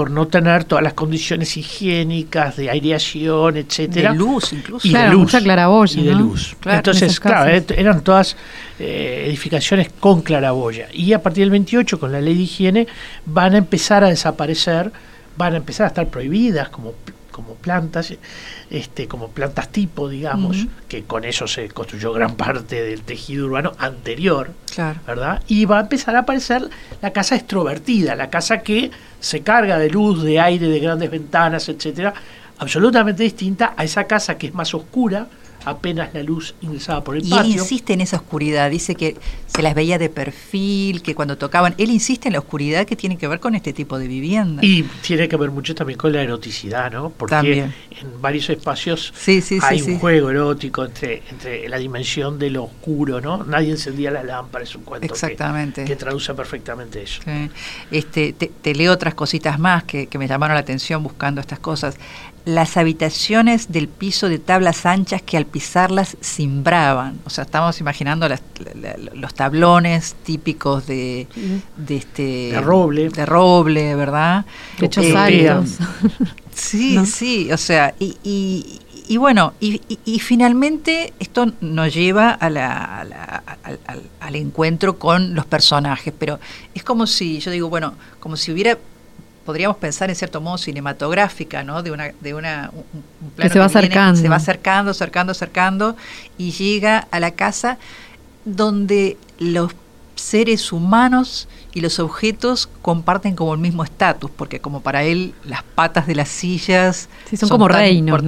por 0.00 0.10
no 0.10 0.28
tener 0.28 0.64
todas 0.64 0.82
las 0.82 0.94
condiciones 0.94 1.58
higiénicas 1.58 2.56
de 2.56 2.70
aireación, 2.70 3.58
etcétera. 3.58 4.12
De 4.12 4.18
luz, 4.18 4.50
incluso. 4.54 4.88
Y 4.88 4.92
Claro, 4.92 5.08
de 5.08 5.12
luz. 5.12 5.20
mucha 5.24 5.42
claraboya, 5.42 6.00
Y 6.00 6.04
de 6.04 6.12
¿no? 6.12 6.20
luz. 6.20 6.56
Claro, 6.58 6.74
en 6.76 6.78
Entonces, 6.78 7.20
claro, 7.20 7.50
et- 7.50 7.70
eran 7.72 8.00
todas 8.02 8.34
eh, 8.78 9.24
edificaciones 9.28 9.90
con 10.00 10.22
claraboya. 10.22 10.88
Y 10.94 11.12
a 11.12 11.22
partir 11.22 11.42
del 11.44 11.50
28, 11.50 12.00
con 12.00 12.12
la 12.12 12.20
ley 12.22 12.34
de 12.34 12.40
higiene, 12.44 12.86
van 13.26 13.54
a 13.54 13.58
empezar 13.58 14.02
a 14.02 14.08
desaparecer, 14.08 14.90
van 15.36 15.52
a 15.52 15.56
empezar 15.58 15.84
a 15.84 15.88
estar 15.88 16.06
prohibidas 16.08 16.70
como, 16.70 16.94
como 17.42 17.54
plantas, 17.54 18.14
este, 18.70 19.08
como 19.08 19.28
plantas 19.28 19.70
tipo, 19.70 20.08
digamos, 20.08 20.66
que 20.88 21.04
con 21.04 21.24
eso 21.24 21.46
se 21.46 21.68
construyó 21.68 22.12
gran 22.12 22.36
parte 22.36 22.82
del 22.82 23.02
tejido 23.02 23.46
urbano 23.46 23.72
anterior. 23.78 24.52
Claro. 24.74 25.00
¿verdad? 25.06 25.42
Y 25.48 25.64
va 25.64 25.78
a 25.78 25.80
empezar 25.80 26.14
a 26.16 26.20
aparecer 26.20 26.68
la 27.02 27.12
casa 27.12 27.34
extrovertida, 27.34 28.14
la 28.14 28.30
casa 28.30 28.58
que 28.58 28.90
se 29.18 29.40
carga 29.40 29.78
de 29.78 29.90
luz, 29.90 30.22
de 30.22 30.38
aire, 30.38 30.68
de 30.68 30.78
grandes 30.78 31.10
ventanas, 31.10 31.68
etcétera, 31.68 32.14
absolutamente 32.58 33.22
distinta 33.22 33.74
a 33.76 33.84
esa 33.84 34.04
casa 34.04 34.36
que 34.36 34.48
es 34.48 34.54
más 34.54 34.74
oscura, 34.74 35.26
apenas 35.64 36.12
la 36.14 36.22
luz 36.22 36.54
ingresaba 36.60 37.02
por 37.04 37.16
el 37.16 37.22
Y 37.22 37.26
él 37.26 37.36
patio. 37.38 37.52
insiste 37.52 37.92
en 37.92 38.00
esa 38.00 38.16
oscuridad, 38.16 38.70
dice 38.70 38.94
que 38.94 39.16
se 39.46 39.62
las 39.62 39.74
veía 39.74 39.98
de 39.98 40.08
perfil, 40.08 41.02
que 41.02 41.14
cuando 41.14 41.36
tocaban, 41.38 41.74
él 41.78 41.90
insiste 41.90 42.28
en 42.28 42.32
la 42.34 42.38
oscuridad 42.38 42.86
que 42.86 42.96
tiene 42.96 43.18
que 43.18 43.26
ver 43.28 43.40
con 43.40 43.54
este 43.54 43.72
tipo 43.72 43.98
de 43.98 44.08
vivienda. 44.08 44.64
Y 44.64 44.82
tiene 45.02 45.28
que 45.28 45.36
ver 45.36 45.50
mucho 45.50 45.74
también 45.74 45.98
con 45.98 46.12
la 46.12 46.22
eroticidad, 46.22 46.90
¿no? 46.92 47.10
Porque 47.10 47.34
También. 47.34 47.74
en 48.00 48.20
varios 48.22 48.48
espacios 48.50 49.12
Sí, 49.16 49.40
sí, 49.40 49.58
hay 49.62 49.80
sí. 49.80 49.90
un 49.92 49.98
juego 49.98 50.30
erótico 50.30 50.84
entre, 50.84 51.22
entre 51.30 51.68
la 51.68 51.78
dimensión 51.78 52.38
de 52.38 52.50
lo 52.50 52.64
oscuro, 52.64 53.20
¿no? 53.20 53.44
Nadie 53.44 53.70
encendía 53.72 54.10
las 54.10 54.24
lámparas, 54.24 54.68
es 54.70 54.76
un 54.76 54.82
cuento 54.84 55.06
que- 55.08 55.12
Exactamente. 55.12 55.84
que 55.84 55.96
traduce 55.96 56.32
perfectamente 56.34 57.02
eso. 57.02 57.20
Este, 57.90 58.32
te, 58.32 58.46
te 58.48 58.74
leo 58.74 58.92
otras 58.92 59.14
cositas 59.14 59.58
más 59.58 59.84
que, 59.84 60.06
que 60.06 60.18
me 60.18 60.26
llamaron 60.28 60.54
la 60.54 60.60
atención 60.60 61.02
buscando 61.02 61.40
estas 61.40 61.58
cosas. 61.58 61.96
Las 62.46 62.76
habitaciones 62.76 63.70
del 63.70 63.86
piso 63.88 64.28
de 64.28 64.38
tablas 64.38 64.86
anchas 64.86 65.20
que 65.22 65.36
al 65.36 65.44
pisarlas 65.46 66.16
cimbraban. 66.22 67.18
O 67.24 67.30
sea, 67.30 67.44
estamos 67.44 67.80
imaginando 67.80 68.28
las- 68.28 68.42
la- 68.80 68.96
la- 68.96 69.14
los 69.14 69.34
tablones 69.34 70.14
típicos 70.24 70.86
de, 70.86 71.26
de 71.76 71.96
este 71.96 72.22
De 72.52 72.60
roble. 72.60 73.10
de 73.10 73.26
roble, 73.26 73.94
¿verdad? 73.94 74.44
Techos 74.78 75.04
Eh. 75.04 75.12
Sí, 76.54 76.94
¿no? 76.96 77.06
sí, 77.06 77.50
o 77.52 77.56
sea, 77.56 77.94
y, 77.98 78.16
y, 78.22 78.80
y 79.08 79.16
bueno, 79.16 79.54
y, 79.60 79.80
y- 79.88 79.98
y 80.04 80.18
finalmente 80.18 81.12
esto 81.18 81.52
nos 81.60 81.94
lleva 81.94 82.30
a 82.30 82.50
la- 82.50 83.00
a 83.00 83.04
la- 83.04 83.42
al, 83.62 83.78
al- 83.86 84.02
al 84.20 84.36
encuentro 84.36 84.98
con 84.98 85.34
los 85.34 85.46
personajes, 85.46 86.12
pero 86.18 86.38
es 86.74 86.82
como 86.82 87.06
si, 87.06 87.38
yo 87.40 87.50
digo, 87.50 87.68
bueno, 87.68 87.94
como 88.18 88.36
si 88.36 88.52
hubiera, 88.52 88.76
podríamos 89.50 89.78
pensar 89.78 90.10
en 90.10 90.14
cierto 90.14 90.40
modo 90.40 90.58
cinematográfica, 90.58 91.64
¿no? 91.64 91.82
De 91.82 91.90
una, 91.90 92.12
de 92.20 92.34
una, 92.34 92.70
un, 92.72 92.84
un 93.20 93.30
plano 93.30 93.52
se 93.52 93.58
va 93.58 93.66
viene, 93.66 93.78
acercando. 93.80 94.20
se 94.20 94.28
va 94.28 94.36
acercando, 94.36 94.90
acercando, 94.92 95.32
acercando, 95.32 95.96
y 96.38 96.52
llega 96.52 97.08
a 97.10 97.18
la 97.18 97.32
casa 97.32 97.76
donde 98.44 99.16
los 99.40 99.72
seres 100.20 100.72
humanos 100.72 101.48
y 101.72 101.80
los 101.80 101.98
objetos 101.98 102.68
comparten 102.82 103.36
como 103.36 103.54
el 103.54 103.60
mismo 103.60 103.84
estatus, 103.84 104.30
porque 104.30 104.60
como 104.60 104.80
para 104.82 105.04
él 105.04 105.34
las 105.44 105.62
patas 105.62 106.06
de 106.06 106.14
las 106.14 106.28
sillas 106.28 107.08
Sí, 107.28 107.36
son 107.36 107.48
como 107.48 107.68
tan 107.68 107.78
reinos, 107.78 108.20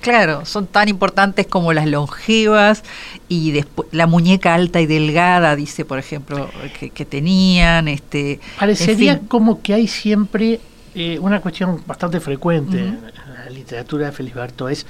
claro, 0.00 0.44
son 0.44 0.66
tan 0.66 0.88
importantes 0.88 1.46
como 1.46 1.72
las 1.72 1.86
longevas 1.86 2.82
y 3.28 3.50
después 3.52 3.88
la 3.92 4.06
muñeca 4.06 4.54
alta 4.54 4.80
y 4.80 4.86
delgada, 4.86 5.56
dice 5.56 5.84
por 5.84 5.98
ejemplo, 5.98 6.48
que, 6.78 6.90
que 6.90 7.04
tenían, 7.04 7.88
este, 7.88 8.40
Parecería 8.58 9.12
en 9.12 9.18
fin. 9.20 9.28
como 9.28 9.62
que 9.62 9.74
hay 9.74 9.88
siempre 9.88 10.60
eh, 10.94 11.18
una 11.20 11.40
cuestión 11.40 11.82
bastante 11.86 12.20
frecuente 12.20 12.78
en 12.78 13.00
la 13.02 13.50
literatura 13.50 14.06
de 14.06 14.12
Felisberto, 14.12 14.68
es 14.68 14.86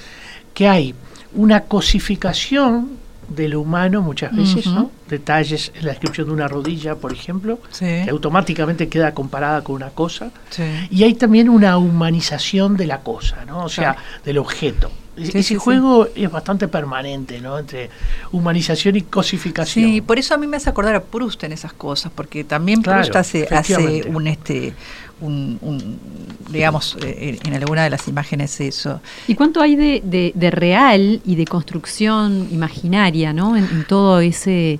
que 0.55 0.69
hay 0.69 0.95
una 1.35 1.63
cosificación 1.63 3.06
de 3.29 3.49
lo 3.49 3.61
humano 3.61 4.03
muchas 4.03 4.35
veces. 4.35 4.67
¿no? 4.67 4.91
Detalles 5.09 5.73
en 5.75 5.85
la 5.87 5.91
descripción 5.93 6.29
de 6.29 6.33
una 6.35 6.49
rodilla, 6.49 6.95
por 6.97 7.13
ejemplo, 7.13 7.59
Sí, 7.71 7.85
que 7.85 8.11
automáticamente 8.11 8.89
queda 8.89 9.13
comparada 9.15 9.63
con 9.63 9.77
una 9.77 9.91
cosa. 9.91 10.31
sí. 10.51 10.63
Y 10.91 11.05
hay 11.05 11.15
también 11.15 11.49
una 11.49 11.77
humanización 11.79 12.77
de 12.77 12.87
la 12.87 13.01
cosa, 13.01 13.45
¿no? 13.45 13.65
O 13.65 13.69
sea, 13.69 13.93
Claro. 13.95 14.09
del 14.25 14.39
objeto. 14.39 14.91
Sí, 15.17 15.23
Ese 15.23 15.33
sí, 15.33 15.43
sí. 15.45 15.55
juego 15.57 16.07
es 16.15 16.31
bastante 16.31 16.69
permanente, 16.69 17.41
¿no? 17.41 17.59
Entre 17.59 17.89
humanización 18.33 18.97
y 18.97 19.03
cosificación. 19.03 19.85
Sí, 19.87 20.01
por 20.03 20.19
eso 20.19 20.35
a 20.35 20.37
mí 20.37 20.47
me 20.47 20.59
hace 20.59 20.69
acordar 20.69 20.95
a 20.95 21.03
Proust 21.03 21.43
en 21.45 21.53
esas 21.53 21.73
cosas, 21.73 22.13
porque 22.15 22.45
también 22.45 22.83
Claro, 22.83 23.01
Proust 23.01 23.17
hace, 23.17 24.05
un 24.09 24.27
este 24.27 24.75
un, 25.23 25.59
un, 25.63 25.99
digamos 26.53 26.99
eh, 27.03 27.39
en, 27.43 27.49
en 27.55 27.59
alguna 27.63 27.85
de 27.85 27.89
las 27.91 28.07
imágenes 28.09 28.61
eso. 28.61 29.01
¿Y 29.27 29.35
cuánto 29.35 29.63
hay 29.63 29.75
de, 29.75 30.03
de- 30.05 30.33
de 30.35 30.51
real 30.51 31.23
y 31.25 31.37
de 31.37 31.47
construcción 31.47 32.49
imaginaria, 32.53 33.33
¿no? 33.33 33.57
En, 33.57 33.65
en 33.65 33.85
todo 33.87 34.21
ese 34.21 34.79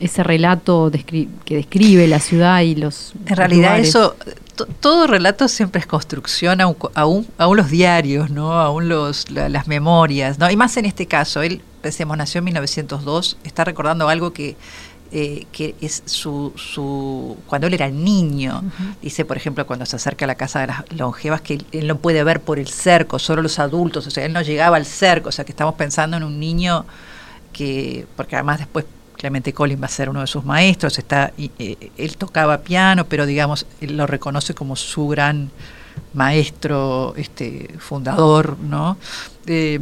ese 0.00 0.22
relato 0.24 0.90
descri- 0.90 1.28
que 1.46 1.54
describe 1.56 2.06
la 2.08 2.18
ciudad 2.20 2.60
y 2.60 2.74
los 2.74 3.14
En 3.26 3.36
realidad 3.36 3.68
lugares. 3.70 3.88
eso 3.88 4.16
todo 4.54 5.06
relato 5.06 5.48
siempre 5.48 5.80
es 5.80 5.86
construcción, 5.86 6.60
aún, 6.60 6.76
aún, 6.94 7.26
aún 7.38 7.56
los 7.56 7.70
diarios, 7.70 8.30
¿no? 8.30 8.52
Aún 8.52 8.88
los, 8.88 9.30
la- 9.30 9.48
las 9.48 9.66
memorias, 9.66 10.38
¿no? 10.38 10.50
Y 10.50 10.56
más 10.56 10.76
en 10.76 10.84
este 10.84 11.06
caso, 11.06 11.42
él, 11.42 11.60
pensemos, 11.82 12.16
nació 12.16 12.38
en 12.38 12.44
1902, 12.46 13.36
está 13.44 13.64
recordando 13.64 14.08
algo 14.08 14.32
que 14.32 14.56
eh, 15.16 15.46
que 15.52 15.76
es 15.80 16.02
su, 16.06 16.52
su, 16.56 17.36
cuando 17.46 17.68
él 17.68 17.74
era 17.74 17.88
niño, 17.88 18.64
dice 19.00 19.24
por 19.24 19.36
ejemplo 19.36 19.64
cuando 19.64 19.86
se 19.86 19.94
acerca 19.94 20.24
a 20.24 20.26
la 20.28 20.34
casa 20.34 20.60
de 20.60 20.66
las 20.68 20.92
longevas 20.92 21.40
que 21.40 21.60
él, 21.70 21.86
no 21.86 21.98
puede 21.98 22.24
ver 22.24 22.40
por 22.40 22.58
el 22.58 22.66
cerco, 22.66 23.20
solo 23.20 23.40
los 23.40 23.60
adultos, 23.60 24.08
o 24.08 24.10
sea, 24.10 24.24
él 24.24 24.32
no 24.32 24.42
llegaba 24.42 24.76
al 24.76 24.86
cerco, 24.86 25.28
o 25.28 25.32
sea 25.32 25.44
que 25.44 25.52
estamos 25.52 25.74
pensando 25.76 26.16
en 26.16 26.24
un 26.24 26.40
niño 26.40 26.84
que, 27.52 28.06
porque 28.16 28.34
además 28.34 28.58
después 28.58 28.86
Clemente 29.24 29.54
Collin 29.54 29.80
va 29.80 29.86
a 29.86 29.88
ser 29.88 30.10
uno 30.10 30.20
de 30.20 30.26
sus 30.26 30.44
maestros, 30.44 30.98
está, 30.98 31.32
eh, 31.38 31.90
él 31.96 32.16
tocaba 32.18 32.58
piano, 32.58 33.06
pero 33.06 33.24
digamos, 33.24 33.64
él 33.80 33.96
lo 33.96 34.06
reconoce 34.06 34.52
como 34.52 34.76
su 34.76 35.08
gran 35.08 35.50
maestro, 36.12 37.14
este, 37.16 37.70
fundador, 37.78 38.58
¿no? 38.58 38.98
Eh, 39.46 39.80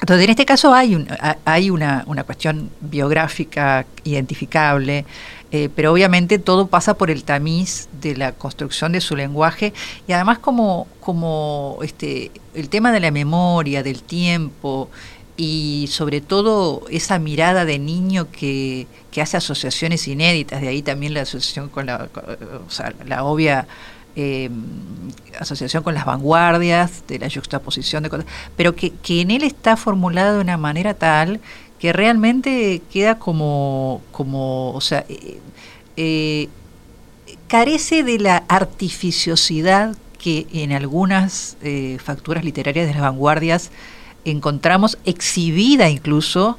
entonces, 0.00 0.24
en 0.24 0.30
este 0.30 0.46
caso 0.46 0.72
hay, 0.72 1.04
hay 1.44 1.70
una, 1.70 2.04
cuestión 2.24 2.70
biográfica 2.80 3.84
identificable, 4.04 5.04
eh, 5.50 5.68
pero 5.74 5.92
obviamente 5.92 6.38
todo 6.38 6.68
pasa 6.68 6.94
por 6.94 7.10
el 7.10 7.24
tamiz 7.24 7.88
de 8.00 8.16
la 8.16 8.30
construcción 8.30 8.92
de 8.92 9.00
su 9.00 9.16
lenguaje 9.16 9.72
y 10.06 10.12
además 10.12 10.38
como, 10.38 10.86
como 11.00 11.80
este, 11.82 12.30
el 12.54 12.68
tema 12.68 12.92
de 12.92 13.00
la 13.00 13.10
memoria, 13.10 13.82
del 13.82 14.04
tiempo 14.04 14.88
y 15.42 15.86
sobre 15.86 16.20
todo 16.20 16.82
esa 16.90 17.18
mirada 17.18 17.64
de 17.64 17.78
niño 17.78 18.30
que, 18.30 18.86
hace 19.22 19.38
asociaciones 19.38 20.06
inéditas, 20.06 20.60
de 20.60 20.68
ahí 20.68 20.82
también 20.82 21.14
la 21.14 21.22
asociación 21.22 21.70
con 21.70 21.86
la, 21.86 22.10
o 22.66 22.70
sea, 22.70 22.92
la 23.06 23.24
obvia 23.24 23.66
eh, 24.16 24.50
asociación 25.38 25.82
con 25.82 25.94
las 25.94 26.04
vanguardias, 26.04 27.04
de 27.08 27.18
la 27.18 27.30
juxtaposición 27.30 28.02
de 28.02 28.10
cosas, 28.10 28.26
pero 28.54 28.76
que, 28.76 28.92
en 29.08 29.30
él 29.30 29.42
está 29.42 29.78
formulado 29.78 30.34
de 30.34 30.40
una 30.42 30.58
manera 30.58 30.92
tal 30.92 31.40
que 31.78 31.94
realmente 31.94 32.82
queda 32.92 33.18
como, 33.18 34.02
como 34.12 34.72
o 34.72 34.80
sea, 34.82 35.06
eh, 35.08 35.38
eh, 35.96 36.48
carece 37.48 38.02
de 38.02 38.18
la 38.18 38.44
artificiosidad 38.46 39.96
que 40.18 40.46
en 40.52 40.72
algunas 40.72 41.56
facturas 42.04 42.44
literarias 42.44 42.86
de 42.86 42.92
las 42.92 43.00
vanguardias 43.00 43.70
encontramos 44.24 44.98
exhibida 45.04 45.88
incluso 45.88 46.58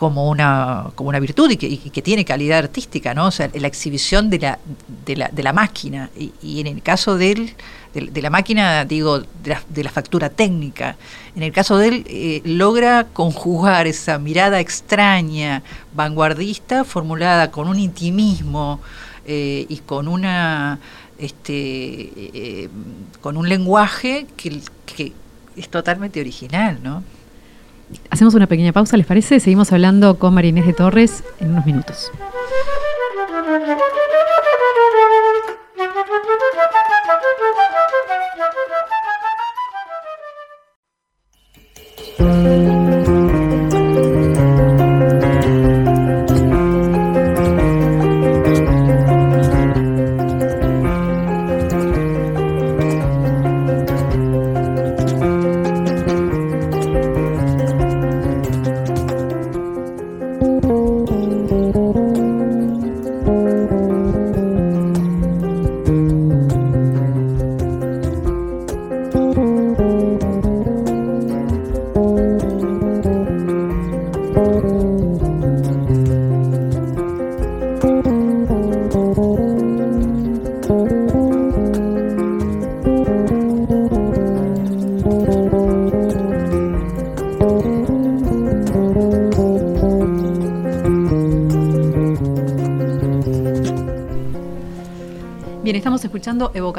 como 0.00 0.30
una, 0.30 0.86
como 0.94 1.10
una 1.10 1.20
virtud 1.20 1.50
y 1.50 1.58
que, 1.58 2.00
tiene 2.00 2.24
calidad 2.24 2.60
artística, 2.60 3.12
¿no? 3.12 3.26
O 3.26 3.30
sea, 3.30 3.50
la 3.52 3.66
exhibición 3.66 4.30
de 4.30 4.38
la, 4.38 4.58
de 5.04 5.14
la, 5.14 5.28
de 5.28 5.42
la 5.42 5.52
máquina. 5.52 6.08
Y, 6.16 6.58
en 6.58 6.68
el 6.68 6.80
caso 6.80 7.18
de 7.18 7.32
él, 7.32 7.54
de, 7.92 8.22
la 8.22 8.30
máquina, 8.30 8.86
digo, 8.86 9.18
de 9.18 9.84
la, 9.84 9.90
factura 9.90 10.30
técnica, 10.30 10.96
en 11.36 11.42
el 11.42 11.52
caso 11.52 11.76
de 11.76 11.88
él, 11.88 12.04
eh, 12.06 12.40
logra 12.46 13.08
conjugar 13.12 13.86
esa 13.86 14.18
mirada 14.18 14.58
extraña, 14.58 15.62
vanguardista, 15.94 16.84
formulada 16.84 17.50
con 17.50 17.68
un 17.68 17.78
intimismo 17.78 18.80
eh, 19.26 19.66
y 19.68 19.76
con 19.84 20.08
una. 20.08 20.78
Este, 21.18 21.52
eh, 21.52 22.70
con 23.20 23.36
un 23.36 23.50
lenguaje 23.50 24.26
que 24.38 24.62
es 25.56 25.68
totalmente 25.68 26.20
original, 26.20 26.78
¿no? 26.82 27.02
Hacemos 28.10 28.34
una 28.34 28.46
pequeña 28.46 28.72
pausa, 28.72 28.96
¿les 28.96 29.06
parece? 29.06 29.40
Seguimos 29.40 29.72
hablando 29.72 30.18
con 30.18 30.34
Marinés 30.34 30.66
de 30.66 30.72
Torres 30.72 31.24
en 31.40 31.50
unos 31.50 31.66
minutos. 31.66 32.10
escuchando 42.20 42.79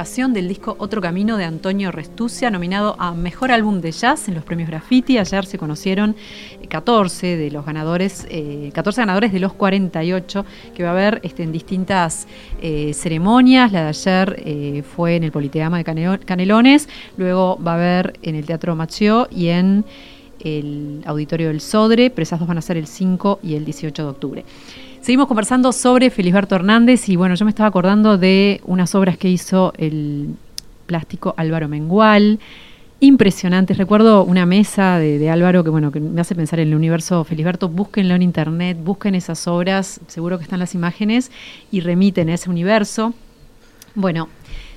Del 0.01 0.47
disco 0.47 0.75
Otro 0.79 0.99
Camino 0.99 1.37
de 1.37 1.43
Antonio 1.43 1.91
Restucia, 1.91 2.49
nominado 2.49 2.95
a 2.97 3.13
Mejor 3.13 3.51
Álbum 3.51 3.81
de 3.81 3.91
Jazz 3.91 4.27
en 4.27 4.33
los 4.33 4.43
premios 4.43 4.67
Graffiti. 4.67 5.19
Ayer 5.19 5.45
se 5.45 5.59
conocieron 5.59 6.15
14 6.69 7.37
de 7.37 7.51
los 7.51 7.63
ganadores, 7.67 8.25
14 8.25 8.31
eh, 8.31 9.03
ganadores 9.03 9.31
de 9.31 9.39
los 9.39 9.53
48 9.53 10.43
que 10.73 10.81
va 10.81 10.89
a 10.89 10.91
haber 10.93 11.19
este, 11.21 11.43
en 11.43 11.51
distintas 11.51 12.27
eh, 12.63 12.95
ceremonias. 12.95 13.71
La 13.71 13.83
de 13.83 13.89
ayer 13.89 14.43
eh, 14.43 14.83
fue 14.95 15.17
en 15.17 15.23
el 15.23 15.31
Politeama 15.31 15.77
de 15.77 15.83
Canelones, 16.25 16.89
luego 17.17 17.59
va 17.63 17.73
a 17.73 17.75
haber 17.75 18.19
en 18.23 18.33
el 18.33 18.45
Teatro 18.47 18.75
Machio 18.75 19.27
y 19.29 19.49
en 19.49 19.85
el 20.39 21.03
Auditorio 21.05 21.49
del 21.49 21.61
Sodre, 21.61 22.09
pero 22.09 22.23
esas 22.23 22.39
dos 22.39 22.47
van 22.47 22.57
a 22.57 22.61
ser 22.63 22.75
el 22.75 22.87
5 22.87 23.41
y 23.43 23.53
el 23.53 23.65
18 23.65 24.01
de 24.01 24.09
octubre. 24.09 24.45
Seguimos 25.01 25.27
conversando 25.27 25.71
sobre 25.71 26.11
Felisberto 26.11 26.53
Hernández 26.53 27.09
y 27.09 27.15
bueno, 27.15 27.33
yo 27.33 27.43
me 27.43 27.49
estaba 27.49 27.67
acordando 27.67 28.19
de 28.19 28.61
unas 28.65 28.93
obras 28.93 29.17
que 29.17 29.29
hizo 29.29 29.73
el 29.77 30.35
plástico 30.85 31.33
Álvaro 31.37 31.67
Mengual, 31.67 32.39
impresionantes. 32.99 33.79
Recuerdo 33.79 34.23
una 34.23 34.45
mesa 34.45 34.99
de, 34.99 35.27
Álvaro 35.31 35.63
que 35.63 35.71
bueno, 35.71 35.91
que 35.91 35.99
me 35.99 36.21
hace 36.21 36.35
pensar 36.35 36.59
en 36.59 36.67
el 36.67 36.75
universo 36.75 37.23
Felisberto. 37.23 37.67
Búsquenlo 37.67 38.13
en 38.13 38.21
internet, 38.21 38.77
busquen 38.79 39.15
esas 39.15 39.47
obras, 39.47 39.99
seguro 40.05 40.37
que 40.37 40.43
están 40.43 40.59
las 40.59 40.75
imágenes 40.75 41.31
y 41.71 41.79
remiten 41.79 42.29
a 42.29 42.35
ese 42.35 42.51
universo. 42.51 43.15
Bueno, 43.95 44.29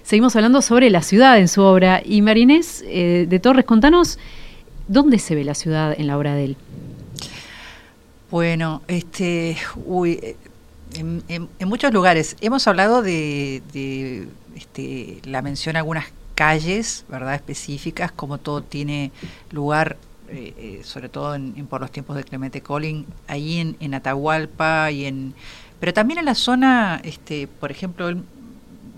seguimos 0.04 0.34
hablando 0.36 0.62
sobre 0.62 0.88
la 0.88 1.02
ciudad 1.02 1.38
en 1.38 1.48
su 1.48 1.60
obra. 1.60 2.00
Y 2.02 2.22
Marinés 2.22 2.82
eh, 2.88 3.26
de 3.28 3.38
Torres, 3.40 3.66
contanos 3.66 4.18
dónde 4.88 5.18
se 5.18 5.34
ve 5.34 5.44
la 5.44 5.54
ciudad 5.54 5.94
en 5.98 6.06
la 6.06 6.16
obra 6.16 6.34
de 6.34 6.44
él. 6.46 6.56
Bueno, 8.34 8.82
este, 8.88 9.56
uy, 9.76 10.18
eh, 10.20 10.36
en, 10.98 11.68
muchos 11.68 11.92
lugares 11.92 12.36
hemos 12.40 12.66
hablado 12.66 13.00
de, 13.00 13.62
este, 14.56 15.20
la 15.24 15.40
mención 15.40 15.76
a 15.76 15.78
algunas 15.78 16.06
calles, 16.34 17.04
¿verdad? 17.08 17.36
Específicas, 17.36 18.10
como 18.10 18.38
todo 18.38 18.60
tiene 18.60 19.12
lugar, 19.52 19.98
eh, 20.28 20.52
eh, 20.58 20.80
sobre 20.82 21.08
todo 21.08 21.36
en, 21.36 21.52
por 21.68 21.80
los 21.80 21.92
tiempos 21.92 22.16
de 22.16 22.24
Clemente 22.24 22.60
Collin, 22.60 23.06
ahí 23.28 23.60
en, 23.60 23.76
en, 23.78 23.94
Atahualpa 23.94 24.90
y 24.90 25.04
en, 25.04 25.32
pero 25.78 25.94
también 25.94 26.18
en 26.18 26.24
la 26.24 26.34
zona, 26.34 27.00
este, 27.04 27.46
por 27.46 27.70
ejemplo, 27.70 28.10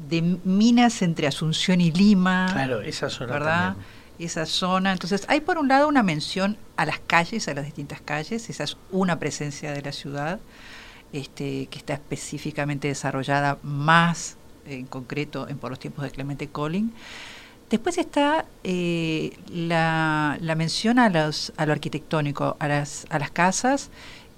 de 0.09 0.38
Minas 0.44 1.03
entre 1.03 1.27
Asunción 1.27 1.83
y 1.83 1.92
Lima. 1.92 2.49
Claro, 2.51 2.81
esa 2.81 3.11
zona 3.11 3.35
¿verdad? 3.35 3.77
Esa 4.19 4.47
zona. 4.47 4.93
Entonces, 4.93 5.25
hay 5.29 5.41
por 5.41 5.59
un 5.59 5.69
lado 5.69 5.89
una 5.89 6.03
mención 6.03 6.57
a 6.77 6.87
las 6.87 6.99
calles, 7.01 7.49
a 7.49 7.55
las 7.55 7.65
distintas 7.65 8.01
calles, 8.01 8.49
esa 8.49 8.65
es 8.65 8.77
una 8.91 9.19
presencia 9.19 9.73
de 9.73 9.83
la 9.83 9.93
ciudad, 9.93 10.41
este, 11.13 11.67
que 11.67 11.79
está 11.79 11.95
específicamente 11.95 12.89
desarrollada 12.89 13.59
más 13.63 14.37
en 14.67 14.87
concreto 14.87 15.49
en 15.49 15.59
por 15.59 15.71
los 15.71 15.79
tiempos 15.79 16.05
de 16.05 16.11
Clemente 16.11 16.49
Collin. 16.49 16.93
Después 17.71 17.99
está 17.99 18.47
eh, 18.63 19.37
la, 19.49 20.39
mención 20.57 20.99
a, 20.99 21.09
los, 21.09 21.53
a 21.57 21.67
lo 21.67 21.73
arquitectónico, 21.73 22.57
a 22.61 22.69
las, 22.69 23.07
a 23.11 23.19
las 23.19 23.31
casas, 23.31 23.91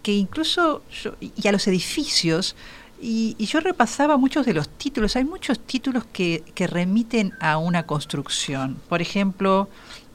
que 0.02 0.12
incluso 0.12 0.82
y 1.20 1.48
a 1.48 1.52
los 1.52 1.66
edificios, 1.66 2.56
y, 3.00 3.36
yo 3.46 3.60
repasaba 3.60 4.16
muchos 4.16 4.46
de 4.46 4.54
los 4.54 4.68
títulos. 4.68 5.16
Hay 5.16 5.24
muchos 5.24 5.60
títulos 5.60 6.04
que, 6.12 6.42
remiten 6.56 7.32
a 7.40 7.58
una 7.58 7.84
construcción. 7.84 8.78
Por 8.88 9.00
ejemplo, 9.00 9.68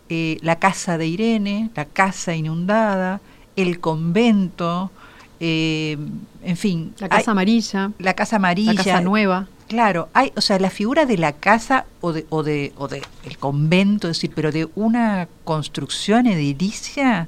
eh, 0.10 0.38
La 0.42 0.60
casa 0.60 0.98
de 0.98 1.08
Irene, 1.08 1.70
La 1.76 1.86
casa 1.86 2.36
inundada, 2.36 3.22
El 3.56 3.80
convento, 3.80 4.92
eh, 5.40 5.98
en 6.44 6.58
fin. 6.58 6.94
La 7.00 7.10
casa 7.10 7.32
amarilla. 7.32 7.92
La 8.00 8.14
casa 8.14 8.36
amarilla. 8.38 8.74
La 8.74 8.84
casa 8.84 9.02
nueva. 9.02 9.48
Claro, 9.68 10.10
hay, 10.14 10.32
o 10.36 10.42
sea, 10.42 10.60
la 10.60 10.70
figura 10.70 11.06
de 11.06 11.18
la 11.18 11.32
casa 11.32 11.86
o 12.02 12.14
de, 12.14 12.26
o 12.30 12.44
de, 12.44 12.74
o 12.78 12.88
de 12.88 13.02
el 13.24 13.38
convento, 13.38 14.08
es 14.08 14.18
decir, 14.18 14.32
pero 14.36 14.52
de 14.52 14.70
una 14.76 15.28
construcción 15.46 16.28
edilicia 16.28 17.28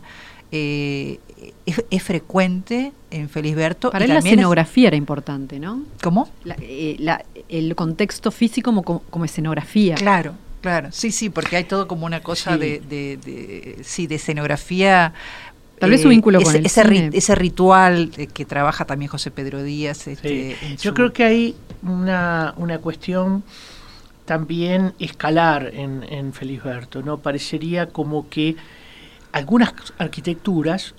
eh, 0.55 1.19
es, 1.65 2.03
frecuente 2.03 2.93
en 3.11 3.27
Felisberto. 3.29 3.91
Para 3.91 4.05
él 4.05 4.11
la 4.11 4.19
escenografía 4.19 4.87
era 4.87 4.95
importante, 4.95 5.59
¿no? 5.59 5.83
¿Cómo? 6.01 6.29
Eh, 6.61 6.97
el 7.49 7.75
contexto 7.75 8.31
físico 8.31 8.73
como, 8.83 9.25
escenografía. 9.25 9.95
Claro, 9.95 10.33
claro. 10.61 10.89
Sí, 10.91 11.11
sí, 11.11 11.29
porque 11.29 11.57
hay 11.57 11.65
todo 11.65 11.87
como 11.87 12.05
una 12.05 12.21
cosa 12.21 12.57
de, 12.57 12.79
de, 12.79 13.79
sí, 13.83 14.07
de 14.07 14.15
escenografía 14.15 15.13
Tal 15.79 15.89
vez 15.89 16.01
su 16.01 16.07
vínculo 16.07 16.41
con 16.41 16.55
ese, 16.55 16.81
el 16.81 17.13
ese, 17.13 17.35
ritual 17.35 18.09
que 18.33 18.45
trabaja 18.45 18.85
también 18.85 19.11
José 19.11 19.29
Pedro 19.29 19.61
Díaz. 19.61 20.07
Este, 20.07 20.55
Yo 20.79 20.93
creo 20.93 21.11
que 21.11 21.25
hay 21.25 21.55
una, 21.83 22.53
una 22.55 22.77
cuestión 22.77 23.43
también 24.23 24.93
escalar 24.99 25.71
en, 25.73 26.03
en 26.03 26.31
Felisberto, 26.31 27.01
¿no? 27.03 27.17
Parecería 27.17 27.87
como 27.87 28.29
que 28.29 28.55
algunas 29.35 29.73
arquitecturas 29.97 30.95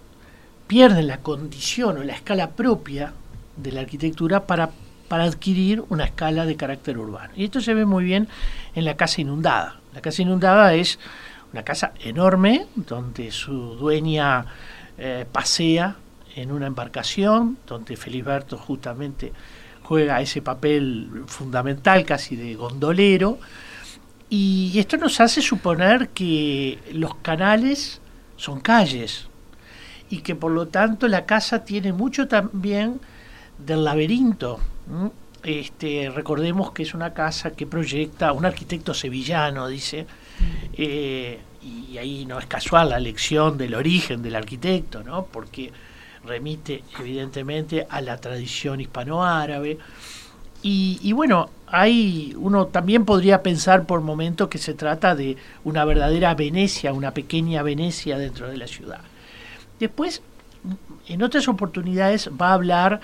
pierden 0.67 1.07
la 1.07 1.21
condición 1.21 1.97
o 1.97 2.05
la 2.05 2.13
escala 2.13 2.51
propia 2.51 3.15
de 3.57 3.73
la 3.73 3.81
arquitectura 3.81 4.47
para, 4.47 4.69
para 5.09 5.25
adquirir 5.25 5.83
una 5.89 6.05
escala 6.05 6.45
de 6.45 6.55
carácter 6.55 6.99
urbano. 6.99 7.33
Y 7.35 7.45
esto 7.45 7.63
se 7.63 7.73
ve 7.73 7.87
muy 7.87 8.05
bien 8.05 8.29
en 8.75 8.85
la 8.85 8.95
casa 8.95 9.23
inundada. 9.23 9.81
La 9.95 10.03
casa 10.03 10.21
inundada 10.21 10.75
es 10.75 10.99
una 11.55 11.63
casa 11.63 11.93
enorme 12.05 12.67
donde 12.75 13.31
su 13.31 13.75
dueña 13.77 14.45
eh, 14.99 15.25
pasea 15.33 15.97
en 16.35 16.53
una 16.53 16.67
embarcación, 16.67 17.57
donde 17.67 17.97
Felisberto 17.97 18.59
justamente 18.59 19.33
juega 19.83 20.21
ese 20.21 20.43
papel 20.43 21.25
fundamental 21.27 22.05
casi 22.05 22.37
de 22.37 22.55
gondolero. 22.55 23.39
Y 24.29 24.79
esto 24.79 24.99
nos 24.99 25.23
hace 25.23 25.41
suponer 25.41 26.11
que 26.11 26.79
los 26.93 27.15
canales 27.15 28.03
son 28.37 28.61
calles 28.61 29.29
y 30.11 30.19
que 30.19 30.35
por 30.35 30.53
lo 30.53 30.69
tanto 30.69 31.09
la 31.09 31.27
casa 31.27 31.65
tiene 31.65 31.93
mucho 31.93 32.29
también 32.29 33.01
del 33.59 33.85
laberinto. 33.85 34.61
Este, 35.43 36.11
recordemos 36.15 36.73
que 36.73 36.83
es 36.83 36.95
una 36.95 37.13
casa 37.13 37.53
que 37.53 37.67
proyecta 37.67 38.33
un 38.33 38.45
arquitecto 38.45 38.95
sevillano, 38.95 39.69
dice, 39.69 40.07
eh, 40.75 41.41
y 41.63 41.99
ahí 41.99 42.27
no 42.27 42.39
es 42.39 42.47
casual 42.47 42.91
la 42.91 42.97
elección 42.97 43.59
del 43.59 43.75
origen 43.75 44.23
del 44.23 44.37
arquitecto, 44.37 45.03
¿no? 45.03 45.27
porque 45.27 45.73
remite 46.25 46.83
evidentemente 46.99 47.87
a 47.89 48.01
la 48.01 48.17
tradición 48.19 48.81
hispanoárabe. 48.81 49.79
Y, 50.63 50.99
y 51.03 51.13
bueno, 51.13 51.51
hay, 51.67 52.35
uno 52.39 52.67
también 52.67 53.05
podría 53.05 53.43
pensar 53.43 53.87
por 53.87 54.01
momentos 54.01 54.49
que 54.49 54.59
se 54.59 54.75
trata 54.75 55.15
de 55.15 55.37
una 55.65 55.85
verdadera 55.85 56.35
Venecia, 56.35 56.93
una 56.93 57.13
pequeña 57.13 57.63
Venecia 57.63 58.19
dentro 58.19 58.49
de 58.49 58.57
la 58.57 58.67
ciudad. 58.67 59.01
Después, 59.81 60.23
en 61.09 61.23
otras 61.23 61.49
oportunidades 61.49 62.31
va 62.41 62.51
a 62.51 62.55
hablar, 62.55 63.01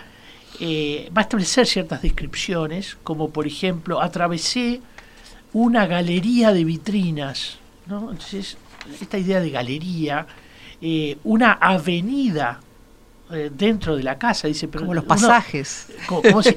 eh, 0.60 1.10
va 1.16 1.20
a 1.20 1.24
establecer 1.24 1.66
ciertas 1.66 2.02
descripciones, 2.02 2.96
como 3.02 3.30
por 3.30 3.46
ejemplo, 3.46 4.00
atravesé 4.00 4.80
una 5.52 5.86
galería 5.86 6.52
de 6.52 6.64
vitrinas, 6.64 7.58
¿no? 7.86 8.10
Entonces, 8.10 8.56
esta 9.00 9.18
idea 9.18 9.40
de 9.40 9.50
galería, 9.50 10.26
eh, 10.80 11.18
una 11.24 11.52
avenida 11.52 12.60
eh, 13.32 13.50
dentro 13.52 13.96
de 13.96 14.02
la 14.02 14.18
casa, 14.18 14.48
dice, 14.48 14.68
pero 14.68 14.84
como 14.84 14.94
los 14.94 15.04
pasajes. 15.04 15.88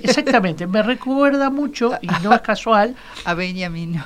exactamente, 0.03 0.67
me 0.67 0.83
recuerda 0.83 1.49
mucho, 1.49 1.93
y 2.01 2.07
no 2.23 2.33
es 2.33 2.41
casual, 2.41 2.95
a 3.25 3.33
Benjamin. 3.33 4.01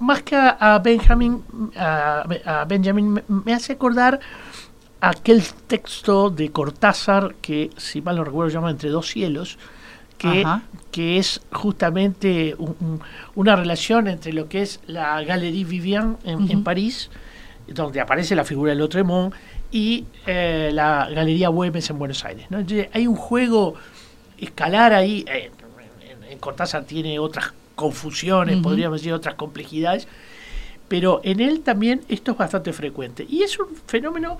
más 0.00 0.22
que 0.22 0.36
a, 0.36 0.80
Benjamin, 0.82 1.42
a, 1.76 2.64
Benjamin, 2.66 3.22
me, 3.28 3.52
hace 3.52 3.74
acordar 3.74 4.20
aquel 5.00 5.42
texto 5.66 6.30
de 6.30 6.50
Cortázar 6.50 7.34
que, 7.42 7.70
si 7.76 8.00
mal 8.00 8.16
no 8.16 8.24
recuerdo, 8.24 8.50
se 8.50 8.54
llama 8.54 8.70
Entre 8.70 8.88
dos 8.88 9.08
cielos, 9.08 9.58
que, 10.16 10.44
que 10.90 11.18
es 11.18 11.42
justamente 11.52 12.56
una 13.34 13.56
relación 13.56 14.08
entre 14.08 14.32
lo 14.32 14.48
que 14.48 14.62
es 14.62 14.80
la 14.86 15.22
Galerie 15.22 15.64
Vivian 15.64 16.16
en, 16.24 16.64
París, 16.64 17.10
donde 17.66 18.00
aparece 18.00 18.34
la 18.34 18.44
figura 18.44 18.72
de 18.72 18.78
Lautremont, 18.78 19.34
y 19.74 20.04
eh, 20.24 20.70
la 20.72 21.10
Galería 21.10 21.48
Güemes 21.48 21.90
en 21.90 21.98
Buenos 21.98 22.24
Aires. 22.24 22.46
¿no? 22.48 22.64
hay 22.92 23.06
un 23.08 23.16
juego 23.16 23.74
escalar 24.38 24.92
ahí, 24.92 25.24
eh, 25.28 25.50
en, 26.30 26.38
Cortázar 26.38 26.84
tiene 26.84 27.18
otras 27.18 27.52
confusiones, 27.74 28.58
podríamos 28.58 29.00
decir 29.00 29.12
otras 29.12 29.34
complejidades, 29.34 30.06
pero 30.86 31.20
en 31.24 31.40
él 31.40 31.62
también 31.62 32.02
esto 32.08 32.30
es 32.32 32.38
bastante 32.38 32.72
frecuente. 32.72 33.26
Y 33.28 33.42
es 33.42 33.58
un 33.58 33.66
fenómeno 33.86 34.38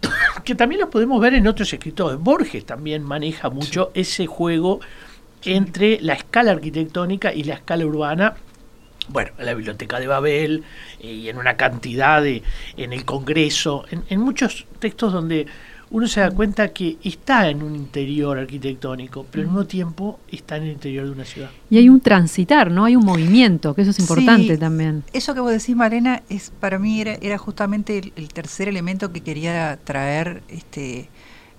que 0.44 0.54
también 0.54 0.80
lo 0.80 0.88
podemos 0.88 1.20
ver 1.20 1.34
en 1.34 1.48
otros 1.48 1.72
escritores. 1.72 2.20
Borges 2.20 2.64
también 2.64 3.02
maneja 3.02 3.50
mucho 3.50 3.90
ese 3.92 4.26
juego 4.26 4.78
entre 5.44 6.00
la 6.00 6.12
escala 6.12 6.52
arquitectónica 6.52 7.34
y 7.34 7.42
la 7.42 7.54
escala 7.54 7.84
urbana. 7.84 8.36
Bueno, 9.08 9.30
en 9.38 9.46
la 9.46 9.54
Biblioteca 9.54 10.00
de 10.00 10.06
Babel 10.06 10.64
y 11.00 11.28
en 11.28 11.38
una 11.38 11.56
cantidad 11.56 12.22
de, 12.22 12.42
en 12.76 12.92
el 12.92 13.04
Congreso, 13.04 13.84
en 14.08 14.20
muchos 14.20 14.66
textos 14.80 15.12
donde 15.12 15.46
uno 15.90 16.08
se 16.08 16.20
da 16.20 16.30
cuenta 16.30 16.68
que 16.72 16.96
está 17.04 17.48
en 17.48 17.62
un 17.62 17.76
interior 17.76 18.38
arquitectónico, 18.38 19.24
pero 19.30 19.42
al 19.42 19.48
mismo 19.48 19.66
tiempo 19.66 20.18
está 20.30 20.56
en 20.56 20.64
el 20.64 20.72
interior 20.72 21.06
de 21.06 21.12
una 21.12 21.24
ciudad. 21.24 21.50
Y 21.70 21.78
hay 21.78 21.88
un 21.88 22.00
transitar, 22.00 22.70
¿no? 22.70 22.84
Hay 22.84 22.96
un 22.96 23.04
movimiento, 23.04 23.74
que 23.74 23.82
eso 23.82 23.92
es 23.92 23.98
importante 24.00 24.58
también. 24.58 25.04
Eso 25.12 25.34
que 25.34 25.40
vos 25.40 25.52
decís, 25.52 25.76
Marena, 25.76 26.22
es 26.28 26.50
para 26.58 26.78
mí 26.78 27.00
era, 27.00 27.14
era 27.20 27.38
justamente 27.38 28.12
el, 28.16 28.28
tercer 28.28 28.68
elemento 28.68 29.12
que 29.12 29.20
quería 29.20 29.78
traer 29.84 30.42
este, 30.48 31.08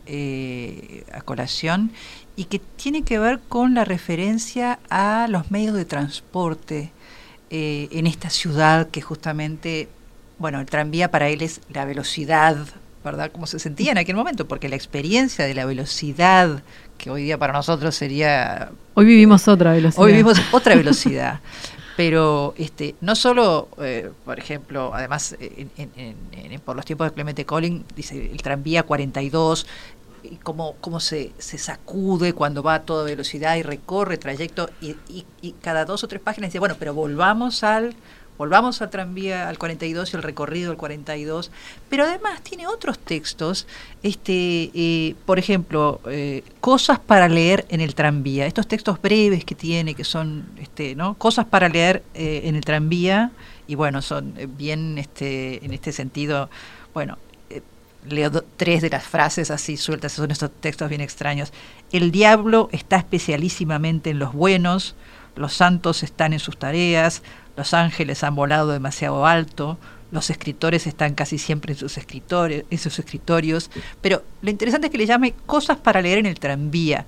eh, 0.05 1.05
a 1.13 1.21
colación 1.21 1.91
y 2.35 2.45
que 2.45 2.59
tiene 2.59 3.03
que 3.03 3.19
ver 3.19 3.39
con 3.47 3.73
la 3.73 3.85
referencia 3.85 4.79
a 4.89 5.27
los 5.29 5.51
medios 5.51 5.75
de 5.75 5.85
transporte 5.85 6.91
eh, 7.49 7.87
en 7.91 8.07
esta 8.07 8.29
ciudad 8.29 8.89
que 8.89 9.01
justamente, 9.01 9.87
bueno, 10.39 10.59
el 10.59 10.65
tranvía 10.65 11.11
para 11.11 11.29
él 11.29 11.41
es 11.41 11.61
la 11.69 11.85
velocidad 11.85 12.57
¿verdad? 13.03 13.31
Cómo 13.31 13.47
se 13.47 13.57
sentía 13.59 13.91
en 13.91 13.97
aquel 13.97 14.15
momento, 14.15 14.47
porque 14.47 14.67
la 14.67 14.75
experiencia 14.75 15.45
de 15.45 15.53
la 15.53 15.65
velocidad, 15.65 16.61
que 16.97 17.09
hoy 17.09 17.23
día 17.23 17.37
para 17.37 17.53
nosotros 17.53 17.95
sería... 17.95 18.71
Hoy 18.95 19.05
vivimos 19.05 19.47
otra 19.47 19.71
velocidad. 19.71 20.03
Hoy 20.03 20.11
vivimos 20.11 20.41
otra 20.51 20.75
velocidad. 20.83 21.39
Pero 21.95 22.53
este, 22.57 22.95
no 23.01 23.15
solo, 23.15 23.69
eh, 23.81 24.11
por 24.23 24.37
ejemplo, 24.37 24.91
además 24.93 25.35
por 26.63 26.75
los 26.75 26.85
tiempos 26.85 27.07
de 27.07 27.13
Clemente 27.13 27.45
Collin, 27.45 27.85
dice 27.95 28.29
el 28.31 28.41
tranvía 28.41 28.83
42, 28.83 29.65
y 30.32 30.38
cómo, 30.38 30.75
cómo 30.82 30.99
se, 30.99 31.32
se, 31.38 31.57
sacude 31.57 32.34
cuando 32.34 32.63
va 32.63 32.75
a 32.75 32.82
toda 32.84 33.03
velocidad 33.03 33.55
y 33.55 33.63
recorre 33.63 34.17
trayecto, 34.17 34.69
y, 34.82 34.95
y 35.41 35.51
cada 35.61 35.86
dos 35.86 36.03
o 36.03 36.07
tres 36.07 36.21
páginas 36.21 36.49
dice, 36.49 36.59
bueno, 36.59 36.75
pero 36.80 36.93
volvamos 36.93 37.63
al 37.63 37.95
volvamos 38.38 38.82
al 38.82 38.89
tranvía 38.89 39.49
al 39.49 39.57
42 39.57 40.13
y 40.13 40.15
el 40.15 40.23
recorrido 40.23 40.69
del 40.69 40.78
42, 40.78 41.51
pero 41.89 42.03
además 42.05 42.41
tiene 42.41 42.67
otros 42.67 42.99
textos, 42.99 43.67
este, 44.03 44.71
eh, 44.73 45.15
por 45.25 45.39
ejemplo, 45.39 45.99
eh, 46.09 46.43
cosas 46.59 46.99
para 46.99 47.28
leer 47.28 47.65
en 47.69 47.82
el 47.82 47.95
tranvía, 47.95 48.45
estos 48.45 48.67
textos 48.67 49.01
breves 49.01 49.43
que 49.43 49.55
tiene, 49.55 49.95
que 49.95 50.03
son, 50.03 50.45
este, 50.59 50.95
¿no? 50.95 51.15
Cosas 51.15 51.45
para 51.45 51.69
leer 51.69 52.03
eh, 52.13 52.41
en 52.45 52.55
el 52.55 52.63
tranvía, 52.63 53.32
y 53.67 53.75
bueno, 53.75 54.01
son 54.01 54.34
bien, 54.57 54.97
este, 54.97 55.65
en 55.65 55.73
este 55.73 55.91
sentido, 55.91 56.49
bueno, 56.93 57.17
leo 58.09 58.31
tres 58.31 58.81
de 58.81 58.89
las 58.89 59.03
frases 59.03 59.51
así 59.51 59.77
sueltas, 59.77 60.13
son 60.13 60.31
estos 60.31 60.51
textos 60.59 60.89
bien 60.89 61.01
extraños. 61.01 61.53
El 61.91 62.11
diablo 62.11 62.69
está 62.71 62.97
especialísimamente 62.97 64.09
en 64.09 64.19
los 64.19 64.33
buenos, 64.33 64.95
los 65.35 65.53
santos 65.53 66.03
están 66.03 66.33
en 66.33 66.39
sus 66.39 66.57
tareas, 66.57 67.21
los 67.55 67.73
ángeles 67.73 68.23
han 68.23 68.35
volado 68.35 68.71
demasiado 68.71 69.25
alto, 69.25 69.77
los 70.11 70.29
escritores 70.29 70.87
están 70.87 71.15
casi 71.15 71.37
siempre 71.37 71.73
en 71.73 71.79
sus, 71.79 71.97
escritores, 71.97 72.63
en 72.69 72.77
sus 72.77 72.97
escritorios, 72.99 73.69
pero 74.01 74.23
lo 74.41 74.49
interesante 74.49 74.87
es 74.87 74.91
que 74.91 74.97
le 74.97 75.05
llame 75.05 75.33
cosas 75.45 75.77
para 75.77 76.01
leer 76.01 76.19
en 76.19 76.25
el 76.25 76.39
tranvía 76.39 77.05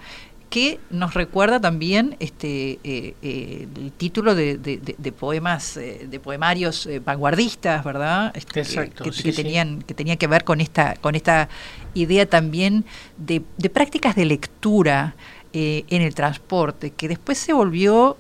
que 0.50 0.80
nos 0.90 1.14
recuerda 1.14 1.60
también 1.60 2.16
este 2.20 2.80
eh, 2.84 3.16
eh, 3.22 3.68
el 3.76 3.92
título 3.92 4.34
de, 4.34 5.14
poemas 5.18 5.78
eh, 5.78 6.08
de 6.10 6.20
poemarios 6.20 6.90
vanguardistas 7.06 7.84
verdad 7.84 8.32
este, 8.36 8.62
Exacto, 8.62 9.04
que, 9.04 9.32
tenían 9.32 9.82
que 9.84 9.94
tenía 9.94 10.16
que 10.16 10.28
ver 10.28 10.44
con 10.44 10.60
esta 10.60 10.96
con 10.96 11.16
esta 11.16 11.50
idea 11.94 12.26
también 12.26 12.86
de, 13.18 13.42
prácticas 13.70 14.16
de 14.16 14.26
lectura 14.26 15.16
en 15.52 16.02
el 16.02 16.14
transporte 16.14 16.92
que 16.92 17.08
después 17.08 17.38
se 17.38 17.54
volvió 17.54 18.18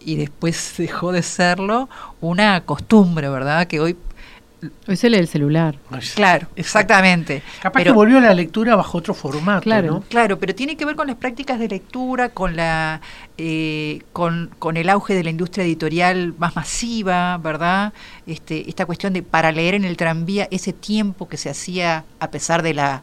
y 0.00 0.16
después 0.16 0.74
dejó 0.78 1.12
de 1.12 1.22
serlo 1.22 1.88
una 2.20 2.62
costumbre, 2.62 3.28
¿verdad? 3.28 3.66
Que 3.66 3.80
hoy 3.80 3.96
Hoy 4.86 4.96
se 4.96 5.10
lee 5.10 5.18
el 5.18 5.26
celular. 5.28 5.76
Claro, 6.14 6.46
exactamente. 6.54 7.42
Capaz 7.60 7.80
Pero- 7.80 7.92
que 7.92 7.96
volvió 7.96 8.20
la 8.20 8.32
lectura 8.34 8.76
bajo 8.76 8.98
otro 8.98 9.12
formato, 9.14 9.62
Claro. 9.62 9.86
¿no? 9.90 10.00
Claro, 10.02 10.38
pero 10.38 10.54
tiene 10.54 10.76
que 10.76 10.84
ver 10.84 10.94
con 10.96 11.06
las 11.08 11.16
prácticas 11.16 11.58
de 11.58 11.68
lectura, 11.68 12.28
con 12.28 12.54
la, 12.54 13.00
eh, 13.38 14.02
con, 14.12 14.50
con 14.58 14.76
el 14.76 14.88
auge 14.88 15.14
de 15.14 15.24
la 15.24 15.30
industria 15.30 15.64
editorial 15.64 16.34
más 16.38 16.54
masiva, 16.54 17.38
¿verdad? 17.38 17.92
Este, 18.26 18.68
esta 18.68 18.86
cuestión 18.86 19.12
de 19.12 19.22
para 19.22 19.50
leer 19.52 19.74
en 19.74 19.84
el 19.84 19.96
tranvía 19.96 20.46
ese 20.50 20.72
tiempo 20.72 21.28
que 21.28 21.36
se 21.36 21.50
hacía 21.50 22.04
a 22.20 22.30
pesar 22.30 22.62
de 22.62 22.74
la 22.74 23.02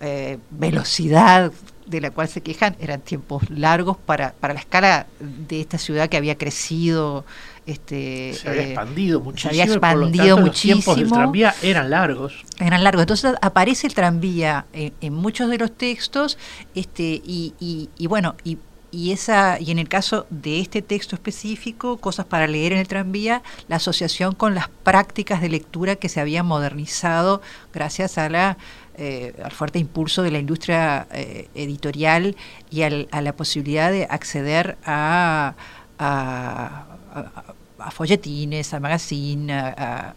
eh, 0.00 0.38
velocidad 0.50 1.52
de 1.86 2.00
la 2.02 2.10
cual 2.10 2.28
se 2.28 2.42
quejan, 2.42 2.76
eran 2.80 3.00
tiempos 3.00 3.48
largos 3.48 3.96
para, 3.96 4.32
para 4.32 4.52
la 4.52 4.60
escala 4.60 5.06
de 5.20 5.60
esta 5.60 5.78
ciudad 5.78 6.08
que 6.10 6.18
había 6.18 6.36
crecido. 6.36 7.24
Este, 7.68 8.32
Se 8.34 8.48
había 8.48 8.62
eh, 8.62 8.66
expandido 8.72 9.18
se 9.18 9.24
muchísimo. 9.24 9.50
había 9.50 9.64
por 9.66 9.72
lo 9.72 9.78
expandido 10.06 10.36
tanto, 10.36 10.46
Los 10.50 10.60
tiempos 10.60 10.96
del 10.96 11.04
muchísimo. 11.04 11.16
tranvía 11.16 11.54
eran 11.62 11.90
largos. 11.90 12.32
eran 12.58 12.82
largos. 12.82 13.02
Entonces 13.02 13.34
aparece 13.42 13.86
el 13.86 13.94
tranvía 13.94 14.64
en, 14.72 14.94
en 15.02 15.12
muchos 15.12 15.50
de 15.50 15.58
los 15.58 15.72
textos, 15.76 16.38
este, 16.74 17.20
y, 17.24 17.52
y- 17.60 17.90
y 17.98 18.06
bueno, 18.06 18.36
y, 18.42 18.56
y 18.90 19.12
esa, 19.12 19.60
y 19.60 19.70
en 19.70 19.78
el 19.78 19.86
caso 19.86 20.26
de 20.30 20.60
este 20.60 20.80
texto 20.80 21.14
específico, 21.14 21.98
cosas 21.98 22.24
para 22.24 22.46
leer 22.46 22.72
en 22.72 22.78
el 22.78 22.88
tranvía, 22.88 23.42
la 23.68 23.76
asociación 23.76 24.34
con 24.34 24.54
las 24.54 24.68
prácticas 24.70 25.42
de 25.42 25.50
lectura 25.50 25.96
que 25.96 26.08
se 26.08 26.20
habían 26.22 26.46
modernizado 26.46 27.42
gracias 27.74 28.16
a 28.16 28.30
la 28.30 28.56
eh, 29.00 29.34
al 29.44 29.52
fuerte 29.52 29.78
impulso 29.78 30.22
de 30.22 30.30
la 30.32 30.38
industria 30.40 31.06
eh, 31.12 31.48
editorial 31.54 32.34
y 32.70 32.82
al- 32.82 33.08
a 33.12 33.20
la 33.20 33.32
posibilidad 33.36 33.92
de 33.92 34.06
acceder 34.10 34.76
a, 34.86 35.54
a- 35.98 36.84
a- 37.14 37.54
a 37.78 37.90
folletines, 37.90 38.72
a 38.74 38.80
magazine, 38.80 39.52
a- 39.52 40.14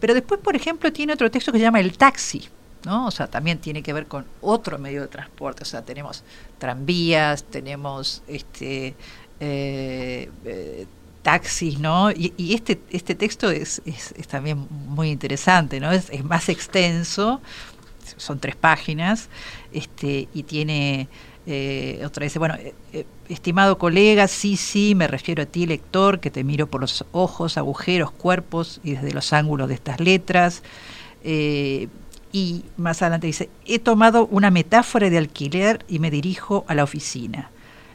pero 0.00 0.14
después, 0.14 0.40
por 0.40 0.56
ejemplo, 0.56 0.92
tiene 0.92 1.12
otro 1.12 1.30
texto 1.30 1.52
que 1.52 1.58
se 1.58 1.64
llama 1.64 1.80
El 1.80 1.96
taxi, 1.96 2.48
¿no? 2.84 3.06
O 3.06 3.10
sea, 3.10 3.26
también 3.26 3.58
tiene 3.58 3.82
que 3.82 3.92
ver 3.92 4.06
con 4.06 4.24
otro 4.40 4.78
medio 4.78 5.02
de 5.02 5.08
transporte, 5.08 5.62
o 5.62 5.66
sea, 5.66 5.82
tenemos 5.82 6.22
tranvías, 6.58 7.44
tenemos 7.44 8.22
este 8.28 8.94
eh, 9.40 10.30
eh, 10.44 10.86
taxis, 11.22 11.78
¿no? 11.78 12.10
Y, 12.10 12.54
este, 12.54 12.80
este 12.90 13.14
texto 13.14 13.50
es 13.50 13.82
también 14.28 14.66
muy 14.70 15.10
interesante, 15.10 15.80
¿no? 15.80 15.90
Es, 15.92 16.08
es 16.10 16.24
más 16.24 16.48
extenso, 16.48 17.40
son 18.16 18.38
tres 18.38 18.54
páginas, 18.56 19.28
este, 19.72 20.28
y 20.32 20.44
tiene 20.44 21.08
eh, 21.46 22.02
otra 22.04 22.24
dice, 22.24 22.40
bueno, 22.40 22.56
eh, 22.56 22.74
eh, 22.92 23.06
estimado 23.28 23.78
colega, 23.78 24.26
sí, 24.26 24.56
sí, 24.56 24.94
me 24.96 25.06
refiero 25.06 25.44
a 25.44 25.46
ti, 25.46 25.64
lector, 25.66 26.18
que 26.18 26.30
te 26.30 26.42
miro 26.42 26.66
por 26.66 26.80
los 26.80 27.04
ojos, 27.12 27.56
agujeros, 27.56 28.10
cuerpos 28.10 28.80
y 28.82 28.92
desde 28.92 29.12
los 29.12 29.32
ángulos 29.32 29.68
de 29.68 29.74
estas 29.74 30.00
letras. 30.00 30.62
Eh, 31.22 31.88
y 32.32 32.64
más 32.76 33.00
adelante 33.00 33.28
dice, 33.28 33.48
he 33.64 33.78
tomado 33.78 34.26
una 34.26 34.50
metáfora 34.50 35.08
de 35.08 35.18
alquiler 35.18 35.84
y 35.88 36.00
me 36.00 36.10
dirijo 36.10 36.64
a 36.66 36.74
la 36.74 36.84
oficina. 36.84 37.50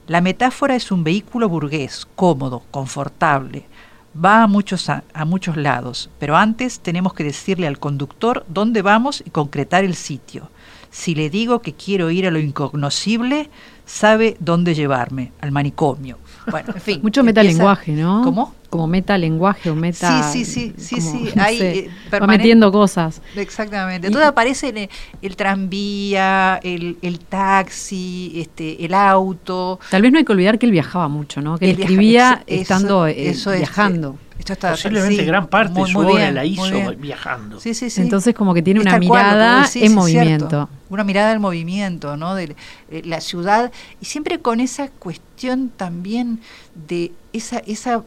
La 0.07 0.21
metáfora 0.21 0.75
es 0.75 0.91
un 0.91 1.03
vehículo 1.03 1.49
burgués, 1.49 2.07
cómodo, 2.15 2.63
confortable. 2.71 3.65
Va 4.13 4.43
a 4.43 4.47
muchos, 4.47 4.89
a, 4.89 5.03
a 5.13 5.25
muchos 5.25 5.57
lados, 5.57 6.09
pero 6.19 6.37
antes 6.37 6.79
tenemos 6.79 7.13
que 7.13 7.23
decirle 7.23 7.67
al 7.67 7.79
conductor 7.79 8.45
dónde 8.47 8.81
vamos 8.81 9.21
y 9.25 9.29
concretar 9.29 9.83
el 9.83 9.95
sitio. 9.95 10.49
Si 10.91 11.15
le 11.15 11.29
digo 11.29 11.61
que 11.61 11.73
quiero 11.73 12.11
ir 12.11 12.27
a 12.27 12.31
lo 12.31 12.39
incognoscible, 12.39 13.49
sabe 13.85 14.35
dónde 14.39 14.75
llevarme, 14.75 15.31
al 15.41 15.51
manicomio. 15.51 16.17
Bueno, 16.49 16.73
en 16.75 16.81
fin. 16.81 16.99
Mucho 17.03 17.21
empieza- 17.21 17.23
metalenguaje, 17.41 17.91
¿no? 17.93 18.21
¿Cómo? 18.23 18.53
Como 18.69 18.87
metalenguaje 18.87 19.69
o 19.69 19.75
meta. 19.75 20.31
Sí, 20.31 20.45
sí, 20.45 20.73
sí, 20.73 20.73
sí, 20.77 20.95
como, 20.95 21.11
sí, 21.29 21.33
no 21.35 21.43
hay, 21.43 21.57
sé, 21.57 21.79
eh, 21.79 21.89
va 22.21 22.25
metiendo 22.27 22.71
cosas. 22.71 23.21
Exactamente. 23.35 24.05
Y- 24.05 24.09
Entonces 24.09 24.29
aparece 24.29 24.69
el, 24.69 24.89
el 25.21 25.35
tranvía, 25.35 26.59
el, 26.63 26.97
el 27.01 27.19
taxi, 27.19 28.31
este, 28.35 28.83
el 28.85 28.93
auto. 28.93 29.79
Tal 29.89 30.01
vez 30.01 30.11
no 30.11 30.17
hay 30.19 30.25
que 30.25 30.31
olvidar 30.31 30.57
que 30.59 30.65
él 30.65 30.71
viajaba 30.71 31.07
mucho, 31.07 31.41
¿no? 31.41 31.57
Que 31.57 31.71
él 31.71 31.75
viaja- 31.75 31.81
escribía 31.83 32.43
eso- 32.47 32.61
estando 32.61 33.07
eso- 33.07 33.19
eh, 33.19 33.29
eso 33.29 33.51
viajando. 33.51 34.15
eh, 34.15 34.30
esto 34.41 34.53
está- 34.53 34.71
Posiblemente 34.71 35.21
sí, 35.21 35.25
gran 35.25 35.47
parte 35.47 35.73
muy- 35.79 35.87
de 35.87 35.91
su 35.93 35.97
muy 36.01 36.05
obra 36.13 36.23
bien, 36.23 36.35
la 36.35 36.45
hizo 36.45 36.95
viajando. 36.97 37.59
Sí, 37.59 37.73
sí, 37.73 37.89
sí. 37.89 38.01
Entonces 38.01 38.35
como 38.35 38.53
que 38.53 38.61
tiene 38.61 38.79
Es 38.81 38.85
una 38.85 38.91
cual 38.99 39.01
mirada 39.01 39.61
decís, 39.63 39.81
en 39.83 39.95
movimiento. 39.95 40.49
cierto. 40.49 40.69
Una 40.89 41.03
mirada 41.03 41.29
del 41.29 41.39
movimiento, 41.39 42.17
¿no? 42.17 42.35
De 42.35 42.55
eh, 42.91 43.01
la 43.05 43.21
ciudad 43.21 43.71
y 44.01 44.05
siempre 44.05 44.39
con 44.39 44.59
esa 44.59 44.89
cuestión 44.89 45.69
también 45.75 46.41
de 46.87 47.11
esa 47.33 47.59
esa 47.59 48.03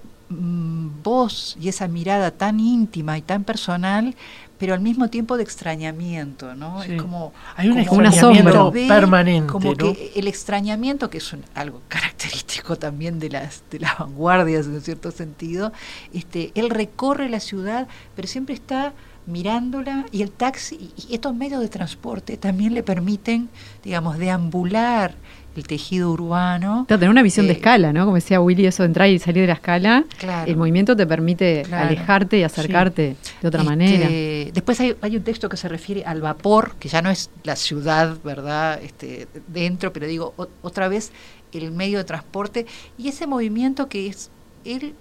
voz 1.03 1.57
y 1.61 1.69
esa 1.69 1.89
mirada 1.89 2.31
tan 2.31 2.61
íntima 2.61 3.17
y 3.19 3.23
tan 3.23 3.45
personal, 3.45 4.15
pero 4.59 4.73
al 4.75 4.81
mismo 4.81 5.09
tiempo 5.09 5.37
de 5.37 5.43
extrañamiento, 5.43 6.55
¿no? 6.55 6.83
Sí. 6.83 6.95
Es 6.95 7.03
como 7.03 7.33
Hay 7.57 7.69
un 7.69 7.85
Como 7.85 8.03
extrañamiento 8.03 8.73
permanente, 8.73 9.53
como 9.53 9.71
¿no? 9.73 9.77
que 9.77 10.13
el 10.15 10.29
extrañamiento 10.29 11.11
que 11.11 11.19
es 11.19 11.33
un- 11.33 11.45
algo 11.55 11.83
característico 11.89 12.77
también 12.77 13.19
de 13.19 13.31
las 13.31 13.63
de 13.71 13.81
las 13.81 13.99
vanguardias 13.99 14.67
en 14.67 14.81
cierto 14.81 15.11
sentido 15.11 15.73
este 16.13 16.53
él 16.55 16.71
recorre 16.71 17.29
la 17.29 17.41
ciudad 17.41 17.89
pero 18.15 18.27
siempre 18.29 18.55
está 18.55 18.93
mirándola 19.27 20.07
y 20.13 20.23
el 20.23 20.31
taxi 20.31 20.93
y 21.09 21.15
estos 21.15 21.35
medios 21.35 21.61
de 21.61 21.69
transporte 21.69 22.37
también 22.37 22.75
le 22.75 22.83
permiten 22.83 23.49
digamos 23.83 24.19
deambular 24.19 25.15
el 25.57 25.67
tejido 25.67 26.11
urbano 26.11 26.85
Claro, 26.89 26.99
tener 27.01 27.11
una 27.11 27.23
visión 27.23 27.47
de 27.47 27.53
Eh, 27.53 27.57
escala, 27.57 27.93
¿no? 27.93 28.05
Como 28.05 28.17
decía 28.17 28.41
Willy, 28.41 28.67
eso 28.67 28.83
de 28.83 28.89
entrar 28.89 29.09
y 29.09 29.19
salir 29.19 29.43
de 29.43 29.47
la 29.49 29.53
escala. 29.55 30.05
Claro. 30.19 30.51
El 30.51 30.57
movimiento 30.57 30.97
te 30.97 31.07
permite 31.07 31.63
Claro. 31.67 31.87
alejarte 31.89 32.39
y 32.39 32.43
acercarte 32.43 33.17
de 33.43 33.49
otra 33.49 33.61
Este, 33.61 33.71
manera. 33.71 34.09
Después 34.53 34.81
hay, 34.81 34.97
hay 35.01 35.17
un 35.17 35.23
texto 35.23 35.49
que 35.49 35.57
se 35.57 35.69
refiere 35.69 36.05
al 36.05 36.21
vapor, 36.21 36.75
que 36.79 36.89
ya 36.89 37.03
no 37.03 37.11
es 37.11 37.31
la 37.45 37.57
ciudad, 37.57 38.17
¿verdad? 38.25 38.81
Este, 38.83 39.29
dentro, 39.49 39.93
pero 39.93 40.07
digo, 40.07 40.35
o- 40.37 40.49
otra 40.63 40.89
vez 40.89 41.13
el 41.53 41.71
medio 41.71 41.99
de 41.99 42.05
transporte 42.05 42.67
y 42.99 43.09
ese 43.09 43.27
movimiento 43.29 43.89
que 43.89 44.09
es, 44.09 44.31
él 44.65 44.95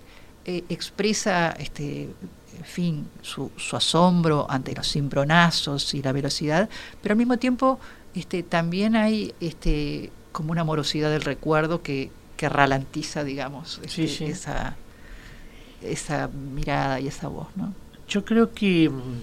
eh, 0.46 0.64
expresa, 0.70 1.56
este, 1.58 2.04
en 2.60 2.66
fin, 2.66 3.08
su, 3.22 3.50
su 3.58 3.76
asombro 3.76 4.46
ante 4.50 4.76
los 4.76 4.92
cimbronazos 4.92 5.94
y 5.96 6.02
la 6.04 6.12
velocidad, 6.12 6.70
pero 7.02 7.14
al 7.14 7.18
mismo 7.18 7.38
tiempo 7.38 7.80
este, 8.14 8.44
también 8.44 8.96
hay 8.96 9.34
este, 9.42 10.12
como 10.34 10.52
una 10.52 10.66
morosidad 10.66 11.10
del 11.10 11.22
recuerdo 11.22 11.82
que, 11.82 12.12
que 12.36 12.50
ralentiza, 12.50 13.24
digamos, 13.24 13.80
este, 13.84 14.10
sí. 14.10 14.26
esa 14.26 14.76
esa 15.84 16.28
mirada 16.28 17.00
y 17.00 17.08
esa 17.08 17.28
voz, 17.28 17.48
¿no? 17.56 17.74
Yo 18.08 18.24
creo 18.24 18.54
que 18.54 18.90
mm, 18.90 19.22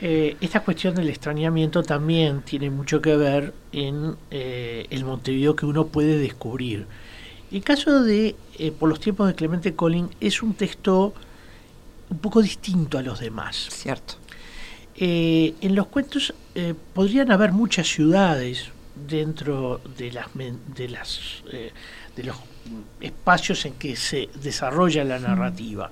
eh, 0.00 0.36
esta 0.40 0.60
cuestión 0.60 0.94
del 0.94 1.08
extrañamiento 1.08 1.82
también 1.82 2.42
tiene 2.42 2.70
mucho 2.70 3.00
que 3.00 3.16
ver 3.16 3.54
en 3.72 4.16
eh, 4.30 4.86
el 4.90 5.04
Montevideo 5.04 5.56
que 5.56 5.66
uno 5.66 5.86
puede 5.86 6.18
descubrir. 6.18 6.86
El 7.50 7.62
caso 7.62 8.02
de 8.02 8.34
eh, 8.58 8.72
Por 8.72 8.88
los 8.88 8.98
tiempos 8.98 9.28
de 9.28 9.34
Clemente 9.34 9.74
Collin 9.74 10.08
es 10.20 10.42
un 10.42 10.54
texto 10.54 11.12
un 12.08 12.18
poco 12.18 12.42
distinto 12.42 12.98
a 12.98 13.02
los 13.02 13.20
demás. 13.20 13.68
Cierto. 13.70 14.14
En 14.94 15.74
los 15.74 15.86
cuentos 15.86 16.34
podrían 16.92 17.32
haber 17.32 17.50
muchas 17.50 17.88
ciudades 17.88 18.70
dentro 18.94 19.80
de 19.96 20.12
las 20.12 20.26
de 20.34 20.88
las 20.88 21.42
eh, 21.50 21.72
de 22.14 22.24
los 22.24 22.36
espacios 23.00 23.64
en 23.64 23.74
que 23.74 23.96
se 23.96 24.28
desarrolla 24.42 25.04
la 25.04 25.18
narrativa 25.18 25.90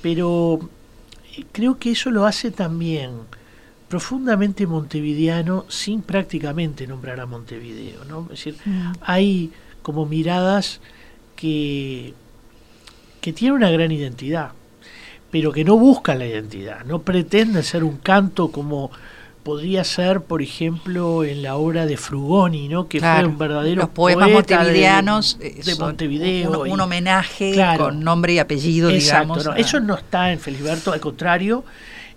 pero 0.00 0.60
eh, 1.36 1.44
creo 1.52 1.78
que 1.78 1.92
eso 1.92 2.10
lo 2.10 2.26
hace 2.26 2.50
también 2.50 3.10
profundamente 3.88 4.66
montevideano 4.66 5.66
sin 5.68 6.02
prácticamente 6.02 6.86
nombrar 6.86 7.20
a 7.20 7.26
Montevideo 7.26 8.04
¿no? 8.04 8.22
es 8.24 8.44
decir 8.44 8.56
hay 9.00 9.52
como 9.82 10.06
miradas 10.06 10.80
que 11.36 12.14
que 13.20 13.32
tienen 13.32 13.56
una 13.56 13.70
gran 13.70 13.90
identidad 13.90 14.52
pero 15.32 15.50
que 15.50 15.64
no 15.64 15.78
buscan 15.78 16.18
la 16.18 16.26
identidad, 16.26 16.84
no 16.84 17.00
pretenden 17.00 17.62
ser 17.62 17.82
un 17.84 17.96
canto 17.96 18.52
como 18.52 18.90
podría 19.42 19.82
ser, 19.84 20.20
por 20.20 20.40
ejemplo, 20.42 21.24
en 21.24 21.42
la 21.42 21.56
obra 21.56 21.84
de 21.86 21.96
Frugoni, 21.96 22.68
¿no? 22.68 22.86
que 22.88 22.98
Claro. 22.98 23.22
fue 23.22 23.28
un 23.32 23.38
verdadero 23.38 23.80
Los 23.82 23.90
poemas 23.90 24.28
poeta 24.30 24.58
de- 24.58 24.62
montevideanos 24.64 25.38
de, 25.38 25.46
eh, 25.48 25.62
son 25.64 25.78
Montevideo. 25.86 26.62
un, 26.62 26.80
homenaje 26.80 27.52
Claro. 27.52 27.84
con 27.86 28.04
nombre 28.04 28.34
y 28.34 28.38
apellido, 28.38 28.90
Exacto, 28.90 29.22
digamos. 29.34 29.44
no, 29.46 29.52
a- 29.52 29.56
eso 29.58 29.80
no 29.80 29.96
está 29.96 30.32
en 30.32 30.38
Felisberto, 30.38 30.92
al 30.92 31.00
contrario. 31.00 31.64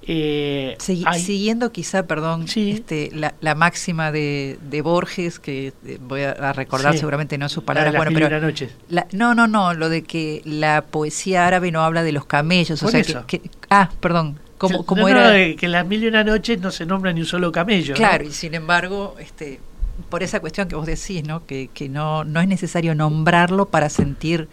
eh, 0.08 0.76
Segui- 0.80 1.04
hay- 1.08 1.20
Siguiendo 1.20 1.72
quizá, 1.72 2.06
perdón, 2.06 2.48
Sí. 2.48 2.70
este, 2.74 3.10
la, 3.12 3.34
la 3.42 3.56
máxima 3.56 4.12
de, 4.12 4.60
de 4.70 4.82
Borges, 4.84 5.40
que 5.40 5.74
eh, 5.84 5.98
voy 6.00 6.22
a, 6.22 6.54
recordar 6.54 6.94
Sí. 6.94 7.00
seguramente 7.00 7.40
no 7.40 7.50
sus 7.50 7.58
la 7.58 7.62
de 7.62 7.66
palabras, 7.66 7.94
las 7.94 8.00
bueno, 8.00 8.12
pero. 8.14 8.70
La- 8.90 9.08
no, 9.14 9.34
no, 9.34 9.48
no, 9.48 9.74
lo 9.74 9.90
de 9.90 10.04
que 10.04 10.44
la 10.46 10.84
poesía 10.84 11.48
árabe 11.48 11.72
no 11.72 11.82
habla 11.84 12.04
de 12.04 12.12
los 12.12 12.26
camellos, 12.28 12.84
o 12.84 12.88
sea 12.88 13.02
que- 13.26 13.42
ah, 13.72 13.90
perdón, 14.00 14.38
como, 14.68 14.86
como 14.86 15.02
no, 15.04 15.08
era 15.10 15.28
no, 15.30 15.56
que 15.56 15.66
en 15.66 15.72
las 15.72 15.86
mil 15.86 16.04
y 16.04 16.08
una 16.08 16.24
noches 16.24 16.60
no 16.60 16.72
se 16.72 16.86
nombra 16.86 17.12
ni 17.14 17.22
un 17.22 17.26
solo 17.26 17.52
camello. 17.52 17.94
¿no? 17.94 17.98
Claro, 17.98 18.24
y 18.26 18.32
sin 18.32 18.54
embargo, 18.56 19.16
este, 19.20 19.60
por 20.10 20.24
esa 20.24 20.40
cuestión 20.40 20.68
que 20.68 20.76
vos 20.76 20.86
decís, 20.86 21.24
¿no? 21.26 21.46
Que, 21.46 21.70
que 21.74 21.90
no, 21.90 22.24
no 22.24 22.40
es 22.42 22.48
necesario 22.48 22.96
nombrarlo 22.96 23.66
para 23.68 23.90
sentir 23.90 24.48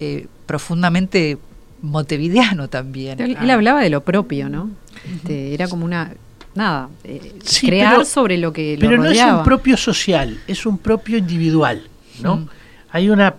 eh, 0.00 0.26
profundamente 0.46 1.38
montevideano 1.82 2.68
también. 2.68 3.20
Él, 3.20 3.36
Ah. 3.38 3.44
él 3.44 3.50
hablaba 3.50 3.80
de 3.80 3.90
lo 3.90 4.02
propio, 4.02 4.48
¿no? 4.48 4.70
Este, 5.14 5.54
era 5.54 5.68
como 5.68 5.84
una. 5.84 6.12
Nada, 6.54 6.88
eh, 7.04 7.34
Sí, 7.44 7.66
crear 7.66 7.92
pero- 7.92 8.04
sobre 8.04 8.36
lo 8.38 8.52
que 8.52 8.76
lo 8.76 8.88
Pero 8.88 9.02
no 9.02 9.08
es 9.10 9.20
un 9.22 9.44
propio 9.44 9.76
social, 9.76 10.40
es 10.48 10.66
un 10.66 10.78
propio 10.78 11.18
individual, 11.18 11.82
¿no? 12.20 12.36
Mm. 12.38 12.48
Hay 12.90 13.10
una 13.10 13.34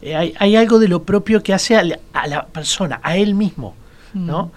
eh, 0.00 0.14
hay, 0.16 0.34
hay 0.38 0.56
algo 0.56 0.78
de 0.78 0.88
lo 0.88 1.02
propio 1.04 1.42
que 1.42 1.52
hace 1.54 1.76
a 1.76 1.82
la, 1.84 1.98
a 2.12 2.26
la 2.26 2.46
persona, 2.46 3.00
a 3.02 3.16
él 3.16 3.34
mismo, 3.34 3.74
¿no? 4.14 4.50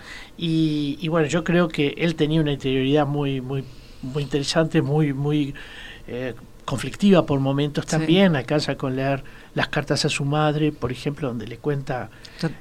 Y, 0.43 0.97
y 0.99 1.07
bueno, 1.07 1.27
yo 1.27 1.43
creo 1.43 1.67
que 1.67 1.93
él 1.97 2.15
tenía 2.15 2.41
una 2.41 2.51
interioridad 2.51 3.05
muy 3.05 3.41
muy 3.41 3.63
muy 4.01 4.23
interesante, 4.23 4.81
muy 4.81 5.13
muy 5.13 5.53
eh, 6.07 6.33
conflictiva 6.65 7.25
por 7.27 7.39
momentos 7.39 7.85
Sí. 7.85 7.91
también. 7.91 8.35
Alcanza 8.35 8.75
con 8.75 8.95
leer 8.95 9.23
las 9.53 9.67
cartas 9.67 10.03
a 10.05 10.09
su 10.09 10.25
madre, 10.25 10.71
por 10.71 10.91
ejemplo, 10.91 11.27
donde 11.27 11.45
le 11.45 11.57
cuenta 11.57 12.09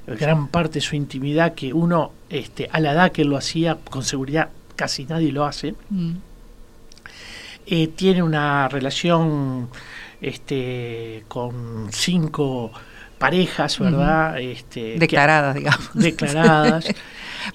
gran 0.06 0.48
parte 0.48 0.74
de 0.74 0.80
su 0.82 0.94
intimidad 0.94 1.54
que 1.54 1.72
uno 1.72 2.12
este 2.28 2.68
a 2.70 2.80
la 2.80 2.92
edad 2.92 3.12
que 3.12 3.24
lo 3.24 3.38
hacía 3.38 3.78
con 3.88 4.02
seguridad 4.04 4.50
casi 4.76 5.04
nadie 5.06 5.32
lo 5.32 5.46
hace 5.46 5.74
Mm. 5.88 6.12
eh, 7.66 7.88
tiene 7.88 8.22
una 8.22 8.68
relación 8.68 9.68
este 10.20 11.24
con 11.28 11.88
cinco 11.92 12.72
parejas 13.18 13.78
verdad 13.78 14.38
este 14.40 14.94
que- 14.94 14.98
Declaradas, 14.98 15.54
digamos. 15.54 15.90
declaradas 15.94 16.84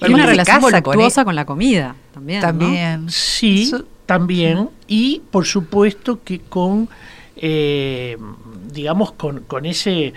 Y 0.01 0.13
una 0.13 0.25
relación 0.25 0.61
con 0.61 0.71
voluptuosa 0.71 1.25
con, 1.25 1.35
la 1.35 1.45
comida 1.45 1.95
también. 2.13 2.39
¿no? 2.41 2.47
También. 2.47 3.09
sí 3.09 3.63
Eso- 3.63 3.85
también 4.05 4.69
y 4.87 5.21
por 5.31 5.45
supuesto 5.45 6.21
que 6.23 6.39
con 6.41 6.87
eh, 7.37 8.17
digamos 8.71 9.11
con, 9.13 9.41
con 9.41 9.65
ese 9.65 10.13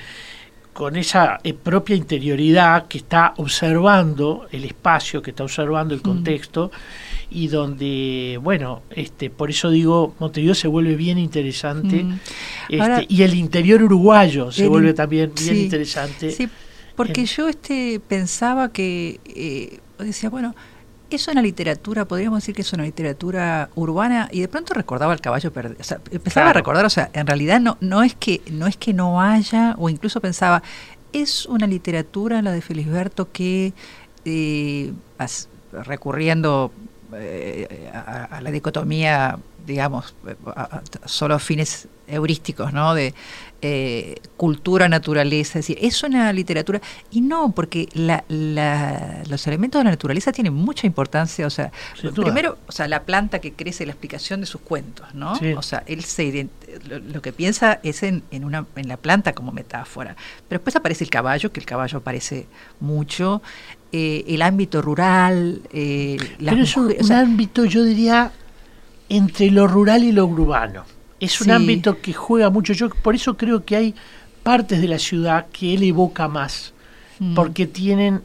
con 0.73 0.95
esa 0.97 1.41
eh, 1.43 1.55
propia 1.55 1.97
interioridad 1.97 2.87
que 2.87 2.99
está 2.99 3.35
observando 3.39 4.47
el 4.53 4.65
espacio, 4.65 5.21
que 5.23 5.31
está 5.31 5.43
observando 5.43 5.93
el 5.93 6.03
contexto 6.03 6.71
y 7.31 7.49
donde, 7.49 8.39
bueno, 8.41 8.83
este, 8.91 9.29
por 9.29 9.51
eso 9.51 9.71
digo, 9.71 10.15
Montevideo 10.21 10.55
se 10.55 10.69
vuelve 10.69 10.95
bien 10.95 11.19
interesante 11.19 12.05
Mm. 12.05 12.19
este, 12.69 12.81
Ahora- 12.81 13.05
y 13.09 13.23
el 13.23 13.35
interior 13.35 13.83
uruguayo 13.83 14.53
se 14.53 14.63
El 14.65 14.69
vuelve 14.69 14.95
también 14.95 15.33
bien 15.35 15.57
sí, 15.57 15.63
interesante. 15.65 16.31
Sí, 16.31 16.49
porque 16.99 17.21
en- 17.23 17.27
yo 17.27 17.49
este 17.49 17.99
pensaba 18.07 18.71
que 18.71 19.19
eh, 19.25 19.81
decía, 19.99 20.29
bueno, 20.29 20.55
es 21.11 21.27
una 21.29 21.41
literatura, 21.41 22.05
podríamos 22.05 22.41
decir 22.43 22.55
que 22.55 22.61
es 22.61 22.73
una 22.75 22.83
literatura 22.83 23.71
urbana, 23.75 24.29
y 24.31 24.41
de 24.43 24.49
pronto 24.49 24.75
recordaba 24.75 25.15
el 25.15 25.23
caballo 25.23 25.51
perdido. 25.51 25.81
O 25.81 25.85
sea, 25.85 25.99
empezaba 26.11 26.51
a 26.51 26.53
recordar, 26.53 26.85
o 26.85 26.91
sea, 26.91 27.09
en 27.15 27.27
realidad 27.27 27.61
no, 27.61 27.79
no 27.81 28.03
es 28.03 28.15
que, 28.15 28.43
no 28.53 28.67
es 28.67 28.77
que 28.77 28.93
no 28.93 29.23
haya, 29.23 29.75
o 29.79 29.89
incluso 29.89 30.21
pensaba, 30.21 30.63
es 31.15 31.47
una 31.47 31.67
literatura 31.67 32.43
la 32.43 32.53
de 32.53 32.61
Felisberto 32.61 33.33
que 33.33 33.73
eh, 34.27 34.93
recurriendo 35.73 36.73
eh, 37.15 37.91
a, 37.95 38.25
a 38.25 38.41
la 38.43 38.51
dicotomía, 38.51 39.39
digamos, 39.69 40.15
solo 41.05 41.39
fines 41.39 41.87
heurísticos, 42.09 42.73
¿no? 42.73 42.95
De 42.95 43.15
eh, 43.61 44.17
cultura, 44.37 44.89
naturaleza, 44.89 45.59
es 45.59 45.67
decir, 45.67 45.79
es 45.81 46.03
una 46.03 46.33
literatura, 46.33 46.81
y 47.11 47.21
no, 47.21 47.53
porque 47.53 47.89
la, 47.93 48.25
la- 48.29 49.23
los 49.29 49.47
elementos 49.47 49.79
de 49.81 49.85
la 49.85 49.91
naturaleza 49.91 50.33
tienen 50.33 50.55
mucha 50.55 50.87
importancia, 50.87 51.47
o 51.47 51.51
sea, 51.51 51.71
primero, 52.15 52.57
o 52.67 52.73
sea, 52.73 52.89
la 52.89 53.03
planta 53.03 53.41
que 53.41 53.53
crece, 53.53 53.85
la 53.85 53.93
explicación 53.93 54.41
de 54.41 54.47
sus 54.47 54.61
cuentos, 54.63 55.07
¿no? 55.15 55.37
Sí. 55.37 55.53
O 55.53 55.63
sea, 55.63 55.83
él 55.87 56.03
se 56.05 56.49
lo, 56.89 56.99
lo 57.01 57.21
que 57.21 57.33
piensa 57.33 57.79
es 57.83 58.03
en, 58.03 58.23
en, 58.31 58.45
una, 58.45 58.65
en 58.77 58.89
la 58.89 58.97
planta 58.97 59.33
como 59.35 59.53
metáfora, 59.53 60.17
pero 60.49 60.61
después 60.61 60.75
aparece 60.77 61.05
el 61.05 61.11
caballo, 61.11 61.53
que 61.53 61.61
el 61.61 61.67
caballo 61.67 61.99
aparece 61.99 62.47
mucho, 62.81 63.43
eh, 63.93 64.25
el 64.29 64.41
ámbito 64.43 64.81
rural, 64.83 65.61
eh, 65.73 66.17
las 66.39 66.55
Pero 66.55 66.65
es 66.65 66.77
un, 66.77 66.83
mujeres, 66.85 67.03
o 67.03 67.05
un 67.05 67.09
sea, 67.09 67.21
ámbito, 67.21 67.65
yo 67.65 67.83
diría, 67.85 68.33
entre 69.09 69.51
lo 69.51 69.67
rural 69.67 70.05
y 70.05 70.13
lo 70.13 70.27
urbano. 70.27 70.85
Es 71.21 71.41
un 71.41 71.47
Sí. 71.47 71.53
ámbito 71.53 72.01
que 72.01 72.13
juega 72.13 72.51
mucho. 72.51 72.73
Yo 72.73 72.89
por 72.91 73.15
eso 73.15 73.37
creo 73.37 73.65
que 73.65 73.77
hay 73.77 73.95
partes 74.43 74.81
de 74.81 74.89
la 74.89 74.99
ciudad 74.99 75.47
que 75.53 75.75
él 75.75 75.83
evoca 75.83 76.29
más, 76.29 76.73
mm, 77.19 77.35
porque 77.35 77.67
tienen 77.67 78.23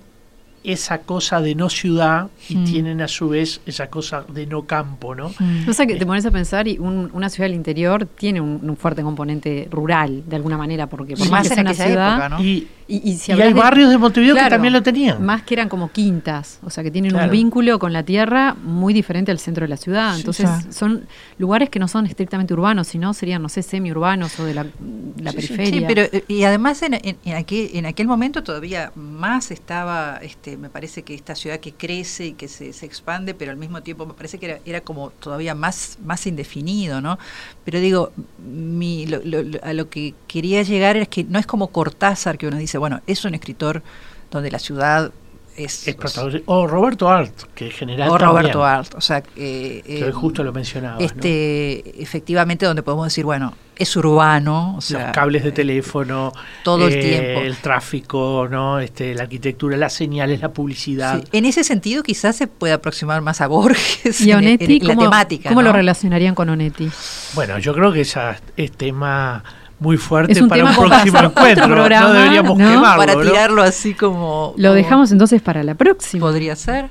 esa 0.63 0.99
cosa 0.99 1.41
de 1.41 1.55
no 1.55 1.69
ciudad 1.69 2.27
y 2.47 2.55
Mm. 2.55 2.63
tienen 2.65 3.01
a 3.01 3.07
su 3.07 3.29
vez 3.29 3.59
esa 3.65 3.87
cosa 3.87 4.23
de 4.33 4.45
no 4.47 4.65
campo, 4.65 5.13
¿no? 5.13 5.29
mm. 5.37 5.69
O 5.69 5.73
sea 5.73 5.85
que 5.85 5.95
te 5.95 6.05
pones 6.05 6.25
a 6.25 6.31
pensar 6.31 6.67
y 6.67 6.77
un- 6.79 7.09
una 7.13 7.29
ciudad 7.29 7.49
del 7.49 7.55
interior 7.55 8.05
tiene 8.05 8.39
un, 8.39 8.59
un 8.63 8.77
fuerte 8.77 9.01
componente 9.03 9.67
rural, 9.71 10.23
de 10.25 10.35
alguna 10.35 10.57
manera, 10.57 10.87
porque 10.87 11.15
por 11.17 11.29
más 11.29 11.41
que 11.43 11.47
en 11.49 11.53
sea 11.55 11.61
una 11.61 11.69
aquella 11.71 11.85
ciudad, 11.87 12.11
época, 12.13 12.29
¿no? 12.29 12.41
Y, 12.43 12.67
y, 12.87 13.11
y 13.11 13.17
si 13.17 13.31
y 13.33 13.41
hay 13.41 13.53
de- 13.53 13.59
barrios 13.59 13.89
de 13.89 13.97
Montevideo 13.97 14.35
que 14.35 14.49
también 14.49 14.73
lo 14.73 14.81
tenían. 14.83 15.23
Más 15.23 15.43
que 15.43 15.53
eran 15.55 15.67
como 15.69 15.91
quintas, 15.91 16.59
o 16.63 16.69
sea 16.69 16.83
que 16.83 16.91
tienen 16.91 17.11
Claro. 17.11 17.25
un 17.25 17.31
vínculo 17.31 17.77
con 17.79 17.91
la 17.93 18.03
tierra 18.03 18.55
muy 18.63 18.93
diferente 18.93 19.31
al 19.31 19.39
centro 19.39 19.63
de 19.65 19.69
la 19.69 19.77
ciudad. 19.77 20.15
Entonces 20.17 20.49
sí. 20.63 20.71
son 20.71 21.05
lugares 21.37 21.69
que 21.69 21.79
no 21.79 21.87
son 21.87 22.05
estrictamente 22.05 22.53
urbanos, 22.53 22.87
sino 22.87 23.13
serían, 23.13 23.41
no 23.41 23.49
sé, 23.49 23.63
semi-urbanos 23.63 24.39
o 24.39 24.45
de 24.45 24.53
la, 24.53 24.63
la 24.63 25.31
Sí, 25.31 25.41
sí, 25.41 25.47
periferia. 25.53 25.79
Sí, 25.79 25.85
pero 25.87 26.01
eh, 26.03 26.23
y 26.27 26.43
además 26.43 26.81
en, 26.83 26.93
en, 26.95 27.17
en 27.25 27.35
aquel, 27.35 27.69
en 27.73 27.85
aquel 27.85 28.07
momento 28.07 28.43
todavía 28.43 28.91
más 28.95 29.51
estaba, 29.51 30.17
este, 30.21 30.52
me 30.57 30.69
parece 30.69 31.03
que 31.03 31.13
esta 31.15 31.35
ciudad 31.35 31.59
que 31.59 31.73
crece 31.73 32.27
y 32.27 32.33
que 32.33 32.47
se, 32.47 32.73
se 32.73 32.85
expande, 32.85 33.33
pero 33.33 33.51
al 33.51 33.57
mismo 33.57 33.81
tiempo 33.83 34.05
me 34.05 34.13
parece 34.13 34.39
que 34.39 34.45
era, 34.47 34.59
era 34.65 34.81
como 34.81 35.11
todavía 35.11 35.55
más, 35.55 35.97
más 36.03 36.25
indefinido, 36.27 37.01
¿no? 37.01 37.17
Pero 37.63 37.79
digo, 37.79 38.11
mi, 38.37 39.05
lo- 39.07 39.21
lo- 39.23 39.59
a 39.63 39.73
lo 39.73 39.89
que 39.89 40.15
quería 40.27 40.63
llegar 40.63 40.97
es 40.97 41.07
que 41.07 41.23
no 41.23 41.39
es 41.39 41.45
como 41.47 41.67
Cortázar 41.71 42.37
que 42.37 42.47
uno 42.47 42.57
dice, 42.57 42.77
bueno, 42.77 43.01
es 43.07 43.25
un 43.25 43.33
escritor 43.35 43.83
donde 44.31 44.51
la 44.51 44.59
ciudad 44.59 45.11
es... 45.57 45.87
Es 45.87 45.95
protagonista- 45.95 46.43
O 46.47 46.67
Roberto 46.67 47.09
Art, 47.09 47.33
que 47.55 47.65
en 47.65 47.71
general 47.71 48.09
o 48.09 48.17
Roberto 48.17 48.59
también, 48.59 48.79
Art, 48.79 48.93
o 48.95 49.01
sea, 49.01 49.17
eh, 49.35 49.81
que 49.85 50.07
eh, 50.07 50.11
justo 50.11 50.43
lo 50.43 50.51
mencionabas, 50.53 50.99
¿no? 50.99 51.05
este, 51.05 52.01
efectivamente 52.01 52.65
donde 52.65 52.83
podemos 52.83 53.05
decir, 53.05 53.25
bueno, 53.25 53.53
es 53.75 53.95
urbano, 53.95 54.75
o 54.77 54.81
sea, 54.81 55.07
los 55.07 55.11
cables 55.15 55.41
de 55.43 55.49
eh, 55.49 55.53
teléfono, 55.53 56.31
todo 56.63 56.87
el 56.87 56.93
eh, 56.93 57.01
tiempo. 57.01 57.41
el 57.41 57.55
tráfico, 57.57 58.47
no, 58.49 58.79
este, 58.79 59.15
la 59.15 59.23
arquitectura, 59.23 59.75
las 59.77 59.93
señales, 59.93 60.41
la 60.41 60.49
publicidad. 60.53 61.21
Sí, 61.21 61.27
En 61.31 61.45
ese 61.45 61.63
sentido, 61.63 62.03
quizás 62.03 62.35
se 62.35 62.47
puede 62.47 62.73
aproximar 62.73 63.21
más 63.21 63.41
a 63.41 63.47
Borges 63.47 64.21
y 64.21 64.31
en- 64.31 64.37
Onetti, 64.37 64.65
en, 64.65 64.71
en 64.83 64.87
la 64.87 64.95
¿cómo, 64.95 65.09
temática. 65.09 65.49
cómo 65.49 65.61
¿no? 65.61 65.69
lo 65.69 65.73
relacionarían 65.73 66.35
con 66.35 66.49
Onetti? 66.49 66.89
Bueno, 67.33 67.57
yo 67.57 67.73
creo 67.73 67.91
que 67.91 68.01
esa 68.01 68.37
es 68.57 68.71
tema 68.71 69.43
muy 69.83 69.97
fuerte 69.97 70.31
Es 70.31 70.41
un 70.41 70.49
para 70.49 70.63
un 70.65 70.73
próximo 70.75 71.19
encuentro. 71.19 71.67
¿no? 71.67 71.75
programa, 71.75 72.07
No 72.07 72.13
deberíamos 72.13 72.57
¿no? 72.57 72.69
quemarlo. 72.71 72.97
Para 73.05 73.13
¿no? 73.15 73.21
tirarlo 73.21 73.61
así 73.61 73.93
como. 73.93 74.53
Lo 74.57 74.69
como 74.69 74.75
dejamos 74.75 75.11
entonces 75.11 75.41
para 75.41 75.61
la 75.63 75.75
próxima. 75.75 76.25
Podría 76.25 76.55
ser. 76.55 76.87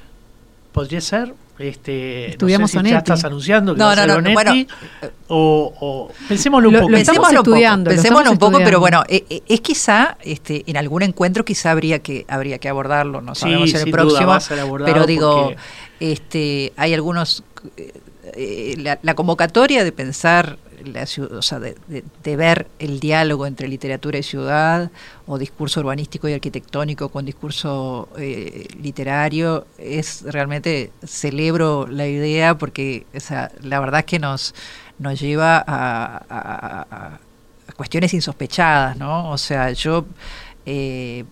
Podría 0.72 1.00
ser. 1.00 1.34
Este, 1.58 2.30
Estudiamos 2.30 2.74
no 2.74 2.80
sé 2.80 2.86
si 2.86 2.90
ya 2.92 2.98
estás 2.98 3.24
anunciando 3.24 3.74
que 3.74 3.78
No, 3.78 3.84
va 3.84 3.92
a 3.92 3.94
no, 3.96 4.02
ser 4.02 4.08
no, 4.10 4.16
Onetti, 4.16 4.34
bueno, 4.34 4.52
o, 5.28 5.72
o 5.80 6.12
pensémoslo 6.26 6.68
un 6.70 6.74
Lo- 6.74 6.80
poco. 6.80 6.90
lo 6.90 6.96
estamos 6.96 7.18
Pensémoslo 7.18 7.40
un 7.40 7.44
poco, 7.44 7.54
estudiando, 7.56 7.90
lo 7.90 7.94
pensémoslo 7.94 8.20
estamos 8.32 8.32
un 8.32 8.52
poco, 8.52 8.64
pero 8.64 8.80
bueno, 8.80 9.04
eh, 9.08 9.24
eh, 9.30 9.42
es 9.46 9.60
quizá 9.60 10.16
este, 10.22 10.64
en 10.66 10.76
algún 10.76 11.02
encuentro 11.02 11.44
quizá 11.44 11.70
habría 11.70 12.00
que 12.00 12.24
habría 12.26 12.58
que 12.58 12.68
abordarlo, 12.68 13.20
no 13.20 13.34
Sí, 13.34 13.42
sabemos 13.42 13.74
en 13.74 13.80
el 13.86 13.90
próximo, 13.92 14.38
pero 14.84 15.06
digo, 15.06 15.42
porque- 15.50 15.56
este, 16.00 16.72
hay 16.76 16.94
algunos 16.94 17.44
eh, 17.76 17.92
eh, 18.34 18.74
la, 18.78 18.98
la 19.02 19.14
convocatoria 19.14 19.84
de 19.84 19.92
pensar 19.92 20.58
de, 21.60 22.36
ver 22.36 22.66
el 22.78 23.00
diálogo 23.00 23.46
entre 23.46 23.68
literatura 23.68 24.18
y 24.18 24.22
ciudad 24.22 24.90
o 25.26 25.38
discurso 25.38 25.80
urbanístico 25.80 26.28
y 26.28 26.32
arquitectónico 26.34 27.08
con 27.10 27.24
discurso 27.24 28.08
eh, 28.18 28.66
literario 28.80 29.66
es 29.78 30.22
realmente 30.26 30.90
celebro 31.04 31.86
la 31.86 32.06
idea 32.06 32.56
porque 32.58 33.06
o 33.14 33.20
sea, 33.20 33.50
la 33.62 33.80
verdad 33.80 34.00
es 34.00 34.06
que 34.06 34.18
nos 34.18 34.54
nos 34.98 35.18
lleva 35.20 35.56
a- 35.58 35.64
a- 36.28 36.86
a- 36.90 37.18
a 37.68 37.72
cuestiones 37.76 38.12
insospechadas, 38.14 38.96
¿no? 38.96 39.30
O 39.30 39.38
sea, 39.38 39.70
yo 39.72 40.04
eh, 40.66 41.24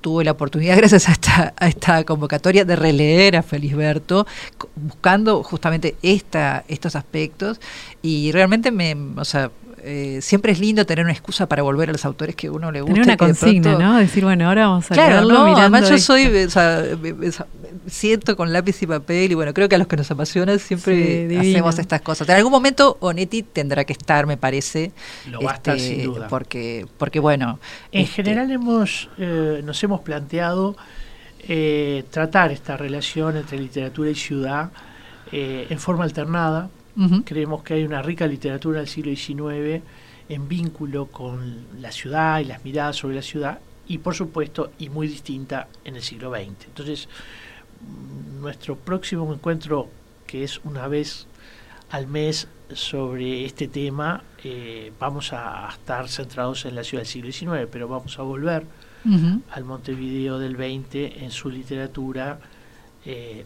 tuve 0.00 0.24
la 0.24 0.32
oportunidad, 0.32 0.76
gracias 0.78 1.08
a 1.08 1.12
esta, 1.12 1.54
a 1.56 1.68
esta 1.68 2.04
convocatoria, 2.04 2.64
de 2.64 2.76
releer 2.76 3.36
a 3.36 3.42
Felisberto, 3.42 4.26
buscando 4.74 5.42
justamente 5.42 5.96
esta, 6.02 6.64
estos 6.68 6.96
aspectos, 6.96 7.60
y 8.02 8.32
realmente 8.32 8.70
me, 8.70 8.96
o 9.16 9.24
sea, 9.24 9.50
eh, 9.82 10.18
siempre 10.22 10.52
es 10.52 10.58
lindo 10.60 10.84
tener 10.86 11.04
una 11.04 11.12
excusa 11.12 11.48
para 11.48 11.62
volver 11.62 11.88
a 11.90 11.92
los 11.92 12.04
autores 12.04 12.34
que 12.34 12.48
a 12.48 12.52
uno 12.52 12.72
le 12.72 12.80
gusta. 12.80 12.94
Tener 12.94 13.04
una 13.06 13.12
de 13.12 13.16
consigna, 13.18 13.62
pronto- 13.76 13.78
¿no? 13.84 13.98
Decir, 13.98 14.24
bueno, 14.24 14.48
ahora 14.48 14.68
vamos 14.68 14.90
a 14.90 14.94
Claro, 14.94 15.22
no, 15.26 15.56
además 15.56 15.88
yo 15.88 15.98
soy, 15.98 16.26
o 16.44 16.50
sea, 16.50 16.82
me- 17.00 17.12
me- 17.12 17.30
siento 17.86 18.36
con 18.36 18.52
lápiz 18.52 18.82
y 18.82 18.86
papel 18.86 19.30
y 19.30 19.34
bueno, 19.34 19.54
creo 19.54 19.68
que 19.68 19.76
a 19.76 19.78
los 19.78 19.86
que 19.86 19.96
nos 19.96 20.10
apasiona 20.10 20.58
siempre 20.58 21.26
hacemos 21.38 21.78
estas 21.78 22.00
cosas. 22.00 22.28
En 22.28 22.34
algún 22.36 22.50
momento 22.50 22.96
Onetti 23.00 23.42
tendrá 23.42 23.84
que 23.84 23.92
estar, 23.92 24.26
me 24.26 24.36
parece. 24.36 24.92
Lo 25.30 25.40
va 25.40 25.52
a 25.52 25.54
estar, 25.54 25.76
este, 25.76 25.88
sin 25.96 26.04
duda. 26.04 26.26
Porque, 26.28 26.86
porque 26.98 27.20
bueno. 27.20 27.60
En 27.92 28.02
este, 28.02 28.14
general 28.24 28.50
hemos, 28.50 29.08
eh, 29.18 29.60
nos 29.64 29.82
hemos 29.84 30.00
planteado 30.00 30.76
eh, 31.48 32.04
tratar 32.10 32.50
esta 32.50 32.76
relación 32.76 33.36
entre 33.36 33.58
literatura 33.58 34.10
y 34.10 34.14
ciudad 34.14 34.70
eh, 35.32 35.66
en 35.70 35.78
forma 35.78 36.04
alternada. 36.04 36.70
Creemos 37.24 37.62
que 37.62 37.74
hay 37.74 37.84
una 37.84 38.00
rica 38.00 38.26
literatura 38.26 38.78
del 38.78 38.88
siglo 38.88 39.14
XIX 39.14 39.82
en 40.28 40.48
vínculo 40.48 41.06
con 41.06 41.66
la 41.80 41.92
ciudad 41.92 42.40
y 42.40 42.44
las 42.44 42.64
miradas 42.64 42.96
sobre 42.96 43.16
la 43.16 43.22
ciudad 43.22 43.58
y 43.88 43.98
por 43.98 44.14
supuesto, 44.14 44.72
y 44.78 44.88
muy 44.88 45.08
distinta 45.08 45.68
en 45.84 45.96
el 45.96 46.02
siglo 46.02 46.30
XX. 46.30 46.66
Entonces, 46.66 47.08
mm, 47.80 48.40
nuestro 48.40 48.76
próximo 48.76 49.32
encuentro, 49.32 49.88
que 50.26 50.44
es 50.44 50.60
una 50.64 50.88
vez 50.88 51.26
al 51.90 52.06
mes 52.06 52.48
sobre 52.72 53.44
este 53.44 53.68
tema, 53.68 54.24
eh, 54.42 54.92
vamos 54.98 55.32
a 55.32 55.68
estar 55.70 56.08
centrados 56.08 56.64
en 56.64 56.74
la 56.74 56.82
ciudad 56.82 57.02
del 57.04 57.08
siglo 57.08 57.30
XIX, 57.30 57.68
pero 57.70 57.86
vamos 57.88 58.18
a 58.18 58.22
volver 58.22 58.66
al 59.52 59.62
Montevideo 59.62 60.40
del 60.40 60.56
XX 60.56 61.22
en 61.22 61.30
su 61.30 61.48
literatura. 61.48 62.40
Eh, 63.04 63.44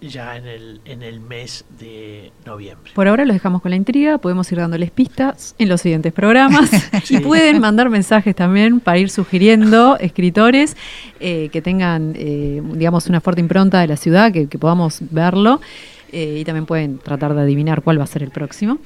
ya 0.00 0.36
en 0.36 0.46
el, 0.46 0.80
en 0.84 1.02
el 1.02 1.20
mes 1.20 1.64
de 1.78 2.30
noviembre. 2.44 2.92
Por 2.94 3.08
ahora 3.08 3.24
los 3.24 3.34
dejamos 3.34 3.62
con 3.62 3.70
la 3.70 3.76
intriga, 3.76 4.18
podemos 4.18 4.50
ir 4.52 4.58
dándoles 4.58 4.90
pistas 4.90 5.54
en 5.58 5.68
los 5.68 5.80
siguientes 5.80 6.12
programas 6.12 6.70
y 7.10 7.20
pueden 7.20 7.60
mandar 7.60 7.88
mensajes 7.88 8.34
también 8.36 8.80
para 8.80 8.98
ir 8.98 9.10
sugiriendo 9.10 9.98
escritores 9.98 10.76
eh, 11.20 11.48
que 11.50 11.62
tengan, 11.62 12.14
eh, 12.16 12.62
digamos, 12.74 13.06
una 13.06 13.20
fuerte 13.20 13.40
impronta 13.40 13.80
de 13.80 13.88
la 13.88 13.96
ciudad, 13.96 14.32
que, 14.32 14.46
podamos 14.58 14.98
verlo. 15.10 15.60
Eh, 16.12 16.38
y 16.40 16.44
también 16.44 16.66
pueden 16.66 16.98
tratar 16.98 17.34
de 17.34 17.42
adivinar 17.42 17.82
cuál 17.82 17.98
va 17.98 18.04
a 18.04 18.06
ser 18.06 18.22
el 18.22 18.30
próximo. 18.30 18.78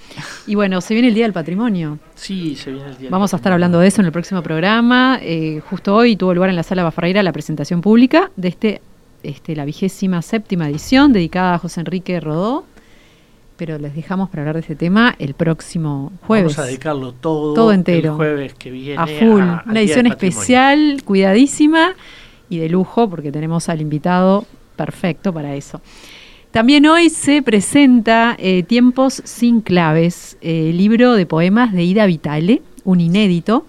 Y 0.46 0.54
bueno, 0.54 0.80
se 0.80 0.94
viene 0.94 1.08
el 1.08 1.14
Día 1.14 1.24
del 1.24 1.34
Patrimonio. 1.34 1.98
Sí, 2.14 2.56
se 2.56 2.72
viene 2.72 2.88
el 2.88 2.96
Día 2.96 3.10
Vamos 3.10 3.34
a 3.34 3.36
estar 3.36 3.52
hablando 3.52 3.78
de 3.78 3.88
eso 3.88 4.00
en 4.00 4.06
el 4.06 4.12
próximo 4.12 4.42
programa. 4.42 5.20
justo 5.68 5.94
hoy 5.94 6.16
tuvo 6.16 6.32
lugar 6.32 6.48
en 6.48 6.56
la 6.56 6.62
Sala 6.62 6.82
Bafarreira 6.82 7.22
la 7.22 7.32
presentación 7.32 7.82
pública 7.82 8.30
de 8.36 8.48
este 8.48 8.80
este, 9.22 9.56
la 9.56 9.64
vigésima 9.64 10.22
séptima 10.22 10.68
edición 10.68 11.12
dedicada 11.12 11.54
a 11.54 11.58
José 11.58 11.80
Enrique 11.80 12.20
Rodó. 12.20 12.64
Pero 13.56 13.78
les 13.78 13.94
dejamos 13.94 14.30
para 14.30 14.42
hablar 14.42 14.54
de 14.54 14.60
ese 14.62 14.74
tema 14.74 15.14
el 15.18 15.34
próximo 15.34 16.12
jueves. 16.26 16.56
Vamos 16.56 16.58
a 16.58 16.66
dedicarlo 16.68 17.12
todo, 17.12 17.72
entero. 17.72 18.12
El 18.12 18.16
jueves 18.16 18.54
que 18.54 18.70
viene. 18.70 19.00
A 19.00 19.06
full. 19.06 19.42
Una 19.42 19.80
edición 19.80 20.06
especial, 20.06 21.02
cuidadísima 21.04 21.94
y 22.48 22.58
de 22.58 22.70
lujo, 22.70 23.10
porque 23.10 23.30
tenemos 23.30 23.68
al 23.68 23.82
invitado 23.82 24.46
perfecto 24.76 25.32
para 25.32 25.54
eso. 25.54 25.82
También 26.50 26.86
hoy 26.86 27.10
se 27.10 27.42
presenta 27.42 28.34
eh, 28.38 28.64
Tiempos 28.64 29.22
sin 29.24 29.60
claves, 29.60 30.36
eh, 30.40 30.72
libro 30.74 31.12
de 31.14 31.24
poemas 31.26 31.72
de 31.72 31.84
Ida 31.84 32.06
Vitale, 32.06 32.62
un 32.84 33.00
inédito. 33.00 33.66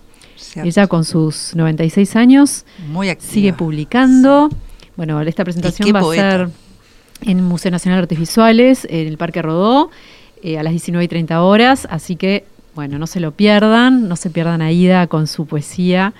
Ella 0.56 0.88
con 0.88 1.06
sus 1.06 1.56
96 1.56 2.16
años 2.16 2.66
Muy 2.88 3.16
sigue 3.20 3.54
publicando. 3.54 4.50
Bueno, 4.96 5.22
esta 5.22 5.44
presentación 5.44 5.94
va 5.96 6.00
a 6.00 6.14
ser 6.14 6.50
en 7.22 7.38
el 7.38 7.44
Museo 7.44 7.72
Nacional 7.72 8.00
de 8.00 8.04
Artes 8.04 8.20
Visuales, 8.20 8.88
en 8.90 9.08
el 9.08 9.18
Parque 9.18 9.42
Rodó, 9.42 9.90
eh, 10.44 10.58
a 10.58 10.64
las 10.64 10.72
19 10.72 11.04
y 11.04 11.08
30 11.08 11.42
horas. 11.42 11.88
Así 11.90 12.16
que, 12.16 12.46
bueno, 12.76 13.00
no 13.00 13.08
se 13.08 13.20
lo 13.20 13.32
pierdan, 13.32 14.08
no 14.08 14.16
se 14.16 14.30
pierdan 14.30 14.62
a 14.62 14.72
Ida 14.72 15.08
con 15.08 15.28
su 15.28 15.46
poesía. 15.46 16.14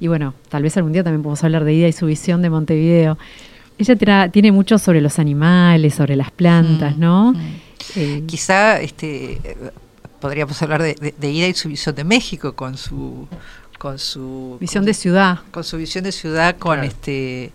Y 0.00 0.06
bueno, 0.08 0.34
tal 0.48 0.62
vez 0.62 0.76
algún 0.76 0.92
día 0.92 1.02
también 1.02 1.22
podemos 1.22 1.42
hablar 1.44 1.64
de 1.64 1.74
Ida 1.74 1.88
y 1.88 1.92
su 1.92 2.06
visión 2.06 2.42
de 2.42 2.50
Montevideo. 2.50 3.18
Ella 3.78 4.28
tiene 4.30 4.52
mucho 4.52 4.78
sobre 4.78 5.00
los 5.00 5.18
animales, 5.18 5.94
sobre 5.94 6.16
las 6.16 6.30
plantas, 6.30 6.96
mm, 6.96 7.00
¿no? 7.00 7.32
Mm. 7.32 7.38
Eh, 7.96 8.22
Quizá 8.26 8.80
este, 8.80 9.40
podríamos 10.20 10.60
hablar 10.62 10.82
de, 10.82 11.14
de, 11.16 11.30
Ida 11.30 11.46
y 11.46 11.54
su 11.54 11.68
visión 11.68 11.94
de 11.94 12.04
México 12.04 12.54
con 12.54 12.76
su 12.76 13.28
con 13.78 14.00
su 14.00 14.56
visión 14.60 14.84
de 14.84 14.92
ciudad 14.92 15.38
con 15.52 15.62
su 15.62 15.76
visión 15.76 16.02
de 16.02 16.10
ciudad 16.10 16.56
con 16.58 16.82
este 16.82 17.52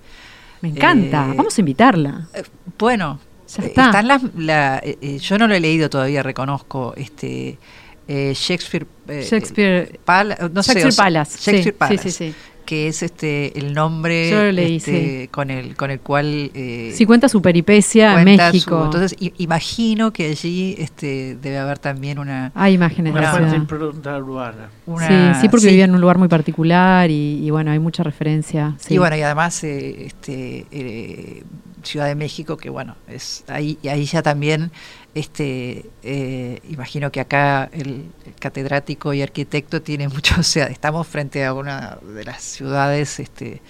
me 0.64 0.70
encanta, 0.70 1.28
eh, 1.30 1.34
vamos 1.36 1.58
a 1.58 1.62
invitarla. 1.62 2.30
Eh, 2.34 2.42
bueno, 2.80 3.20
ya 3.54 3.64
está. 3.66 3.86
están 3.88 4.08
las, 4.08 4.22
eh, 4.48 5.20
yo 5.20 5.38
no 5.38 5.50
lo 5.50 5.56
he 5.56 5.60
leído 5.60 5.90
todavía, 5.90 6.24
reconozco, 6.24 6.94
este 6.96 7.60
Shakespeare, 8.08 8.88
Shakespeare, 9.08 10.00
no 10.08 10.62
Shakespeare 10.62 10.92
sé, 10.92 10.98
Palace. 10.98 11.38
Shakespeare 11.38 11.76
Palace. 11.76 11.98
Sí, 11.98 12.12
sí, 12.12 12.32
sí 12.32 12.36
que 12.74 12.88
es 12.88 13.04
este 13.04 13.60
el 13.60 13.72
nombre 13.76 14.50
este, 14.76 15.28
con 15.30 15.52
el 15.52 15.76
con 15.76 15.92
el 15.92 16.00
cual 16.00 16.50
eh, 16.56 16.92
sí 16.96 17.06
cuenta 17.06 17.30
su 17.30 17.40
peripecia 17.40 18.20
en 18.20 18.26
México. 18.26 18.86
entonces 18.86 19.16
imagino 19.38 20.12
que 20.12 20.32
allí 20.32 20.74
este 20.80 21.38
debe 21.40 21.60
haber 21.60 21.78
también 21.78 22.18
una 22.18 22.52
hay 22.56 22.74
imágenes 22.74 23.14
una 23.14 23.30
fuerte 23.30 23.56
impronta 23.56 24.18
urbana 24.18 24.70
sí 24.88 25.42
sí 25.42 25.50
porque 25.50 25.68
vivía 25.68 25.86
en 25.86 25.94
un 25.94 26.02
lugar 26.02 26.18
muy 26.18 26.30
particular 26.30 27.12
y, 27.12 27.48
bueno 27.52 27.70
hay 27.70 27.80
mucha 27.80 28.02
referencia 28.02 28.76
y 28.90 28.98
bueno 28.98 29.16
y 29.18 29.22
además 29.22 29.64
eh, 29.64 30.08
este 30.08 30.66
eh, 30.72 31.44
Ciudad 31.84 32.08
de 32.08 32.16
México 32.16 32.58
que 32.58 32.72
bueno 32.72 32.96
es 33.08 33.44
ahí 33.50 33.78
y 33.84 33.90
ahí 33.90 34.06
ya 34.06 34.24
también 34.24 34.72
este 35.16 35.86
eh, 36.02 36.60
imagino 36.70 37.12
que 37.12 37.20
acá 37.20 37.70
el, 37.72 38.06
catedrático 38.40 39.14
y 39.14 39.22
arquitecto 39.22 39.82
tiene 39.82 40.08
mucho, 40.08 40.36
o 40.40 40.44
sea, 40.44 40.66
estamos 40.68 41.08
frente 41.08 41.46
a 41.46 41.54
una 41.54 41.98
de 42.02 42.24
las 42.24 42.42
ciudades 42.42 43.20
este 43.20 43.62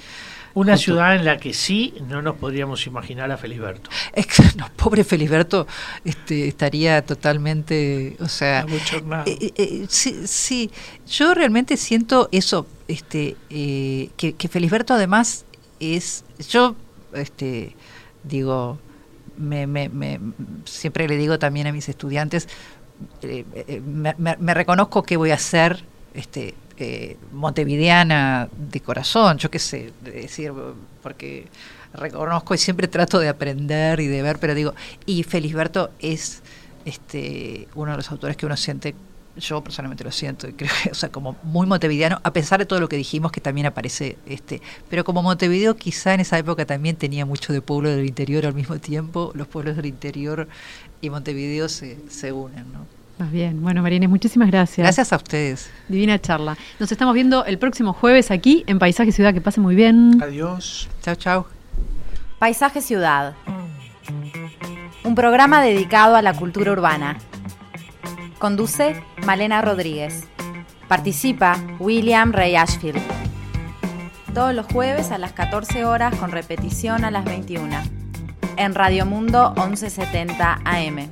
una 0.56 0.78
ciudad 0.78 1.16
en 1.16 1.26
la 1.26 1.39
que 1.39 1.52
sí 1.52 1.96
no 2.08 2.22
nos 2.22 2.36
podríamos 2.36 2.86
imaginar 2.86 3.32
a 3.32 3.38
Felisberto. 3.38 3.89
No, 4.56 4.70
pobre 4.76 5.04
Felisberto 5.04 5.66
este, 6.06 6.48
estaría 6.48 7.04
totalmente, 7.04 8.16
o 8.20 8.28
sea, 8.28 8.64
eh, 9.26 9.52
eh, 9.56 9.86
sí, 9.89 10.28
sí, 10.28 10.70
yo 11.08 11.34
realmente 11.34 11.76
siento 11.76 12.30
eso, 12.32 12.68
este, 12.88 13.36
que, 13.50 14.36
que 14.38 14.48
Felisberto 14.48 14.94
además 14.94 15.46
es, 15.80 16.24
yo, 16.50 16.76
este, 17.14 17.76
digo, 18.24 18.78
me, 19.38 19.68
me, 19.68 19.90
me, 19.90 20.20
siempre 20.66 21.08
le 21.08 21.18
digo 21.18 21.40
también 21.40 21.68
a 21.68 21.72
mis 21.72 21.90
estudiantes, 21.90 22.48
eh, 23.22 23.46
eh, 23.54 23.82
me, 23.82 24.54
reconozco 24.54 25.04
que 25.04 25.18
voy 25.18 25.32
a 25.32 25.38
ser 25.38 25.84
este, 26.14 26.54
eh, 26.78 27.18
montevideana 27.32 28.50
de 28.56 28.80
corazón, 28.80 29.38
yo 29.38 29.50
qué 29.50 29.60
sé, 29.60 29.94
decir, 30.02 30.54
porque 31.02 31.48
reconozco 31.94 32.54
y 32.54 32.58
siempre 32.58 32.88
trato 32.88 33.20
de 33.20 33.30
aprender 33.30 34.00
y 34.00 34.08
de 34.08 34.22
ver, 34.22 34.40
pero 34.40 34.56
digo, 34.56 34.74
y 35.06 35.24
Felisberto 35.24 35.92
es 36.00 36.42
este, 36.86 37.68
uno 37.76 37.92
de 37.92 37.98
los 37.98 38.12
autores 38.12 38.38
que 38.38 38.46
uno 38.46 38.58
siente 38.58 38.96
yo 39.36 39.64
personalmente 39.64 40.04
lo 40.04 40.12
siento, 40.12 40.48
creo 40.56 40.72
que, 40.84 40.92
o 40.92 40.94
sea, 40.94 41.10
como 41.10 41.36
muy 41.44 41.68
montevideano, 41.68 42.20
a 42.24 42.34
pesar 42.34 42.60
de 42.60 42.66
todo 42.66 42.80
lo 42.80 42.90
que 42.90 42.98
dijimos 42.98 43.32
que 43.32 43.42
también 43.42 43.68
aparece, 43.68 44.18
este, 44.26 44.62
pero 44.90 45.04
como 45.04 45.24
Montevideo 45.24 45.76
quizá 45.76 46.14
en 46.14 46.20
esa 46.20 46.38
época 46.38 46.66
también 46.66 46.96
tenía 46.96 47.26
mucho 47.26 47.54
de 47.54 47.62
pueblo 47.62 47.90
del 47.90 48.06
interior 48.06 48.46
al 48.46 48.54
mismo 48.54 48.78
tiempo, 48.80 49.32
los 49.36 49.48
pueblos 49.48 49.76
del 49.76 49.88
interior 49.88 50.48
y 51.02 51.10
Montevideo 51.10 51.70
se, 51.70 51.98
se 52.10 52.32
unen, 52.32 52.72
¿no? 52.72 52.86
Más 53.20 53.32
bien. 53.32 53.62
Bueno, 53.62 53.84
Marines, 53.84 54.10
muchísimas 54.10 54.50
gracias. 54.50 54.84
Gracias 54.84 55.14
a 55.14 55.18
ustedes. 55.18 55.70
Divina 55.88 56.20
charla. 56.20 56.58
Nos 56.80 56.92
estamos 56.92 57.14
viendo 57.14 57.46
el 57.46 57.60
próximo 57.60 57.94
jueves 57.94 58.32
aquí 58.32 58.64
en 58.66 58.80
Paisaje 58.80 59.12
Ciudad. 59.12 59.34
Que 59.34 59.42
pase 59.42 59.62
muy 59.62 59.76
bien. 59.76 60.20
Adiós. 60.22 60.90
Chao, 61.04 61.16
chao. 61.16 61.48
Paisaje 62.40 62.82
Ciudad. 62.82 63.36
Un 65.04 65.16
programa 65.16 65.62
dedicado 65.62 66.16
a 66.16 66.22
la 66.22 66.34
cultura 66.34 66.72
urbana. 66.72 67.18
Conduce 68.44 69.02
Malena 69.26 69.62
Rodríguez. 69.62 70.26
Participa 70.89 71.56
William 71.80 72.34
Ray 72.34 72.58
Ashfield. 72.58 73.02
Todos 74.34 74.54
los 74.54 74.66
jueves 74.66 75.12
a 75.12 75.18
las 75.18 75.32
14 75.32 75.86
horas 75.86 76.14
con 76.18 76.30
repetición 76.30 77.06
a 77.06 77.10
las 77.10 77.24
21. 77.24 77.74
En 78.58 78.76
Radio 78.76 79.06
Mundo 79.06 79.54
1170 79.56 80.60
AM. 80.66 81.10